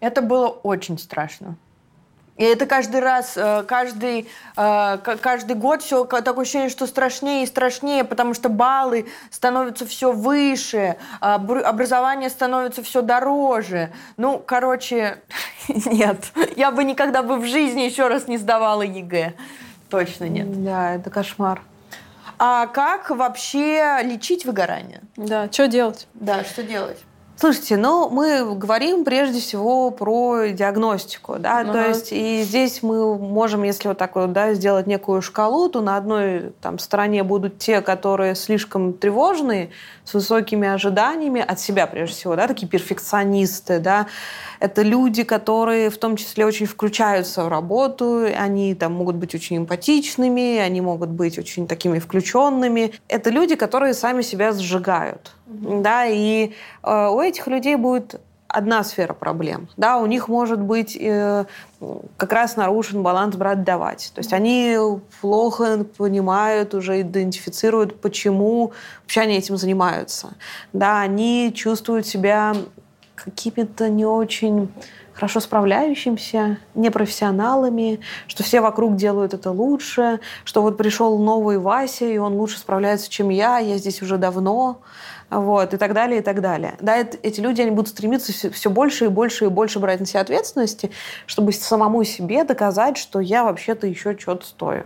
Это 0.00 0.22
было 0.22 0.48
очень 0.48 0.98
страшно. 0.98 1.56
И 2.38 2.44
это 2.44 2.66
каждый 2.66 3.00
раз, 3.00 3.36
э, 3.36 3.64
каждый, 3.64 4.28
э, 4.56 4.98
каждый 4.98 5.56
год 5.56 5.82
все 5.82 6.04
такое 6.04 6.42
ощущение, 6.42 6.70
что 6.70 6.86
страшнее 6.86 7.42
и 7.42 7.46
страшнее, 7.46 8.04
потому 8.04 8.32
что 8.32 8.48
баллы 8.48 9.06
становятся 9.30 9.86
все 9.86 10.12
выше, 10.12 10.96
образование 11.20 12.30
становится 12.30 12.82
все 12.82 13.02
дороже. 13.02 13.90
Ну, 14.16 14.38
короче, 14.38 15.20
нет. 15.68 16.32
Я 16.56 16.70
бы 16.70 16.84
никогда 16.84 17.22
бы 17.22 17.36
в 17.36 17.44
жизни 17.44 17.82
еще 17.82 18.06
раз 18.06 18.28
не 18.28 18.38
сдавала 18.38 18.82
ЕГЭ. 18.82 19.34
Точно 19.90 20.24
нет. 20.28 20.64
Да, 20.64 20.94
это 20.94 21.10
кошмар. 21.10 21.60
А 22.38 22.66
как 22.68 23.10
вообще 23.10 23.98
лечить 24.02 24.44
выгорание? 24.44 25.00
Да, 25.16 25.50
что 25.50 25.66
делать? 25.66 26.06
Да, 26.14 26.44
что 26.44 26.62
делать? 26.62 26.98
Слушайте, 27.40 27.76
ну 27.76 28.10
мы 28.10 28.56
говорим 28.56 29.04
прежде 29.04 29.38
всего 29.38 29.92
про 29.92 30.48
диагностику, 30.48 31.36
да, 31.38 31.62
uh-huh. 31.62 31.72
то 31.72 31.88
есть 31.88 32.08
и 32.10 32.42
здесь 32.42 32.82
мы 32.82 33.16
можем, 33.16 33.62
если 33.62 33.86
вот 33.86 33.96
так 33.96 34.16
вот, 34.16 34.32
да, 34.32 34.54
сделать 34.54 34.88
некую 34.88 35.22
шкалу, 35.22 35.68
то 35.68 35.80
на 35.80 35.96
одной 35.96 36.50
там 36.60 36.80
стороне 36.80 37.22
будут 37.22 37.58
те, 37.58 37.80
которые 37.80 38.34
слишком 38.34 38.92
тревожные, 38.92 39.70
с 40.04 40.14
высокими 40.14 40.66
ожиданиями 40.66 41.40
от 41.40 41.60
себя 41.60 41.86
прежде 41.86 42.16
всего, 42.16 42.34
да, 42.34 42.48
такие 42.48 42.66
перфекционисты, 42.66 43.78
да, 43.78 44.08
это 44.58 44.82
люди, 44.82 45.22
которые 45.22 45.90
в 45.90 45.98
том 45.98 46.16
числе 46.16 46.44
очень 46.44 46.66
включаются 46.66 47.44
в 47.44 47.48
работу, 47.48 48.24
они 48.36 48.74
там 48.74 48.94
могут 48.94 49.14
быть 49.14 49.36
очень 49.36 49.58
эмпатичными, 49.58 50.58
они 50.58 50.80
могут 50.80 51.10
быть 51.10 51.38
очень 51.38 51.68
такими 51.68 52.00
включенными. 52.00 52.94
Это 53.06 53.30
люди, 53.30 53.54
которые 53.54 53.94
сами 53.94 54.22
себя 54.22 54.50
сжигают. 54.50 55.32
Да, 55.48 56.04
и 56.06 56.52
э, 56.82 57.08
у 57.08 57.20
этих 57.20 57.46
людей 57.46 57.76
будет 57.76 58.20
одна 58.48 58.82
сфера 58.82 59.12
проблем. 59.12 59.68
Да, 59.76 59.98
у 59.98 60.06
них 60.06 60.28
может 60.28 60.60
быть 60.60 60.96
э, 60.98 61.44
как 62.16 62.32
раз 62.32 62.56
нарушен 62.56 63.02
баланс 63.02 63.36
брать-давать. 63.36 64.12
То 64.14 64.20
есть 64.20 64.32
они 64.32 64.76
плохо 65.20 65.84
понимают, 65.96 66.74
уже 66.74 67.00
идентифицируют, 67.00 68.00
почему 68.00 68.72
вообще 69.02 69.22
они 69.22 69.36
этим 69.36 69.56
занимаются. 69.56 70.30
Да, 70.72 71.00
они 71.00 71.52
чувствуют 71.54 72.06
себя 72.06 72.54
какими-то 73.14 73.88
не 73.88 74.06
очень 74.06 74.70
хорошо 75.18 75.40
справляющимся, 75.40 76.58
непрофессионалами, 76.76 77.98
что 78.28 78.44
все 78.44 78.60
вокруг 78.60 78.94
делают 78.94 79.34
это 79.34 79.50
лучше, 79.50 80.20
что 80.44 80.62
вот 80.62 80.76
пришел 80.76 81.18
новый 81.18 81.58
Вася, 81.58 82.04
и 82.04 82.18
он 82.18 82.34
лучше 82.34 82.58
справляется, 82.58 83.10
чем 83.10 83.28
я, 83.30 83.58
я 83.58 83.78
здесь 83.78 84.00
уже 84.00 84.16
давно, 84.16 84.80
вот, 85.30 85.74
и 85.74 85.76
так 85.76 85.92
далее, 85.92 86.20
и 86.20 86.22
так 86.22 86.40
далее. 86.40 86.76
Да, 86.80 86.96
это, 86.96 87.18
эти 87.22 87.40
люди, 87.40 87.60
они 87.60 87.70
будут 87.70 87.88
стремиться 87.88 88.32
все, 88.32 88.50
все 88.50 88.70
больше 88.70 89.06
и 89.06 89.08
больше 89.08 89.46
и 89.46 89.48
больше 89.48 89.78
брать 89.78 90.00
на 90.00 90.06
себя 90.06 90.20
ответственности, 90.20 90.90
чтобы 91.26 91.52
самому 91.52 92.02
себе 92.04 92.44
доказать, 92.44 92.96
что 92.96 93.20
я 93.20 93.44
вообще-то 93.44 93.86
еще 93.86 94.16
что-то 94.18 94.46
стою. 94.46 94.84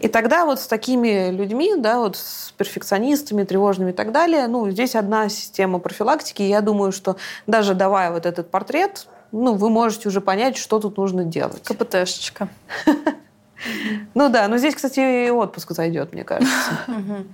И 0.00 0.06
тогда 0.06 0.44
вот 0.44 0.60
с 0.60 0.66
такими 0.68 1.30
людьми, 1.30 1.74
да, 1.76 1.98
вот 1.98 2.16
с 2.16 2.54
перфекционистами, 2.56 3.42
тревожными 3.42 3.90
и 3.90 3.92
так 3.92 4.12
далее, 4.12 4.46
ну, 4.46 4.70
здесь 4.70 4.94
одна 4.94 5.28
система 5.28 5.80
профилактики. 5.80 6.42
Я 6.42 6.60
думаю, 6.60 6.92
что 6.92 7.16
даже 7.48 7.74
давая 7.74 8.12
вот 8.12 8.26
этот 8.26 8.50
портрет, 8.50 9.08
ну, 9.32 9.54
вы 9.54 9.68
можете 9.68 10.08
уже 10.08 10.20
понять, 10.20 10.56
что 10.56 10.78
тут 10.78 10.96
нужно 10.96 11.24
делать. 11.24 11.64
КПТшечка. 11.64 12.48
Ну 14.14 14.28
да, 14.28 14.48
но 14.48 14.58
здесь, 14.58 14.74
кстати, 14.74 15.26
и 15.26 15.30
отпуск 15.30 15.72
зайдет, 15.72 16.12
мне 16.12 16.24
кажется. 16.24 16.54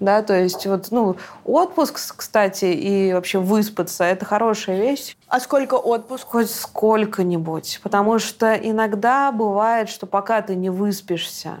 Да, 0.00 0.22
то 0.22 0.38
есть 0.38 0.66
вот, 0.66 0.88
ну, 0.90 1.16
отпуск, 1.44 2.16
кстати, 2.16 2.66
и 2.66 3.12
вообще 3.12 3.38
выспаться, 3.38 4.04
это 4.04 4.24
хорошая 4.24 4.80
вещь. 4.80 5.16
А 5.28 5.40
сколько 5.40 5.74
отпуск? 5.74 6.26
Хоть 6.26 6.50
сколько-нибудь. 6.50 7.80
Потому 7.82 8.18
что 8.18 8.54
иногда 8.54 9.32
бывает, 9.32 9.88
что 9.88 10.06
пока 10.06 10.42
ты 10.42 10.54
не 10.54 10.70
выспишься, 10.70 11.58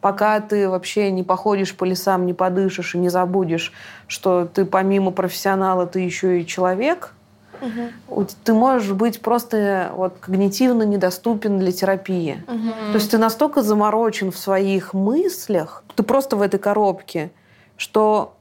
пока 0.00 0.40
ты 0.40 0.68
вообще 0.68 1.10
не 1.10 1.22
походишь 1.22 1.76
по 1.76 1.84
лесам, 1.84 2.26
не 2.26 2.34
подышишь 2.34 2.94
и 2.94 2.98
не 2.98 3.08
забудешь, 3.08 3.72
что 4.06 4.46
ты 4.46 4.64
помимо 4.64 5.10
профессионала, 5.10 5.86
ты 5.86 6.00
еще 6.00 6.40
и 6.40 6.46
человек– 6.46 7.14
Угу. 7.60 8.26
Ты 8.44 8.52
можешь 8.52 8.92
быть 8.92 9.20
просто 9.20 9.92
вот, 9.94 10.14
когнитивно 10.20 10.82
недоступен 10.82 11.58
для 11.58 11.72
терапии. 11.72 12.42
Угу. 12.46 12.92
То 12.92 12.94
есть 12.94 13.10
ты 13.10 13.18
настолько 13.18 13.62
заморочен 13.62 14.32
в 14.32 14.38
своих 14.38 14.94
мыслях, 14.94 15.84
ты 15.94 16.02
просто 16.02 16.36
в 16.36 16.42
этой 16.42 16.58
коробке, 16.58 17.30
что 17.76 18.34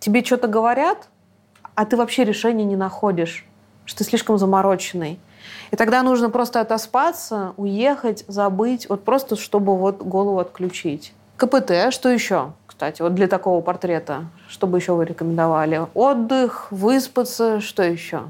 тебе 0.00 0.24
что-то 0.24 0.48
говорят, 0.48 1.08
а 1.74 1.84
ты 1.84 1.96
вообще 1.96 2.24
решения 2.24 2.64
не 2.64 2.76
находишь, 2.76 3.46
что 3.84 3.98
ты 3.98 4.04
слишком 4.04 4.38
замороченный. 4.38 5.18
И 5.70 5.76
тогда 5.76 6.02
нужно 6.02 6.30
просто 6.30 6.60
отоспаться, 6.60 7.52
уехать, 7.56 8.24
забыть, 8.28 8.88
вот 8.88 9.04
просто 9.04 9.36
чтобы 9.36 9.76
вот 9.76 9.98
голову 9.98 10.38
отключить. 10.38 11.12
КПТ, 11.36 11.92
что 11.92 12.08
еще, 12.08 12.52
кстати, 12.66 13.02
вот 13.02 13.14
для 13.14 13.28
такого 13.28 13.60
портрета? 13.60 14.24
Что 14.48 14.66
бы 14.66 14.78
еще 14.78 14.94
вы 14.94 15.04
рекомендовали? 15.04 15.86
Отдых, 15.94 16.68
выспаться, 16.70 17.60
что 17.60 17.82
еще? 17.82 18.24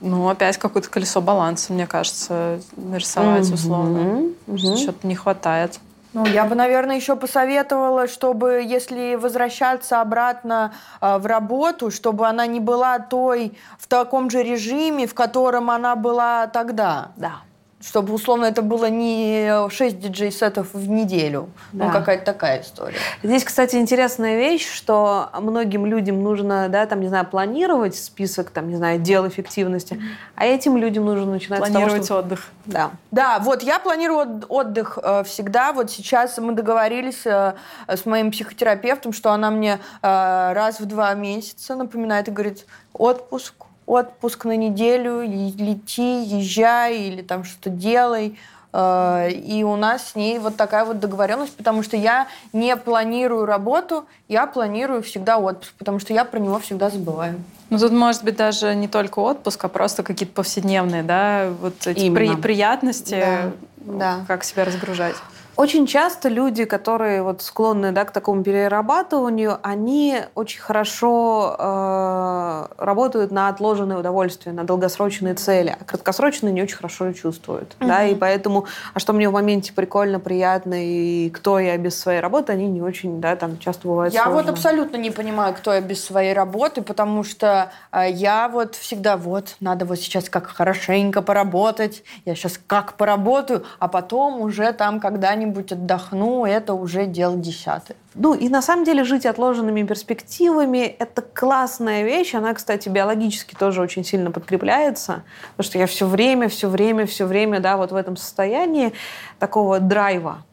Ну, 0.00 0.28
опять 0.28 0.56
какое-то 0.56 0.88
колесо 0.90 1.20
баланса, 1.20 1.72
мне 1.72 1.86
кажется, 1.86 2.60
нарисовать 2.76 3.50
условно. 3.50 4.30
Mm-hmm. 4.46 4.76
Что-то 4.76 5.06
не 5.06 5.14
хватает. 5.14 5.78
Ну, 6.12 6.26
я 6.26 6.44
бы, 6.44 6.54
наверное, 6.54 6.96
еще 6.96 7.16
посоветовала, 7.16 8.06
чтобы, 8.06 8.62
если 8.66 9.14
возвращаться 9.14 10.02
обратно 10.02 10.74
э, 11.00 11.16
в 11.16 11.24
работу, 11.24 11.90
чтобы 11.90 12.26
она 12.26 12.46
не 12.46 12.60
была 12.60 12.98
той 12.98 13.56
в 13.78 13.86
таком 13.86 14.28
же 14.28 14.42
режиме, 14.42 15.06
в 15.06 15.14
котором 15.14 15.70
она 15.70 15.96
была 15.96 16.48
тогда. 16.48 17.12
Да 17.16 17.36
чтобы, 17.82 18.14
условно, 18.14 18.46
это 18.46 18.62
было 18.62 18.88
не 18.88 19.68
6 19.68 19.98
диджей-сетов 19.98 20.68
в 20.72 20.88
неделю. 20.88 21.48
Ну, 21.72 21.80
да. 21.80 21.86
Ну, 21.86 21.92
какая-то 21.92 22.24
такая 22.24 22.62
история. 22.62 22.96
Здесь, 23.22 23.44
кстати, 23.44 23.76
интересная 23.76 24.36
вещь, 24.38 24.70
что 24.72 25.30
многим 25.40 25.86
людям 25.86 26.22
нужно, 26.22 26.68
да, 26.68 26.86
там, 26.86 27.00
не 27.00 27.08
знаю, 27.08 27.26
планировать 27.26 27.96
список, 27.96 28.50
там, 28.50 28.68
не 28.68 28.76
знаю, 28.76 29.00
дел 29.00 29.26
эффективности, 29.26 30.00
а 30.36 30.46
этим 30.46 30.76
людям 30.76 31.04
нужно 31.04 31.26
начинать 31.26 31.58
планировать 31.58 32.04
с 32.04 32.08
того, 32.08 32.20
что... 32.20 32.26
отдых. 32.26 32.48
Да. 32.66 32.90
Да, 33.10 33.38
вот 33.40 33.62
я 33.62 33.78
планирую 33.78 34.42
отдых 34.48 34.98
э, 35.02 35.24
всегда. 35.24 35.72
Вот 35.72 35.90
сейчас 35.90 36.38
мы 36.38 36.52
договорились 36.52 37.26
э, 37.26 37.54
с 37.88 38.06
моим 38.06 38.30
психотерапевтом, 38.30 39.12
что 39.12 39.32
она 39.32 39.50
мне 39.50 39.80
э, 40.02 40.52
раз 40.52 40.80
в 40.80 40.86
два 40.86 41.14
месяца 41.14 41.74
напоминает 41.74 42.28
и 42.28 42.30
говорит, 42.30 42.66
отпуск, 42.92 43.54
отпуск 43.92 44.44
на 44.46 44.56
неделю, 44.56 45.22
лети, 45.22 46.24
езжай 46.24 46.96
или 46.96 47.22
там 47.22 47.44
что-то 47.44 47.70
делай. 47.70 48.38
Э, 48.72 49.30
и 49.30 49.62
у 49.64 49.76
нас 49.76 50.10
с 50.10 50.14
ней 50.14 50.38
вот 50.38 50.56
такая 50.56 50.84
вот 50.84 50.98
договоренность, 50.98 51.56
потому 51.56 51.82
что 51.82 51.96
я 51.96 52.26
не 52.52 52.74
планирую 52.76 53.44
работу, 53.44 54.06
я 54.28 54.46
планирую 54.46 55.02
всегда 55.02 55.38
отпуск, 55.38 55.72
потому 55.78 55.98
что 55.98 56.14
я 56.14 56.24
про 56.24 56.38
него 56.38 56.58
всегда 56.58 56.88
забываю. 56.88 57.42
Ну 57.68 57.78
тут 57.78 57.92
может 57.92 58.24
быть 58.24 58.36
даже 58.36 58.74
не 58.74 58.88
только 58.88 59.18
отпуск, 59.18 59.64
а 59.64 59.68
просто 59.68 60.02
какие-то 60.02 60.34
повседневные, 60.34 61.02
да, 61.02 61.50
вот 61.60 61.86
эти 61.86 62.10
при, 62.10 62.34
приятности, 62.36 63.20
да. 63.20 63.52
Да. 63.76 64.24
как 64.26 64.44
себя 64.44 64.64
разгружать. 64.64 65.16
Очень 65.56 65.86
часто 65.86 66.28
люди, 66.30 66.64
которые 66.64 67.22
вот 67.22 67.42
склонны 67.42 67.92
да, 67.92 68.04
к 68.06 68.10
такому 68.10 68.42
перерабатыванию, 68.42 69.58
они 69.62 70.20
очень 70.34 70.60
хорошо 70.60 71.56
э, 71.58 72.66
работают 72.78 73.30
на 73.30 73.48
отложенные 73.48 73.98
удовольствия, 73.98 74.52
на 74.52 74.64
долгосрочные 74.64 75.34
цели, 75.34 75.76
а 75.78 75.84
краткосрочные 75.84 76.52
не 76.52 76.62
очень 76.62 76.76
хорошо 76.76 77.12
чувствуют. 77.12 77.76
Угу. 77.80 77.88
Да, 77.88 78.04
и 78.04 78.14
поэтому, 78.14 78.66
а 78.94 78.98
что 78.98 79.12
мне 79.12 79.28
в 79.28 79.32
моменте 79.32 79.74
прикольно, 79.74 80.18
приятно, 80.18 80.74
и 80.74 81.28
кто 81.28 81.58
я 81.58 81.76
без 81.76 82.00
своей 82.00 82.20
работы, 82.20 82.52
они 82.52 82.66
не 82.66 82.80
очень, 82.80 83.20
да, 83.20 83.36
там 83.36 83.58
часто 83.58 83.86
бывают 83.88 84.14
Я 84.14 84.24
сложно. 84.24 84.42
вот 84.42 84.50
абсолютно 84.50 84.96
не 84.96 85.10
понимаю, 85.10 85.54
кто 85.54 85.74
я 85.74 85.82
без 85.82 86.02
своей 86.02 86.32
работы, 86.32 86.80
потому 86.80 87.24
что 87.24 87.70
э, 87.92 88.10
я 88.10 88.48
вот 88.48 88.74
всегда 88.74 89.18
вот, 89.18 89.56
надо 89.60 89.84
вот 89.84 89.98
сейчас 89.98 90.30
как 90.30 90.46
хорошенько 90.46 91.20
поработать, 91.20 92.04
я 92.24 92.34
сейчас 92.34 92.58
как 92.66 92.94
поработаю, 92.94 93.64
а 93.78 93.88
потом 93.88 94.40
уже 94.40 94.72
там 94.72 94.98
когда-нибудь 94.98 95.41
когда-нибудь 95.42 95.72
отдохну, 95.72 96.44
это 96.44 96.74
уже 96.74 97.06
дело 97.06 97.36
десятое. 97.36 97.96
Ну 98.14 98.34
и 98.34 98.48
на 98.48 98.62
самом 98.62 98.84
деле 98.84 99.04
жить 99.04 99.26
отложенными 99.26 99.82
перспективами– 99.82 100.78
это 100.98 101.22
классная 101.22 102.04
вещь. 102.04 102.34
Она, 102.34 102.54
кстати, 102.54 102.88
биологически 102.88 103.54
тоже 103.54 103.80
очень 103.80 104.04
сильно 104.04 104.30
подкрепляется, 104.30 105.22
потому 105.56 105.66
что 105.66 105.78
я 105.78 105.86
все 105.86 106.06
время, 106.06 106.48
все 106.48 106.68
время, 106.68 107.06
все 107.06 107.26
время, 107.26 107.60
да, 107.60 107.76
вот 107.76 107.92
в 107.92 107.96
этом 107.96 108.16
состоянии 108.16 108.92
такого 109.38 109.80
драйва 109.80 110.44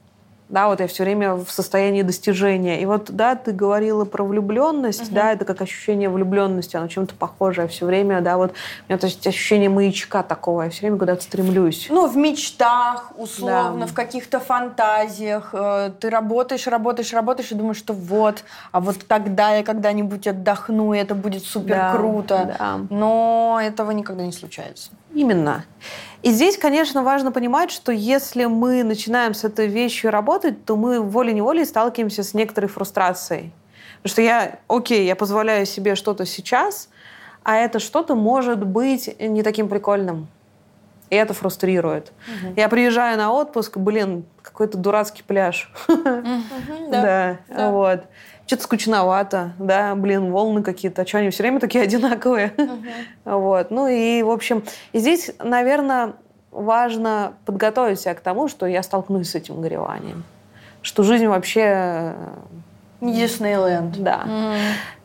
да, 0.49 0.67
вот 0.67 0.79
я 0.79 0.87
все 0.87 1.03
время 1.03 1.35
в 1.35 1.49
состоянии 1.49 2.01
достижения. 2.01 2.81
И 2.81 2.85
вот, 2.85 3.11
да, 3.11 3.35
ты 3.35 3.51
говорила 3.51 4.03
про 4.03 4.23
влюбленность, 4.23 5.03
угу. 5.03 5.15
да, 5.15 5.31
это 5.31 5.45
как 5.45 5.61
ощущение 5.61 6.09
влюбленности, 6.09 6.75
оно 6.75 6.87
чем-то 6.87 7.13
похожее 7.13 7.67
все 7.67 7.85
время, 7.85 8.21
да, 8.21 8.37
вот 8.37 8.51
у 8.51 8.53
меня 8.89 8.97
то 8.97 9.05
есть 9.05 9.25
ощущение 9.27 9.69
маячка 9.69 10.23
такого, 10.23 10.63
я 10.63 10.69
все 10.71 10.81
время 10.81 10.97
куда-то 10.97 11.21
стремлюсь. 11.21 11.87
Ну, 11.89 12.07
в 12.07 12.17
мечтах, 12.17 13.11
условно, 13.15 13.81
да. 13.81 13.87
в 13.87 13.93
каких-то 13.93 14.39
фантазиях. 14.39 15.51
Э, 15.53 15.91
ты 15.99 16.09
работаешь, 16.09 16.65
работаешь, 16.65 17.13
работаешь 17.13 17.51
и 17.51 17.55
думаешь, 17.55 17.77
что 17.77 17.93
вот, 17.93 18.43
а 18.71 18.79
вот 18.79 18.97
тогда 19.07 19.55
я 19.55 19.63
когда-нибудь 19.63 20.25
отдохну, 20.25 20.93
и 20.93 20.97
это 20.97 21.13
будет 21.13 21.43
супер 21.43 21.75
да, 21.75 21.91
круто. 21.91 22.55
Да. 22.57 22.79
Но 22.89 23.59
этого 23.61 23.91
никогда 23.91 24.25
не 24.25 24.31
случается. 24.31 24.89
Именно. 25.13 25.65
И 26.21 26.31
здесь, 26.31 26.57
конечно, 26.57 27.03
важно 27.03 27.31
понимать, 27.31 27.71
что 27.71 27.91
если 27.91 28.45
мы 28.45 28.83
начинаем 28.83 29.33
с 29.33 29.43
этой 29.43 29.67
вещью 29.67 30.11
работать, 30.11 30.65
то 30.65 30.75
мы 30.75 30.99
волей-неволей 31.01 31.65
сталкиваемся 31.65 32.23
с 32.23 32.33
некоторой 32.33 32.69
фрустрацией. 32.69 33.53
Потому 34.01 34.11
что 34.11 34.21
я, 34.21 34.59
окей, 34.67 35.05
я 35.05 35.15
позволяю 35.15 35.65
себе 35.65 35.95
что-то 35.95 36.25
сейчас, 36.25 36.89
а 37.43 37.55
это 37.55 37.79
что-то 37.79 38.15
может 38.15 38.65
быть 38.65 39.19
не 39.19 39.43
таким 39.43 39.69
прикольным. 39.69 40.27
И 41.09 41.15
это 41.15 41.33
фрустрирует. 41.33 42.11
Угу. 42.27 42.53
Я 42.57 42.69
приезжаю 42.69 43.17
на 43.17 43.31
отпуск, 43.31 43.77
блин, 43.77 44.25
какой-то 44.41 44.77
дурацкий 44.77 45.23
пляж. 45.23 45.71
Да, 46.91 47.37
вот. 47.49 48.03
Что-то 48.49 48.63
скучновато, 48.63 49.53
да, 49.59 49.93
блин, 49.93 50.31
волны 50.31 50.63
какие-то, 50.63 51.03
а 51.03 51.05
что 51.05 51.19
они 51.19 51.29
все 51.29 51.43
время 51.43 51.59
такие 51.59 51.83
одинаковые? 51.83 52.51
Вот. 53.23 53.69
Ну 53.69 53.87
и, 53.87 54.23
в 54.23 54.31
общем, 54.31 54.63
здесь, 54.91 55.29
наверное, 55.37 56.13
важно 56.49 57.33
подготовить 57.45 57.99
себя 57.99 58.15
к 58.15 58.21
тому, 58.21 58.47
что 58.47 58.65
я 58.65 58.81
столкнусь 58.81 59.29
с 59.29 59.35
этим 59.35 59.61
гореванием. 59.61 60.23
Что 60.81 61.03
жизнь 61.03 61.27
вообще... 61.27 62.15
Диснейленд. 63.01 64.01
Да. 64.01 64.25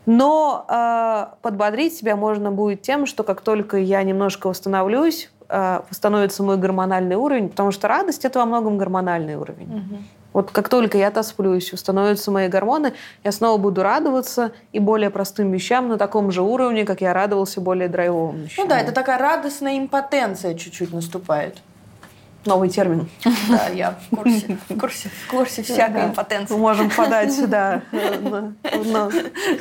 Но 0.07 0.65
э, 0.67 1.27
подбодрить 1.43 1.95
себя 1.95 2.17
можно 2.17 2.51
будет 2.51 2.81
тем, 2.81 3.05
что 3.05 3.25
как 3.25 3.43
только 3.43 3.77
я 3.77 4.03
немножко 4.05 4.47
восстановлюсь, 4.47 5.31
э, 5.51 5.83
восстановится 5.91 6.43
мой 6.43 6.57
гормональный 6.57 7.17
уровень, 7.17 7.51
потому 7.51 7.73
что 7.73 7.89
радость 7.89 8.25
это 8.25 8.39
во 8.39 8.47
многом 8.47 8.79
гормональный 8.79 9.37
уровень. 9.37 9.69
Угу. 9.69 9.99
Вот 10.35 10.51
как 10.51 10.69
только 10.69 10.99
я 10.99 11.09
отосплюсь, 11.09 11.73
установятся 11.73 12.31
мои 12.33 12.49
гормоны, 12.49 12.93
я 13.23 13.33
снова 13.33 13.57
буду 13.57 13.83
радоваться 13.83 14.53
и 14.73 14.81
более 14.81 15.09
простым 15.09 15.53
вещам 15.53 15.89
на 15.89 15.97
таком 15.97 16.33
же 16.33 16.43
уровне, 16.43 16.85
как 16.85 17.01
я 17.01 17.15
радовался 17.15 17.61
более 17.61 17.89
драйвовым 17.89 18.43
вещам. 18.43 18.65
Ну 18.65 18.69
да, 18.69 18.81
это 18.81 18.91
такая 18.93 19.17
радостная 19.17 19.79
импотенция 19.79 20.55
чуть-чуть 20.55 20.93
наступает. 20.93 21.59
Новый 22.45 22.69
термин. 22.69 23.09
Да, 23.49 23.69
я 23.69 23.93
в 24.11 24.17
курсе. 24.17 24.59
В 24.69 24.79
курсе, 24.79 25.09
в 25.09 25.31
курсе 25.31 25.63
всякой 25.63 26.03
да. 26.03 26.07
импотенции. 26.09 26.53
Мы 26.55 26.61
можем 26.61 26.91
подать 26.91 27.33
сюда. 27.33 27.81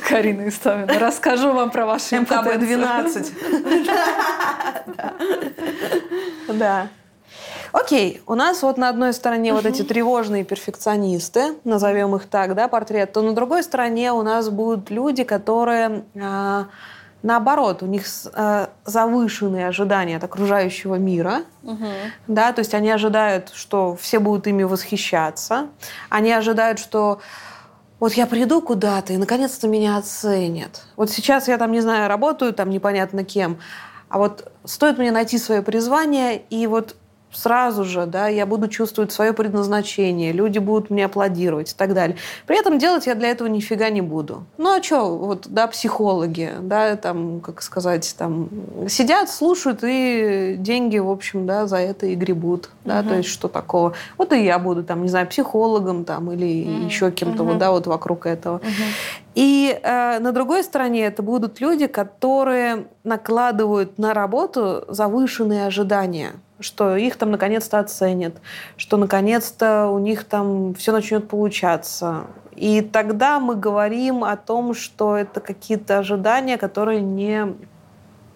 Карина 0.06 0.48
Истомина. 0.48 0.98
Расскажу 0.98 1.54
вам 1.54 1.70
про 1.70 1.86
вашу 1.86 2.16
импотенцию. 2.18 2.78
МКБ-12. 2.78 3.90
Да. 6.58 6.88
Окей, 7.74 8.22
у 8.28 8.36
нас 8.36 8.62
вот 8.62 8.78
на 8.78 8.88
одной 8.88 9.12
стороне 9.12 9.52
вот 9.52 9.66
эти 9.66 9.82
тревожные 9.82 10.44
перфекционисты, 10.44 11.56
назовем 11.64 12.14
их 12.14 12.26
так, 12.28 12.54
да, 12.54 12.68
портрет, 12.68 13.12
то 13.12 13.20
на 13.20 13.32
другой 13.32 13.64
стороне 13.64 14.12
у 14.12 14.22
нас 14.22 14.48
будут 14.48 14.90
люди, 14.90 15.24
которые 15.24 16.04
а, 16.14 16.66
наоборот, 17.24 17.82
у 17.82 17.86
них 17.86 18.04
э, 18.32 18.66
завышенные 18.84 19.66
ожидания 19.66 20.18
от 20.18 20.24
окружающего 20.24 20.94
мира, 20.94 21.42
угу. 21.64 21.86
да, 22.28 22.52
то 22.52 22.60
есть 22.60 22.74
они 22.74 22.90
ожидают, 22.90 23.50
что 23.52 23.96
все 24.00 24.20
будут 24.20 24.46
ими 24.46 24.62
восхищаться, 24.62 25.66
они 26.10 26.30
ожидают, 26.30 26.78
что 26.78 27.20
вот 27.98 28.12
я 28.12 28.26
приду 28.26 28.62
куда-то 28.62 29.14
и 29.14 29.16
наконец-то 29.16 29.66
меня 29.66 29.96
оценят. 29.96 30.82
Вот 30.94 31.10
сейчас 31.10 31.48
я 31.48 31.58
там, 31.58 31.72
не 31.72 31.80
знаю, 31.80 32.08
работаю 32.08 32.52
там 32.52 32.70
непонятно 32.70 33.24
кем, 33.24 33.58
а 34.08 34.18
вот 34.18 34.52
стоит 34.64 34.98
мне 34.98 35.10
найти 35.10 35.38
свое 35.38 35.60
призвание, 35.60 36.40
и 36.50 36.68
вот 36.68 36.94
сразу 37.34 37.84
же, 37.84 38.06
да, 38.06 38.28
я 38.28 38.46
буду 38.46 38.68
чувствовать 38.68 39.12
свое 39.12 39.32
предназначение, 39.32 40.32
люди 40.32 40.58
будут 40.58 40.90
мне 40.90 41.04
аплодировать 41.04 41.72
и 41.72 41.74
так 41.74 41.94
далее. 41.94 42.16
При 42.46 42.58
этом 42.58 42.78
делать 42.78 43.06
я 43.06 43.14
для 43.14 43.28
этого 43.28 43.48
нифига 43.48 43.90
не 43.90 44.00
буду. 44.00 44.44
Ну 44.58 44.76
а 44.76 44.82
что, 44.82 45.16
вот, 45.16 45.46
да, 45.48 45.66
психологи, 45.66 46.52
да, 46.60 46.96
там, 46.96 47.40
как 47.40 47.62
сказать, 47.62 48.14
там, 48.16 48.48
сидят, 48.88 49.30
слушают 49.30 49.80
и 49.82 50.56
деньги, 50.58 50.98
в 50.98 51.10
общем, 51.10 51.46
да, 51.46 51.66
за 51.66 51.78
это 51.78 52.06
и 52.06 52.14
гребут, 52.14 52.70
да, 52.84 53.00
угу. 53.00 53.10
то 53.10 53.14
есть 53.16 53.28
что 53.28 53.48
такого. 53.48 53.94
Вот 54.16 54.32
и 54.32 54.44
я 54.44 54.58
буду, 54.58 54.84
там, 54.84 55.02
не 55.02 55.08
знаю, 55.08 55.26
психологом 55.26 56.04
там 56.04 56.32
или 56.32 56.64
угу. 56.64 56.86
еще 56.86 57.10
кем-то, 57.10 57.42
угу. 57.42 57.52
вот, 57.52 57.58
да, 57.58 57.70
вот 57.70 57.86
вокруг 57.86 58.26
этого. 58.26 58.56
Угу. 58.56 58.64
И 59.34 59.78
э, 59.82 60.18
на 60.20 60.32
другой 60.32 60.62
стороне 60.62 61.06
это 61.06 61.22
будут 61.22 61.60
люди, 61.60 61.86
которые 61.86 62.86
накладывают 63.02 63.98
на 63.98 64.14
работу 64.14 64.84
завышенные 64.88 65.66
ожидания 65.66 66.32
что 66.64 66.96
их 66.96 67.16
там 67.16 67.30
наконец-то 67.30 67.78
оценят, 67.78 68.34
что 68.76 68.96
наконец-то 68.96 69.88
у 69.88 69.98
них 69.98 70.24
там 70.24 70.74
все 70.74 70.92
начнет 70.92 71.28
получаться. 71.28 72.26
И 72.56 72.80
тогда 72.80 73.40
мы 73.40 73.54
говорим 73.54 74.24
о 74.24 74.36
том, 74.36 74.74
что 74.74 75.16
это 75.16 75.40
какие-то 75.40 75.98
ожидания, 75.98 76.56
которые 76.56 77.00
не 77.00 77.54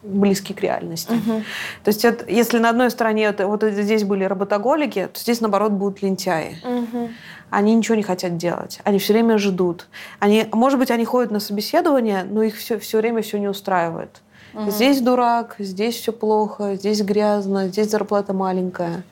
близки 0.02 0.54
к 0.54 0.60
реальности. 0.60 1.12
Угу. 1.12 1.42
То 1.84 1.88
есть, 1.88 2.04
это, 2.04 2.30
если 2.30 2.58
на 2.58 2.70
одной 2.70 2.90
стороне 2.90 3.24
это, 3.24 3.46
вот 3.46 3.62
здесь 3.62 4.04
были 4.04 4.24
работоголики, 4.24 5.08
то 5.12 5.18
здесь, 5.18 5.40
наоборот, 5.40 5.72
будут 5.72 6.02
лентяи. 6.02 6.58
Угу. 6.64 7.08
Они 7.50 7.74
ничего 7.74 7.94
не 7.94 8.02
хотят 8.02 8.36
делать. 8.36 8.80
Они 8.84 8.98
все 8.98 9.12
время 9.12 9.38
ждут. 9.38 9.88
Они, 10.20 10.46
может 10.52 10.78
быть, 10.78 10.90
они 10.90 11.04
ходят 11.04 11.30
на 11.30 11.40
собеседование, 11.40 12.24
но 12.24 12.42
их 12.42 12.56
все, 12.56 12.78
все 12.78 12.98
время 12.98 13.22
все 13.22 13.38
не 13.38 13.48
устраивает. 13.48 14.22
Угу. 14.58 14.70
Здесь 14.72 15.00
дурак, 15.00 15.54
здесь 15.60 15.94
все 15.94 16.12
плохо, 16.12 16.74
здесь 16.74 17.00
грязно, 17.02 17.68
здесь 17.68 17.90
зарплата 17.90 18.32
маленькая. 18.32 19.04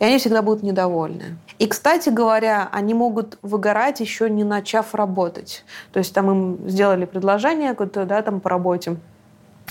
И 0.00 0.04
они 0.04 0.18
всегда 0.18 0.42
будут 0.42 0.64
недовольны. 0.64 1.36
И, 1.58 1.66
кстати 1.66 2.08
говоря, 2.08 2.68
они 2.72 2.94
могут 2.94 3.38
выгорать 3.42 4.00
еще 4.00 4.28
не 4.28 4.42
начав 4.42 4.94
работать. 4.94 5.64
То 5.92 5.98
есть 5.98 6.12
там 6.12 6.30
им 6.30 6.68
сделали 6.68 7.04
предложение 7.04 7.70
какое-то, 7.70 8.04
да, 8.04 8.20
там 8.22 8.40
по 8.40 8.50
работе. 8.50 8.96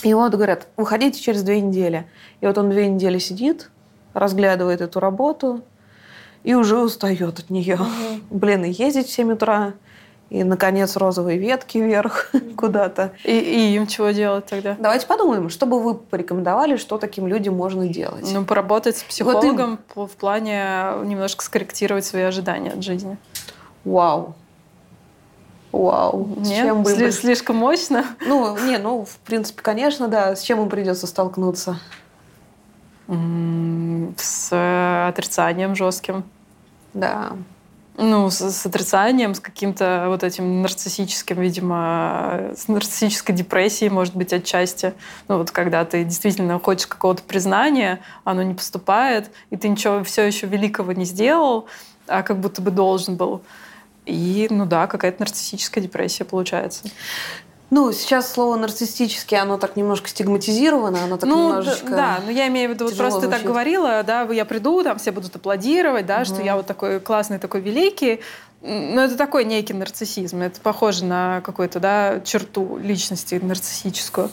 И 0.04 0.14
вот 0.14 0.32
говорят, 0.32 0.68
выходите 0.78 1.20
через 1.20 1.44
две 1.44 1.60
недели. 1.60 2.08
И 2.40 2.46
вот 2.46 2.58
он 2.58 2.70
две 2.70 2.88
недели 2.88 3.18
сидит, 3.18 3.70
разглядывает 4.14 4.80
эту 4.80 5.02
работу 5.02 5.62
и 6.44 6.54
уже 6.54 6.78
устает 6.78 7.40
от 7.40 7.50
нее. 7.50 7.76
Угу. 7.76 8.38
Блин, 8.38 8.64
и 8.64 8.72
ездить 8.72 9.08
в 9.08 9.12
7 9.12 9.34
утра, 9.34 9.74
и, 10.30 10.44
наконец, 10.44 10.96
розовые 10.96 11.38
ветки 11.38 11.78
вверх 11.80 12.32
куда-то. 12.56 13.14
И, 13.24 13.32
и 13.32 13.76
им 13.76 13.88
чего 13.88 14.12
делать 14.12 14.46
тогда? 14.46 14.76
Давайте 14.80 15.08
подумаем, 15.08 15.50
что 15.50 15.66
бы 15.66 15.82
вы 15.82 15.96
порекомендовали, 15.96 16.78
что 16.78 16.98
таким 16.98 17.28
людям 17.28 17.56
можно 17.56 17.88
делать? 17.88 18.30
Ну, 18.32 18.46
поработать 18.46 18.98
с 18.98 19.04
психологом 19.04 19.80
вот 19.96 20.12
в 20.12 20.16
плане 20.16 20.92
немножко 21.04 21.44
скорректировать 21.44 22.06
свои 22.06 22.24
ожидания 22.24 22.72
от 22.72 22.84
жизни. 22.84 23.18
Вау. 23.84 24.36
Вау. 25.72 26.28
Нет? 26.38 26.48
С 26.48 26.50
чем 26.50 26.84
бы 26.84 26.92
Сли- 26.92 27.12
слишком 27.12 27.56
мощно? 27.58 28.06
Ну, 28.26 28.58
не, 28.66 28.78
ну, 28.78 29.06
в 29.06 29.18
принципе, 29.20 29.62
конечно, 29.62 30.08
да. 30.08 30.36
С 30.36 30.42
чем 30.42 30.62
им 30.62 30.70
придется 30.70 31.08
столкнуться? 31.08 31.80
С 34.18 35.08
отрицанием 35.08 35.76
жестким. 35.76 36.24
Да. 36.94 37.34
Ну, 38.02 38.30
с, 38.30 38.39
с 38.39 38.66
отрицанием, 38.66 39.36
с 39.36 39.41
каким-то 39.41 40.06
вот 40.08 40.24
этим 40.24 40.62
нарциссическим, 40.62 41.41
видимо, 41.41 42.52
с 42.56 42.70
нарциссической 42.70 43.36
депрессией, 43.36 43.91
может 43.91 44.16
быть, 44.16 44.32
отчасти. 44.32 44.93
Ну, 45.28 45.38
вот 45.38 45.52
когда 45.52 45.84
ты 45.84 46.06
действительно 46.06 46.60
хочешь 46.60 46.88
какого-то 46.88 47.24
признания, 47.24 48.00
оно 48.24 48.41
не 48.41 48.54
поступает, 48.54 49.30
и 49.50 49.58
ты 49.58 49.68
ничего 49.68 50.02
все 50.06 50.26
еще 50.26 50.47
великого 50.47 50.93
не 50.93 51.04
сделал, 51.04 51.68
а 52.08 52.24
как 52.24 52.39
будто 52.39 52.62
бы 52.62 52.72
должен 52.72 53.18
был. 53.18 53.41
И, 54.06 54.47
ну 54.50 54.66
да, 54.66 54.88
какая-то 54.88 55.20
нарциссическая 55.20 55.84
депрессия 55.84 56.24
получается. 56.24 56.89
Ну, 57.72 57.92
сейчас 57.92 58.32
слово 58.32 58.56
нарциссический, 58.56 59.38
оно 59.38 59.58
так 59.58 59.76
немножко 59.76 60.10
стигматизировано, 60.10 61.04
оно 61.04 61.18
так 61.18 61.30
ну, 61.30 61.50
немножечко. 61.50 61.90
Да, 61.90 62.20
но 62.26 62.32
я 62.32 62.48
имею 62.48 62.70
в 62.70 62.74
виду, 62.74 62.86
вот 62.86 62.98
просто 62.98 63.22
звучит. 63.22 63.38
так 63.38 63.48
говорила, 63.48 64.04
да, 64.04 64.24
я 64.24 64.44
приду, 64.46 64.84
там 64.84 64.98
все 64.98 65.12
будут 65.12 65.36
аплодировать, 65.36 66.06
да, 66.08 66.18
угу. 66.18 66.26
что 66.26 66.42
я 66.42 66.56
вот 66.56 66.66
такой 66.66 67.00
классный, 67.00 67.38
такой 67.38 67.62
великий. 67.62 68.22
Ну, 68.62 69.00
это 69.00 69.16
такой 69.16 69.46
некий 69.46 69.74
нарциссизм. 69.74 70.42
Это 70.42 70.60
похоже 70.60 71.06
на 71.06 71.42
какую-то, 71.42 71.80
да, 71.80 72.20
черту 72.22 72.78
личности 72.78 73.40
нарциссическую. 73.42 74.32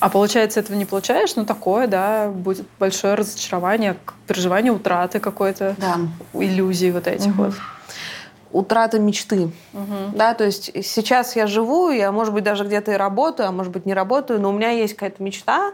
А 0.00 0.10
получается, 0.10 0.60
этого 0.60 0.76
не 0.76 0.84
получаешь, 0.84 1.34
ну 1.34 1.44
такое, 1.44 1.88
да, 1.88 2.28
будет 2.28 2.66
большое 2.78 3.14
разочарование, 3.14 3.96
переживание 4.28 4.72
утраты 4.72 5.18
какой-то, 5.18 5.74
да. 5.78 5.96
иллюзии 6.34 6.92
вот 6.92 7.08
этих 7.08 7.32
угу. 7.32 7.44
вот 7.44 7.54
утрата 8.52 8.98
мечты. 8.98 9.50
Угу. 9.72 10.16
Да, 10.16 10.34
то 10.34 10.44
есть 10.44 10.72
сейчас 10.84 11.36
я 11.36 11.46
живу, 11.46 11.90
я, 11.90 12.12
может 12.12 12.32
быть, 12.32 12.44
даже 12.44 12.64
где-то 12.64 12.92
и 12.92 12.96
работаю, 12.96 13.48
а 13.48 13.52
может 13.52 13.72
быть, 13.72 13.86
не 13.86 13.94
работаю, 13.94 14.40
но 14.40 14.50
у 14.50 14.52
меня 14.52 14.70
есть 14.70 14.94
какая-то 14.94 15.22
мечта, 15.22 15.72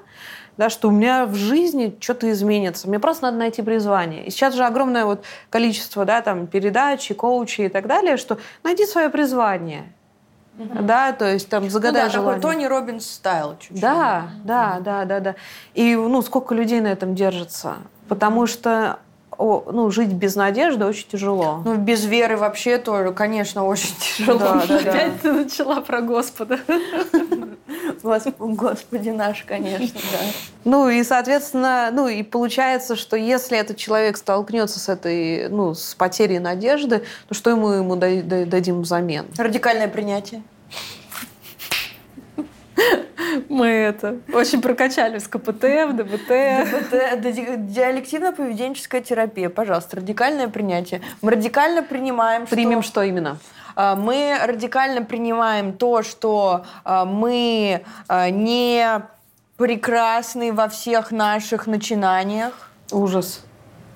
да, 0.57 0.71
что 0.71 0.89
у 0.89 0.91
меня 0.91 1.27
в 1.27 1.35
жизни 1.35 1.97
что-то 2.01 2.31
изменится. 2.31 2.89
Мне 2.89 2.99
просто 2.99 3.25
надо 3.25 3.39
найти 3.39 3.63
призвание. 3.63 4.25
И 4.27 4.31
сейчас 4.31 4.55
же 4.55 4.65
огромное 4.65 5.05
вот 5.05 5.25
количество 5.51 6.05
да, 6.05 6.23
там, 6.23 6.47
передач, 6.47 7.11
коучей 7.17 7.67
и 7.67 7.69
так 7.69 7.87
далее, 7.87 8.17
что 8.17 8.39
найди 8.63 8.87
свое 8.87 9.09
призвание. 9.11 9.93
Угу. 10.59 10.83
Да, 10.83 11.13
то 11.13 11.33
есть 11.33 11.49
там 11.49 11.69
загадай 11.69 12.03
ну, 12.03 12.09
да, 12.09 12.13
желание. 12.13 12.41
такой 12.41 12.53
Тони 12.53 12.65
Робинс 12.67 13.11
стайл 13.11 13.57
чуть-чуть. 13.59 13.81
Да, 13.81 14.29
да, 14.45 14.79
да, 14.81 15.05
да, 15.05 15.21
да. 15.21 15.35
И 15.75 15.97
ну, 15.97 16.23
сколько 16.23 16.55
людей 16.55 16.81
на 16.81 16.89
этом 16.89 17.17
держится? 17.17 17.75
Потому 18.09 18.47
что 18.47 19.01
ну, 19.39 19.91
жить 19.91 20.13
без 20.13 20.37
надежды 20.37 20.85
очень 20.85 21.07
тяжело. 21.09 21.63
Ну, 21.65 21.77
без 21.77 22.05
веры 22.05 22.37
вообще 22.37 22.79
тоже, 22.79 23.13
конечно, 23.13 23.65
очень 23.65 23.95
тяжело. 23.99 24.39
Да, 24.39 24.65
да, 24.67 24.77
Опять 24.77 25.13
да. 25.15 25.19
ты 25.23 25.33
начала 25.33 25.81
про 25.81 26.01
Господа. 26.01 26.59
Господи 28.03 29.11
наш, 29.11 29.43
конечно, 29.45 30.01
да. 30.13 30.19
Ну 30.65 30.89
и, 30.89 31.03
соответственно, 31.03 31.91
ну 31.93 32.09
и 32.09 32.23
получается, 32.23 32.97
что 32.97 33.17
если 33.17 33.59
этот 33.59 33.77
человек 33.77 34.17
столкнется 34.17 34.79
с 34.79 34.89
этой, 34.89 35.49
ну, 35.49 35.75
с 35.75 35.95
потерей 35.95 36.39
надежды, 36.39 37.05
то 37.29 37.35
что 37.35 37.51
ему 37.51 37.71
ему 37.71 37.97
дадим 37.97 38.83
взамен? 38.83 39.27
Радикальное 39.37 39.89
принятие. 39.89 40.43
Мы 43.49 43.67
это 43.67 44.19
очень 44.33 44.61
прокачали 44.61 45.19
в 45.19 45.29
КПТ, 45.29 45.63
в 45.63 45.93
ДБТ. 45.93 46.29
ДБТ, 46.29 47.19
диалективно-поведенческая 47.71 49.01
терапия, 49.01 49.49
пожалуйста, 49.49 49.97
радикальное 49.97 50.49
принятие. 50.49 51.01
Мы 51.23 51.33
радикально 51.33 51.83
принимаем, 51.83 52.47
Примем 52.47 52.83
что, 52.83 52.91
что 52.91 53.03
именно? 53.03 53.39
А, 53.77 53.97
мы 53.97 54.37
радикально 54.43 55.03
принимаем 55.03 55.73
то, 55.73 56.03
что 56.03 56.65
а, 56.85 57.05
мы 57.05 57.85
а, 58.09 58.31
не 58.31 59.03
прекрасны 59.57 60.53
во 60.53 60.69
всех 60.69 61.11
наших 61.11 61.67
начинаниях. 61.67 62.71
Ужас. 62.91 63.45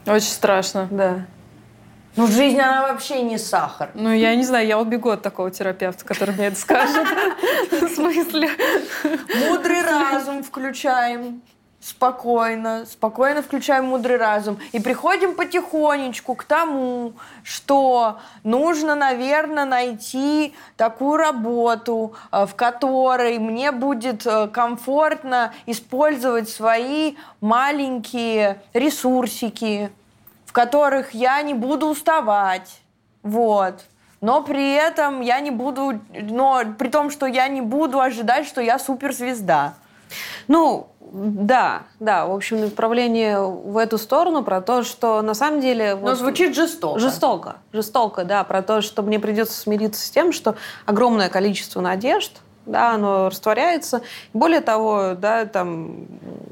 Очень 0.07 0.29
страшно. 0.29 0.89
Да. 0.91 1.27
Ну, 2.19 2.27
жизнь, 2.27 2.59
она 2.59 2.83
вообще 2.83 3.23
не 3.23 3.39
сахар. 3.39 3.91
Ну, 3.95 4.13
я 4.13 4.35
не 4.35 4.43
знаю, 4.43 4.67
я 4.67 4.81
убегу 4.81 5.11
от 5.11 5.23
такого 5.23 5.53
терапевта, 5.53 6.05
который 6.05 6.35
мне 6.35 6.47
это 6.47 6.59
скажет. 6.59 7.07
В 7.71 7.89
смысле? 7.95 8.51
Мудрый 9.47 9.83
разум 9.83 10.43
включаем. 10.43 11.43
Спокойно, 11.81 12.87
спокойно 12.91 13.41
включаем 13.41 13.85
мудрый 13.85 14.17
разум. 14.17 14.59
И 14.73 14.81
приходим 14.81 15.37
потихонечку 15.37 16.35
к 16.35 16.43
тому, 16.43 17.13
что 17.45 18.19
нужно, 18.43 18.97
наверное, 18.97 19.65
найти 19.65 20.57
такую 20.77 21.19
работу, 21.19 22.15
э, 22.33 22.47
в 22.47 22.57
которой 22.57 23.39
мне 23.39 23.71
будет 23.71 24.27
э, 24.27 24.49
комфортно 24.49 25.55
использовать 25.67 26.51
свои 26.51 27.15
маленькие 27.41 28.61
ресурсики, 28.75 29.93
которых 30.59 31.15
я 31.15 31.41
не 31.43 31.55
буду 31.55 31.87
уставать. 31.87 32.81
Вот. 33.23 33.75
Но 34.21 34.43
при 34.43 34.75
этом 34.75 35.21
я 35.21 35.39
не 35.39 35.53
буду, 35.53 36.01
но 36.13 36.63
при 36.77 36.89
том, 36.89 37.13
что 37.13 37.27
я 37.27 37.47
не 37.47 37.61
буду 37.61 38.01
ожидать, 38.01 38.45
что 38.45 38.61
я 38.61 38.81
суперзвезда. 38.81 39.75
Ну, 40.49 40.89
да, 41.01 41.83
да, 42.01 42.27
в 42.27 42.33
общем, 42.35 42.61
направление 42.61 43.39
в 43.41 43.77
эту 43.77 43.99
сторону 43.99 44.43
про 44.43 44.61
то, 44.61 44.83
что 44.83 45.23
на 45.23 45.35
самом 45.35 45.61
деле... 45.61 45.95
Но 45.95 46.09
вот, 46.09 46.19
звучит 46.19 46.57
жестоко. 46.57 46.99
Жестоко, 46.99 47.57
жестоко, 47.73 48.25
да, 48.25 48.43
про 48.43 48.61
то, 48.63 48.81
что 48.81 49.03
мне 49.03 49.21
придется 49.21 49.61
смириться 49.61 50.05
с 50.05 50.11
тем, 50.11 50.33
что 50.33 50.57
огромное 50.87 51.29
количество 51.29 51.81
надежд, 51.81 52.33
да, 52.67 52.95
оно 52.95 53.29
растворяется. 53.29 54.03
Более 54.33 54.61
того, 54.61 55.15
да, 55.17 55.47
там, 55.47 56.09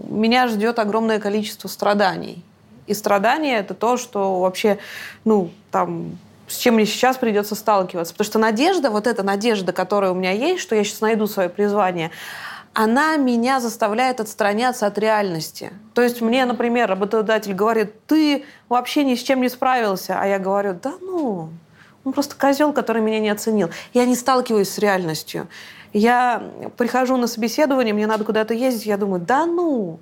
меня 0.08 0.46
ждет 0.46 0.78
огромное 0.78 1.18
количество 1.18 1.66
страданий. 1.66 2.44
И 2.86 2.94
страдания– 2.94 3.58
это 3.58 3.74
то, 3.74 3.96
что 3.96 4.40
вообще, 4.40 4.78
ну, 5.24 5.50
там, 5.70 6.18
с 6.48 6.56
чем 6.58 6.74
мне 6.74 6.86
сейчас 6.86 7.16
придется 7.16 7.54
сталкиваться. 7.54 8.12
Потому 8.12 8.26
что 8.26 8.38
надежда, 8.38 8.90
вот 8.90 9.06
эта 9.06 9.22
надежда, 9.22 9.72
которая 9.72 10.12
у 10.12 10.14
меня 10.14 10.32
есть, 10.32 10.62
что 10.62 10.76
я 10.76 10.84
сейчас 10.84 11.00
найду 11.00 11.26
свое 11.26 11.48
призвание, 11.48 12.10
она 12.72 13.16
меня 13.16 13.58
заставляет 13.58 14.20
отстраняться 14.20 14.86
от 14.86 14.98
реальности. 14.98 15.72
То 15.94 16.02
есть 16.02 16.20
мне, 16.20 16.44
например, 16.44 16.88
работодатель 16.88 17.54
говорит, 17.54 18.06
ты 18.06 18.44
вообще 18.68 19.02
ни 19.02 19.14
с 19.14 19.22
чем 19.22 19.40
не 19.40 19.48
справился. 19.48 20.18
А 20.20 20.26
я 20.26 20.38
говорю, 20.38 20.78
да 20.80 20.92
ну, 21.00 21.48
он 22.04 22.12
просто 22.12 22.36
козел, 22.36 22.72
который 22.72 23.00
меня 23.00 23.18
не 23.18 23.30
оценил. 23.30 23.70
Я 23.94 24.04
не 24.04 24.14
сталкиваюсь 24.14 24.68
с 24.68 24.78
реальностью. 24.78 25.48
Я 25.92 26.42
прихожу 26.76 27.16
на 27.16 27.26
собеседование, 27.26 27.94
мне 27.94 28.06
надо 28.06 28.24
куда-то 28.24 28.52
ездить, 28.52 28.84
я 28.84 28.98
думаю, 28.98 29.22
да 29.22 29.46
ну, 29.46 29.98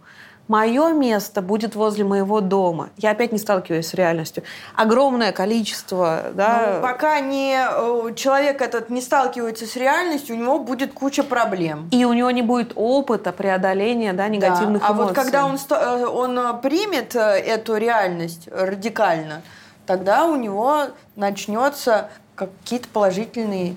Мое 0.47 0.93
место 0.93 1.41
будет 1.41 1.75
возле 1.75 2.05
моего 2.05 2.41
дома. 2.41 2.91
Я 2.99 3.13
опять 3.13 3.33
не 3.33 3.39
сталкиваюсь 3.39 3.87
с 3.87 3.95
реальностью. 3.95 4.43
Огромное 4.75 5.33
количество, 5.33 6.25
да. 6.35 6.75
Ну, 6.77 6.83
пока 6.83 7.21
не 7.21 7.57
э, 7.57 8.15
человек 8.15 8.61
этот 8.61 8.91
не 8.91 9.01
сталкивается 9.01 9.67
с 9.67 9.75
реальностью, 9.77 10.37
у 10.37 10.39
него 10.39 10.59
будет 10.59 10.93
куча 10.93 11.23
проблем. 11.23 11.89
И 11.93 12.05
у 12.05 12.13
него 12.13 12.31
не 12.31 12.43
будет 12.43 12.73
опыта 12.75 13.33
преодоления, 13.33 14.13
да, 14.13 14.29
негативных 14.29 14.83
да. 14.83 14.89
а 14.89 14.93
эмоций. 14.93 15.05
А 15.05 15.09
вот 15.09 15.15
когда 15.15 15.47
он 15.47 15.59
э, 15.71 16.07
он 16.07 16.39
э, 16.39 16.61
примет 16.61 17.17
эту 17.17 17.77
реальность 17.77 18.47
радикально, 18.53 19.41
тогда 19.87 20.27
у 20.27 20.37
него 20.37 20.89
начнется 21.17 22.11
какие-то 22.35 22.89
положительные 22.89 23.77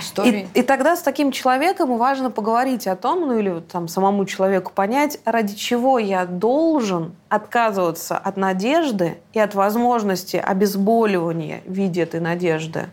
истории. 0.00 0.48
И, 0.54 0.60
и 0.60 0.62
тогда 0.62 0.96
с 0.96 1.02
таким 1.02 1.32
человеком 1.32 1.96
важно 1.96 2.30
поговорить 2.30 2.86
о 2.86 2.96
том, 2.96 3.20
ну 3.20 3.38
или 3.38 3.60
там 3.60 3.88
самому 3.88 4.24
человеку 4.24 4.72
понять, 4.74 5.18
ради 5.24 5.54
чего 5.54 5.98
я 5.98 6.26
должен 6.26 7.14
отказываться 7.28 8.16
от 8.16 8.36
надежды 8.36 9.18
и 9.32 9.38
от 9.38 9.54
возможности 9.54 10.36
обезболивания 10.36 11.62
в 11.66 11.72
виде 11.72 12.02
этой 12.02 12.20
надежды. 12.20 12.88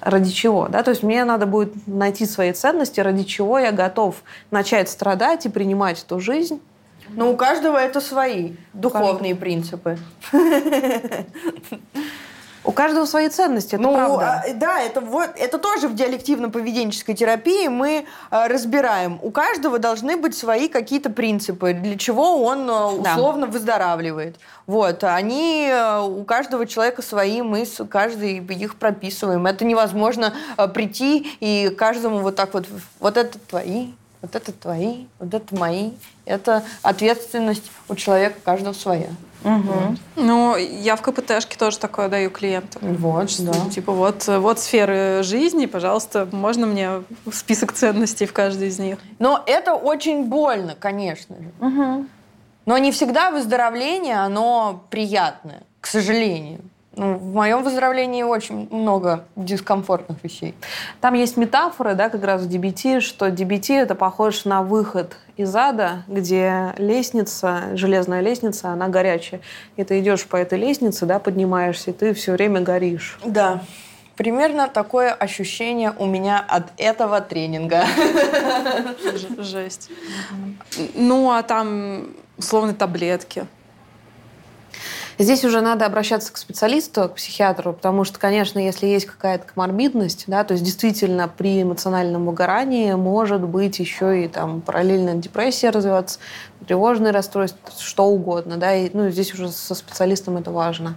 ради 0.00 0.30
чего, 0.32 0.66
да, 0.66 0.82
то 0.82 0.90
есть 0.90 1.04
мне 1.04 1.24
надо 1.24 1.46
будет 1.46 1.86
найти 1.86 2.26
свои 2.26 2.52
ценности, 2.52 2.98
ради 2.98 3.22
чего 3.22 3.60
я 3.60 3.70
готов 3.70 4.16
начать 4.50 4.88
страдать 4.88 5.46
и 5.46 5.48
принимать 5.48 6.02
эту 6.02 6.18
жизнь. 6.18 6.60
Но 7.10 7.30
у 7.30 7.36
каждого 7.36 7.76
это 7.76 8.00
свои 8.00 8.54
духовные 8.72 9.36
принципы. 9.36 9.98
У 12.64 12.70
каждого 12.70 13.06
свои 13.06 13.28
ценности, 13.28 13.74
это 13.74 13.82
ну, 13.82 13.94
правда. 13.94 14.44
А, 14.46 14.54
да, 14.54 14.80
это, 14.80 15.00
вот, 15.00 15.30
это 15.36 15.58
тоже 15.58 15.88
в 15.88 15.94
диалективно-поведенческой 15.94 17.14
терапии 17.14 17.66
мы 17.66 18.06
а, 18.30 18.46
разбираем. 18.46 19.18
У 19.22 19.30
каждого 19.30 19.80
должны 19.80 20.16
быть 20.16 20.36
свои 20.36 20.68
какие-то 20.68 21.10
принципы, 21.10 21.72
для 21.72 21.98
чего 21.98 22.44
он 22.44 22.70
а, 22.70 22.88
условно 22.88 23.46
да. 23.46 23.52
выздоравливает. 23.52 24.36
Вот, 24.68 25.02
они, 25.02 25.72
у 26.06 26.22
каждого 26.22 26.66
человека 26.66 27.02
свои, 27.02 27.42
мы 27.42 27.66
каждый 27.88 28.38
их 28.38 28.76
прописываем. 28.76 29.46
Это 29.46 29.64
невозможно 29.64 30.32
а, 30.56 30.68
прийти 30.68 31.36
и 31.40 31.74
каждому 31.76 32.20
вот 32.20 32.36
так 32.36 32.54
вот, 32.54 32.66
вот 33.00 33.16
это 33.16 33.38
твои, 33.40 33.88
вот 34.20 34.36
это 34.36 34.52
твои, 34.52 35.06
вот 35.18 35.34
это 35.34 35.56
мои. 35.56 35.90
Это 36.24 36.62
ответственность 36.82 37.72
у 37.88 37.96
человека 37.96 38.36
каждого 38.44 38.72
своя. 38.72 39.08
Угу. 39.44 39.96
Ну, 40.16 40.56
я 40.56 40.96
в 40.96 41.02
КПТшке 41.02 41.56
тоже 41.58 41.78
такое 41.78 42.08
даю 42.08 42.30
клиентам. 42.30 42.96
Вот, 42.96 43.34
да. 43.40 43.52
Типа 43.70 43.92
вот, 43.92 44.26
вот 44.26 44.58
сферы 44.58 45.22
жизни, 45.22 45.66
пожалуйста, 45.66 46.28
можно 46.32 46.66
мне 46.66 47.02
список 47.32 47.72
ценностей 47.72 48.26
в 48.26 48.32
каждой 48.32 48.68
из 48.68 48.78
них. 48.78 48.98
Но 49.18 49.42
это 49.46 49.74
очень 49.74 50.24
больно, 50.24 50.74
конечно 50.78 51.36
же. 51.36 51.66
Угу. 51.66 52.06
Но 52.66 52.78
не 52.78 52.92
всегда 52.92 53.30
выздоровление, 53.30 54.16
оно 54.16 54.84
приятное, 54.90 55.62
к 55.80 55.86
сожалению. 55.86 56.60
Ну, 56.94 57.14
в 57.14 57.32
моем 57.32 57.62
выздоровлении 57.62 58.22
очень 58.22 58.68
много 58.70 59.24
дискомфортных 59.34 60.22
вещей. 60.22 60.54
Там 61.00 61.14
есть 61.14 61.38
метафоры, 61.38 61.94
да, 61.94 62.10
как 62.10 62.22
раз 62.22 62.42
в 62.42 62.48
DBT, 62.50 63.00
что 63.00 63.28
DBT 63.28 63.74
это 63.78 63.94
похож 63.94 64.44
на 64.44 64.62
выход 64.62 65.16
из 65.38 65.56
ада, 65.56 66.04
где 66.06 66.74
лестница, 66.76 67.62
железная 67.74 68.20
лестница, 68.20 68.68
она 68.68 68.88
горячая. 68.88 69.40
И 69.76 69.84
ты 69.84 70.00
идешь 70.00 70.26
по 70.26 70.36
этой 70.36 70.58
лестнице, 70.58 71.06
да, 71.06 71.18
поднимаешься, 71.18 71.90
и 71.90 71.94
ты 71.94 72.12
все 72.12 72.32
время 72.32 72.60
горишь. 72.60 73.18
Да. 73.24 73.62
Примерно 74.16 74.68
такое 74.68 75.12
ощущение 75.12 75.94
у 75.98 76.04
меня 76.04 76.44
от 76.46 76.64
этого 76.76 77.22
тренинга. 77.22 77.86
Жесть. 79.38 79.88
Ну, 80.94 81.30
а 81.30 81.42
там 81.42 82.08
условно 82.36 82.74
таблетки. 82.74 83.46
Здесь 85.22 85.44
уже 85.44 85.60
надо 85.60 85.86
обращаться 85.86 86.32
к 86.32 86.36
специалисту, 86.36 87.08
к 87.08 87.14
психиатру, 87.14 87.72
потому 87.72 88.02
что, 88.04 88.18
конечно, 88.18 88.58
если 88.58 88.86
есть 88.86 89.06
какая-то 89.06 89.46
коморбидность, 89.46 90.24
да, 90.26 90.42
то 90.42 90.52
есть 90.52 90.64
действительно 90.64 91.28
при 91.28 91.62
эмоциональном 91.62 92.26
выгорании 92.26 92.92
может 92.94 93.42
быть 93.42 93.78
еще 93.78 94.24
и 94.24 94.28
там 94.28 94.60
параллельно 94.60 95.14
депрессия 95.14 95.70
развиваться, 95.70 96.18
тревожные 96.66 97.12
расстройства, 97.12 97.72
что 97.78 98.06
угодно, 98.06 98.56
да, 98.56 98.74
и, 98.74 98.90
ну, 98.92 99.10
здесь 99.10 99.32
уже 99.34 99.50
со 99.50 99.74
специалистом 99.74 100.36
это 100.38 100.50
важно. 100.50 100.96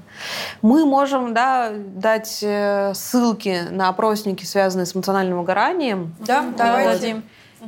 Мы 0.62 0.86
можем, 0.86 1.34
да, 1.34 1.72
дать 1.72 2.40
э, 2.42 2.94
ссылки 2.96 3.62
на 3.70 3.90
опросники, 3.90 4.44
связанные 4.44 4.86
с 4.88 4.96
эмоциональным 4.96 5.40
выгоранием. 5.40 6.16
Да, 6.20 6.46
давайте. 6.58 7.22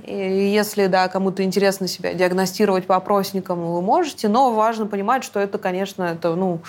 И 0.06 0.50
если, 0.54 0.88
да, 0.88 1.08
кому-то 1.08 1.43
интересно 1.43 1.88
себя 1.88 2.14
диагностировать 2.14 2.86
по 2.86 2.95
опросникам, 2.95 3.66
вы 3.66 3.82
можете, 3.82 4.28
но 4.28 4.54
важно 4.54 4.86
понимать, 4.86 5.24
что 5.24 5.39
это, 5.39 5.58
конечно, 5.58 6.04
это, 6.04 6.36
ну, 6.36 6.60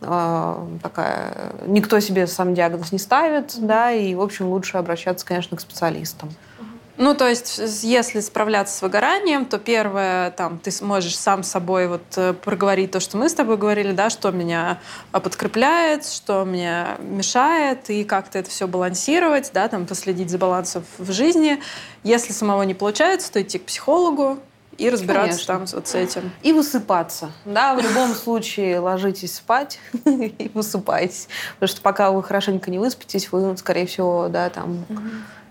э, 0.00 0.66
такая... 0.82 1.52
Никто 1.66 2.00
себе 2.00 2.26
сам 2.26 2.54
диагноз 2.54 2.92
не 2.92 2.98
ставит, 2.98 3.54
да, 3.58 3.92
и, 3.92 4.14
в 4.14 4.20
общем, 4.20 4.48
лучше 4.48 4.78
обращаться, 4.78 5.26
конечно, 5.26 5.56
к 5.56 5.60
специалистам. 5.60 6.30
Ну, 6.98 7.14
то 7.14 7.28
есть, 7.28 7.60
если 7.82 8.18
справляться 8.18 8.76
с 8.76 8.82
выгоранием, 8.82 9.44
то 9.44 9.58
первое, 9.58 10.32
там, 10.32 10.58
ты 10.58 10.72
сможешь 10.72 11.16
сам 11.16 11.44
собой 11.44 11.86
вот 11.86 12.02
э, 12.16 12.32
проговорить 12.32 12.90
то, 12.90 12.98
что 12.98 13.16
мы 13.16 13.28
с 13.28 13.34
тобой 13.34 13.56
говорили, 13.56 13.92
да, 13.92 14.10
что 14.10 14.32
меня 14.32 14.80
а, 15.12 15.20
подкрепляет, 15.20 16.04
что 16.04 16.44
мне 16.44 16.86
мешает, 16.98 17.88
и 17.88 18.02
как-то 18.02 18.40
это 18.40 18.50
все 18.50 18.66
балансировать, 18.66 19.52
да, 19.54 19.68
там, 19.68 19.86
последить 19.86 20.28
за 20.28 20.38
балансом 20.38 20.84
в 20.98 21.12
жизни. 21.12 21.60
Если 22.02 22.32
самого 22.32 22.64
не 22.64 22.74
получается, 22.74 23.32
то 23.32 23.40
идти 23.40 23.58
к 23.60 23.66
психологу, 23.66 24.38
и 24.76 24.90
разбираться 24.90 25.44
Конечно. 25.44 25.54
там 25.54 25.66
вот 25.80 25.88
с 25.88 25.94
этим. 25.96 26.30
И 26.42 26.52
высыпаться. 26.52 27.32
Да, 27.44 27.74
в 27.74 27.80
любом 27.80 28.14
случае 28.14 28.78
ложитесь 28.78 29.34
спать 29.34 29.80
и 30.04 30.50
высыпайтесь. 30.54 31.28
Потому 31.54 31.68
что 31.68 31.80
пока 31.82 32.10
вы 32.12 32.22
хорошенько 32.22 32.70
не 32.70 32.78
выспитесь, 32.78 33.30
вы, 33.32 33.56
скорее 33.56 33.86
всего, 33.86 34.28
да, 34.28 34.48
там 34.50 34.86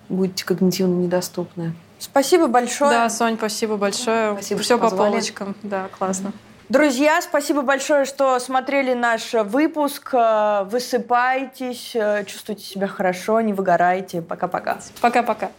будете 0.10 0.46
когнитивно 0.46 1.02
недоступны. 1.02 1.74
Спасибо 2.00 2.48
большое. 2.48 2.92
Да, 2.92 3.10
Сонь, 3.10 3.38
спасибо 3.38 3.78
большое. 3.78 4.34
Спасибо, 4.34 4.62
Все 4.62 4.78
по 4.78 4.90
позвали. 4.90 5.12
полочкам. 5.12 5.56
Да, 5.64 5.88
классно. 5.98 6.32
Друзья, 6.70 7.22
спасибо 7.22 7.62
большое, 7.62 8.04
что 8.04 8.38
смотрели 8.40 8.94
наш 8.94 9.34
э, 9.34 9.44
выпуск. 9.44 10.14
Э, 10.14 10.66
высыпайтесь, 10.66 11.96
э, 11.96 12.26
чувствуйте 12.26 12.66
себя 12.66 12.88
хорошо, 12.88 13.40
не 13.40 13.54
выгорайте. 13.54 14.22
Пока-пока. 14.22 14.80
Пока-пока. 15.00 15.50